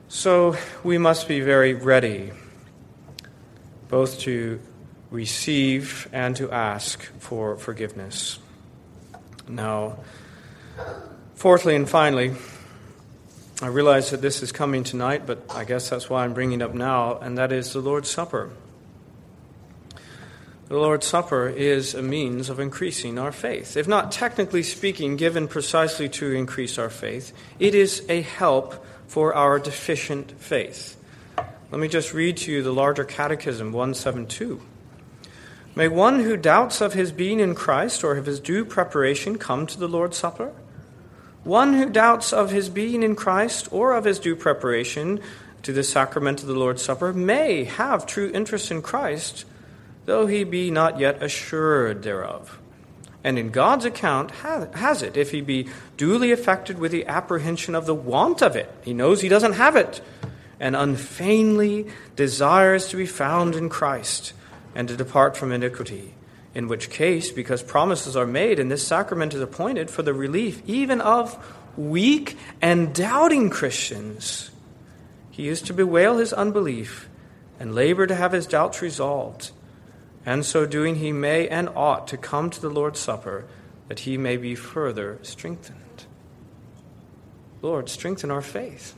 So 0.08 0.56
we 0.82 0.98
must 0.98 1.28
be 1.28 1.40
very 1.40 1.74
ready 1.74 2.32
both 3.88 4.18
to 4.20 4.60
receive 5.10 6.08
and 6.12 6.36
to 6.36 6.50
ask 6.50 7.02
for 7.18 7.56
forgiveness. 7.56 8.38
Now, 9.48 9.98
fourthly 11.38 11.76
and 11.76 11.88
finally, 11.88 12.34
I 13.62 13.68
realize 13.68 14.10
that 14.10 14.20
this 14.20 14.42
is 14.42 14.50
coming 14.50 14.82
tonight, 14.82 15.22
but 15.24 15.44
I 15.48 15.62
guess 15.62 15.88
that's 15.88 16.10
why 16.10 16.24
I'm 16.24 16.34
bringing 16.34 16.60
it 16.60 16.64
up 16.64 16.74
now, 16.74 17.18
and 17.18 17.38
that 17.38 17.52
is 17.52 17.72
the 17.72 17.78
Lord's 17.78 18.10
Supper. 18.10 18.50
The 20.66 20.76
Lord's 20.76 21.06
Supper 21.06 21.48
is 21.48 21.94
a 21.94 22.02
means 22.02 22.50
of 22.50 22.58
increasing 22.58 23.20
our 23.20 23.30
faith. 23.30 23.76
If 23.76 23.86
not 23.86 24.10
technically 24.10 24.64
speaking, 24.64 25.16
given 25.16 25.46
precisely 25.46 26.08
to 26.08 26.32
increase 26.32 26.76
our 26.76 26.90
faith, 26.90 27.32
it 27.60 27.72
is 27.72 28.04
a 28.08 28.20
help 28.20 28.84
for 29.06 29.32
our 29.32 29.60
deficient 29.60 30.40
faith. 30.40 30.96
Let 31.70 31.80
me 31.80 31.86
just 31.86 32.12
read 32.12 32.36
to 32.38 32.50
you 32.50 32.64
the 32.64 32.72
larger 32.72 33.04
catechism 33.04 33.70
172. 33.70 34.60
May 35.76 35.86
one 35.86 36.24
who 36.24 36.36
doubts 36.36 36.80
of 36.80 36.94
his 36.94 37.12
being 37.12 37.38
in 37.38 37.54
Christ 37.54 38.02
or 38.02 38.16
of 38.16 38.26
his 38.26 38.40
due 38.40 38.64
preparation 38.64 39.38
come 39.38 39.68
to 39.68 39.78
the 39.78 39.88
Lord's 39.88 40.16
Supper? 40.16 40.52
One 41.48 41.72
who 41.72 41.88
doubts 41.88 42.34
of 42.34 42.50
his 42.50 42.68
being 42.68 43.02
in 43.02 43.16
Christ 43.16 43.68
or 43.72 43.94
of 43.94 44.04
his 44.04 44.18
due 44.18 44.36
preparation 44.36 45.18
to 45.62 45.72
the 45.72 45.82
sacrament 45.82 46.42
of 46.42 46.46
the 46.46 46.54
Lord's 46.54 46.82
Supper 46.82 47.14
may 47.14 47.64
have 47.64 48.04
true 48.04 48.30
interest 48.34 48.70
in 48.70 48.82
Christ 48.82 49.46
though 50.04 50.26
he 50.26 50.44
be 50.44 50.70
not 50.70 51.00
yet 51.00 51.22
assured 51.22 52.02
thereof. 52.02 52.58
And 53.24 53.38
in 53.38 53.48
God's 53.48 53.86
account 53.86 54.30
has 54.32 55.02
it, 55.02 55.16
if 55.16 55.30
he 55.30 55.40
be 55.40 55.68
duly 55.96 56.32
affected 56.32 56.78
with 56.78 56.92
the 56.92 57.06
apprehension 57.06 57.74
of 57.74 57.86
the 57.86 57.94
want 57.94 58.42
of 58.42 58.54
it. 58.54 58.70
He 58.82 58.92
knows 58.92 59.22
he 59.22 59.30
doesn't 59.30 59.54
have 59.54 59.74
it, 59.74 60.02
and 60.60 60.76
unfeignedly 60.76 61.86
desires 62.14 62.88
to 62.88 62.98
be 62.98 63.06
found 63.06 63.54
in 63.54 63.70
Christ 63.70 64.34
and 64.74 64.86
to 64.88 64.96
depart 64.98 65.34
from 65.34 65.52
iniquity. 65.52 66.12
In 66.58 66.66
which 66.66 66.90
case, 66.90 67.30
because 67.30 67.62
promises 67.62 68.16
are 68.16 68.26
made 68.26 68.58
and 68.58 68.68
this 68.68 68.84
sacrament 68.84 69.32
is 69.32 69.40
appointed 69.40 69.90
for 69.90 70.02
the 70.02 70.12
relief 70.12 70.60
even 70.66 71.00
of 71.00 71.38
weak 71.76 72.36
and 72.60 72.92
doubting 72.92 73.48
Christians, 73.48 74.50
he 75.30 75.46
is 75.46 75.62
to 75.62 75.72
bewail 75.72 76.18
his 76.18 76.32
unbelief 76.32 77.08
and 77.60 77.76
labor 77.76 78.08
to 78.08 78.14
have 78.16 78.32
his 78.32 78.48
doubts 78.48 78.82
resolved 78.82 79.52
and 80.28 80.44
so 80.44 80.66
doing, 80.66 80.96
he 80.96 81.10
may 81.10 81.48
and 81.48 81.70
ought 81.70 82.08
to 82.08 82.18
come 82.18 82.50
to 82.50 82.60
the 82.60 82.68
Lord's 82.68 83.00
Supper 83.00 83.46
that 83.88 84.00
he 84.00 84.18
may 84.18 84.36
be 84.36 84.54
further 84.54 85.18
strengthened. 85.22 86.04
Lord, 87.62 87.88
strengthen 87.88 88.30
our 88.30 88.42
faith. 88.42 88.94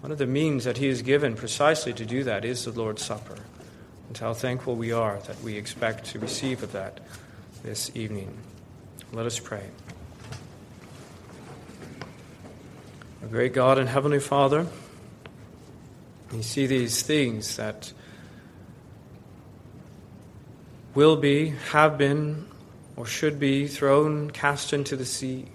One 0.00 0.12
of 0.12 0.18
the 0.18 0.28
means 0.28 0.62
that 0.62 0.76
he 0.76 0.86
has 0.86 1.02
given 1.02 1.34
precisely 1.34 1.92
to 1.94 2.06
do 2.06 2.22
that 2.22 2.44
is 2.44 2.64
the 2.64 2.70
Lord's 2.70 3.04
Supper. 3.04 3.38
And 4.10 4.18
how 4.18 4.34
thankful 4.34 4.74
we 4.74 4.90
are 4.90 5.20
that 5.28 5.40
we 5.40 5.56
expect 5.56 6.06
to 6.06 6.18
receive 6.18 6.64
of 6.64 6.72
that 6.72 6.98
this 7.62 7.92
evening. 7.94 8.36
Let 9.12 9.24
us 9.24 9.38
pray. 9.38 9.62
Our 13.22 13.28
great 13.28 13.54
God 13.54 13.78
and 13.78 13.88
Heavenly 13.88 14.18
Father, 14.18 14.66
we 16.32 16.42
see 16.42 16.66
these 16.66 17.02
things 17.02 17.54
that 17.54 17.92
will 20.96 21.14
be, 21.14 21.50
have 21.70 21.96
been, 21.96 22.48
or 22.96 23.06
should 23.06 23.38
be 23.38 23.68
thrown, 23.68 24.32
cast 24.32 24.72
into 24.72 24.96
the 24.96 25.06
sea. 25.06 25.46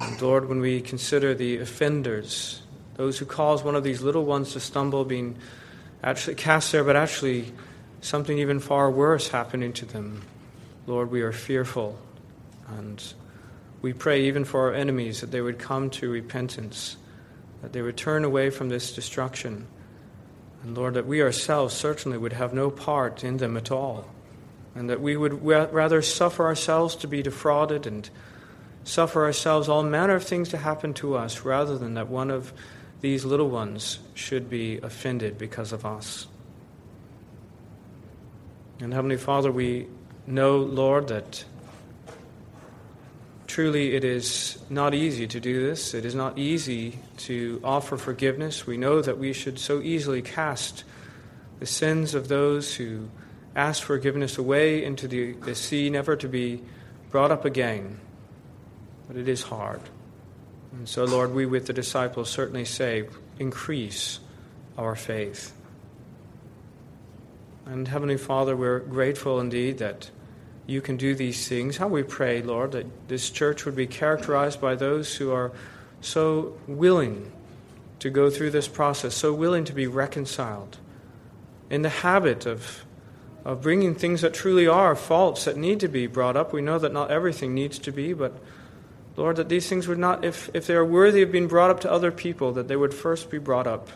And 0.00 0.22
Lord, 0.22 0.48
when 0.48 0.60
we 0.60 0.80
consider 0.80 1.34
the 1.34 1.58
offenders, 1.58 2.62
those 2.94 3.18
who 3.18 3.26
cause 3.26 3.64
one 3.64 3.74
of 3.74 3.82
these 3.82 4.00
little 4.00 4.24
ones 4.24 4.52
to 4.52 4.60
stumble, 4.60 5.04
being 5.04 5.36
actually 6.04 6.36
cast 6.36 6.72
there, 6.72 6.84
but 6.84 6.96
actually 6.96 7.52
something 8.00 8.38
even 8.38 8.60
far 8.60 8.90
worse 8.90 9.28
happening 9.28 9.72
to 9.74 9.86
them, 9.86 10.22
Lord, 10.86 11.10
we 11.10 11.22
are 11.22 11.32
fearful. 11.32 11.98
And 12.68 13.02
we 13.82 13.92
pray 13.92 14.26
even 14.26 14.44
for 14.44 14.68
our 14.68 14.74
enemies 14.74 15.20
that 15.20 15.30
they 15.30 15.40
would 15.40 15.58
come 15.58 15.90
to 15.90 16.10
repentance, 16.10 16.96
that 17.62 17.72
they 17.72 17.82
would 17.82 17.96
turn 17.96 18.24
away 18.24 18.50
from 18.50 18.68
this 18.68 18.92
destruction 18.92 19.66
and 20.64 20.74
Lord, 20.74 20.94
that 20.94 21.06
we 21.06 21.20
ourselves 21.20 21.74
certainly 21.74 22.16
would 22.16 22.32
have 22.32 22.54
no 22.54 22.70
part 22.70 23.22
in 23.22 23.36
them 23.36 23.56
at 23.58 23.70
all. 23.70 24.06
And 24.74 24.88
that 24.88 25.00
we 25.00 25.14
would 25.14 25.44
rather 25.44 26.00
suffer 26.00 26.46
ourselves 26.46 26.96
to 26.96 27.06
be 27.06 27.22
defrauded 27.22 27.86
and 27.86 28.08
suffer 28.82 29.24
ourselves 29.24 29.68
all 29.68 29.82
manner 29.82 30.14
of 30.14 30.24
things 30.24 30.48
to 30.48 30.56
happen 30.56 30.94
to 30.94 31.16
us 31.16 31.42
rather 31.42 31.76
than 31.76 31.94
that 31.94 32.08
one 32.08 32.30
of 32.30 32.52
these 33.04 33.26
little 33.26 33.50
ones 33.50 33.98
should 34.14 34.48
be 34.48 34.78
offended 34.78 35.36
because 35.36 35.72
of 35.72 35.84
us. 35.84 36.26
And 38.80 38.94
Heavenly 38.94 39.18
Father, 39.18 39.52
we 39.52 39.88
know, 40.26 40.56
Lord, 40.56 41.08
that 41.08 41.44
Truly, 43.46 43.94
it 43.94 44.04
is 44.04 44.58
not 44.70 44.94
easy 44.94 45.26
to 45.28 45.38
do 45.38 45.64
this. 45.64 45.92
It 45.92 46.04
is 46.04 46.14
not 46.14 46.38
easy 46.38 46.98
to 47.18 47.60
offer 47.62 47.96
forgiveness. 47.96 48.66
We 48.66 48.78
know 48.78 49.00
that 49.00 49.18
we 49.18 49.32
should 49.32 49.60
so 49.60 49.80
easily 49.80 50.22
cast 50.22 50.82
the 51.60 51.66
sins 51.66 52.16
of 52.16 52.26
those 52.26 52.74
who 52.74 53.08
ask 53.54 53.82
forgiveness 53.82 54.38
away 54.38 54.82
into 54.82 55.06
the, 55.06 55.34
the 55.34 55.54
sea, 55.54 55.88
never 55.90 56.16
to 56.16 56.26
be 56.26 56.62
brought 57.10 57.30
up 57.30 57.44
again. 57.44 58.00
But 59.06 59.18
it 59.18 59.28
is 59.28 59.42
hard. 59.42 59.82
And 60.76 60.88
so, 60.88 61.04
Lord, 61.04 61.32
we 61.32 61.46
with 61.46 61.66
the 61.66 61.72
disciples 61.72 62.28
certainly 62.28 62.64
say, 62.64 63.08
increase 63.38 64.18
our 64.76 64.96
faith. 64.96 65.52
And 67.64 67.88
Heavenly 67.88 68.16
Father, 68.16 68.56
we're 68.56 68.80
grateful 68.80 69.40
indeed 69.40 69.78
that 69.78 70.10
you 70.66 70.80
can 70.80 70.96
do 70.96 71.14
these 71.14 71.48
things. 71.48 71.76
How 71.76 71.88
we 71.88 72.02
pray, 72.02 72.42
Lord, 72.42 72.72
that 72.72 73.08
this 73.08 73.30
church 73.30 73.64
would 73.64 73.76
be 73.76 73.86
characterized 73.86 74.60
by 74.60 74.74
those 74.74 75.14
who 75.16 75.30
are 75.30 75.52
so 76.00 76.58
willing 76.66 77.30
to 78.00 78.10
go 78.10 78.28
through 78.28 78.50
this 78.50 78.68
process, 78.68 79.14
so 79.14 79.32
willing 79.32 79.64
to 79.64 79.72
be 79.72 79.86
reconciled, 79.86 80.78
in 81.70 81.82
the 81.82 81.88
habit 81.88 82.46
of, 82.46 82.84
of 83.44 83.62
bringing 83.62 83.94
things 83.94 84.22
that 84.22 84.34
truly 84.34 84.66
are 84.66 84.94
faults 84.96 85.44
that 85.44 85.56
need 85.56 85.80
to 85.80 85.88
be 85.88 86.06
brought 86.06 86.36
up. 86.36 86.52
We 86.52 86.60
know 86.60 86.78
that 86.78 86.92
not 86.92 87.10
everything 87.10 87.54
needs 87.54 87.78
to 87.78 87.92
be, 87.92 88.12
but 88.12 88.36
Lord, 89.16 89.36
that 89.36 89.48
these 89.48 89.68
things 89.68 89.86
would 89.86 89.98
not, 89.98 90.24
if, 90.24 90.50
if 90.54 90.66
they 90.66 90.74
are 90.74 90.84
worthy 90.84 91.22
of 91.22 91.30
being 91.30 91.46
brought 91.46 91.70
up 91.70 91.80
to 91.80 91.90
other 91.90 92.10
people, 92.10 92.52
that 92.52 92.68
they 92.68 92.76
would 92.76 92.92
first 92.92 93.30
be 93.30 93.38
brought 93.38 93.66
up 93.66 93.88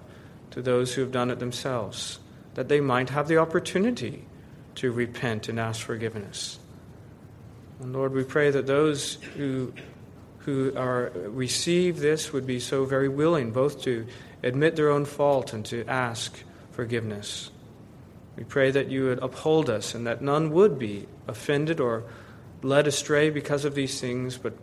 to 0.53 0.63
those 0.63 0.95
who 0.95 1.01
have 1.01 1.13
done 1.13 1.31
it 1.31 1.39
themselves, 1.39 2.21
that 2.55 2.69
they 2.69 2.81
might 2.81 3.11
have 3.11 3.29
the 3.29 3.39
opportunity 3.39 4.25
to 4.77 4.93
repent 4.93 5.49
and 5.49 5.59
ask 5.59 5.85
forgiveness. 5.85 6.59
And 7.81 7.93
Lord, 7.93 8.13
we 8.13 8.25
pray 8.25 8.51
that 8.51 8.67
those 8.67 9.15
who, 9.37 9.73
who 10.41 10.73
are, 10.77 11.11
receive 11.15 11.99
this 11.99 12.33
would 12.33 12.47
be 12.47 12.61
so 12.61 12.85
very 12.85 13.09
willing 13.09 13.51
both 13.51 13.83
to 13.83 14.07
admit 14.43 14.77
their 14.77 14.91
own 14.91 15.05
fault 15.05 15.53
and 15.53 15.65
to 15.67 15.85
ask 15.87 16.43
forgiveness. 16.71 17.51
We 18.37 18.45
pray 18.45 18.71
that 18.71 18.89
you 18.89 19.07
would 19.07 19.19
uphold 19.19 19.69
us 19.69 19.97
and 19.97 20.07
that 20.07 20.23
none 20.23 20.51
would 20.53 20.79
be 20.79 21.09
offended 21.27 21.81
or 21.81 22.05
led 22.63 22.87
astray 22.87 23.31
because 23.31 23.65
of 23.65 23.75
these 23.75 24.01
things, 24.01 24.39
but 24.39 24.55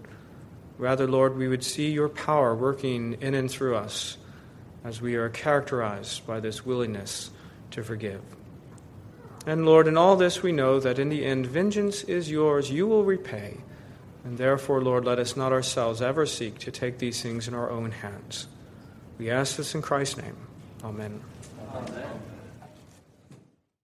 rather, 0.78 1.08
Lord, 1.08 1.38
we 1.38 1.48
would 1.48 1.64
see 1.64 1.92
your 1.92 2.10
power 2.10 2.56
working 2.56 3.18
in 3.22 3.34
and 3.34 3.50
through 3.50 3.76
us 3.76 4.18
as 4.84 5.02
we 5.02 5.16
are 5.16 5.30
characterized 5.30 6.26
by 6.28 6.40
this 6.40 6.66
willingness 6.66 7.32
to 7.72 7.84
forgive. 7.84 8.22
And 9.46 9.66
Lord, 9.66 9.88
in 9.88 9.98
all 9.98 10.16
this 10.16 10.42
we 10.42 10.52
know 10.52 10.80
that 10.80 11.00
in 11.00 11.10
the 11.10 11.26
end, 11.26 11.46
vengeance 11.46 12.04
is 12.04 12.32
yours, 12.32 12.72
you 12.72 12.88
will 12.88 13.04
repay. 13.04 13.58
And 14.24 14.38
therefore, 14.38 14.82
Lord, 14.82 15.06
let 15.06 15.20
us 15.20 15.38
not 15.38 15.52
ourselves 15.52 16.02
ever 16.02 16.26
seek 16.26 16.58
to 16.60 16.72
take 16.72 16.98
these 16.98 17.22
things 17.22 17.48
in 17.48 17.54
our 17.54 17.70
own 17.70 17.92
hands. 17.92 18.48
We 19.20 19.30
ask 19.30 19.56
this 19.56 19.76
in 19.76 19.84
Christ's 19.84 20.18
name. 20.18 20.38
Amen. 20.84 21.22
Amen. 21.74 22.35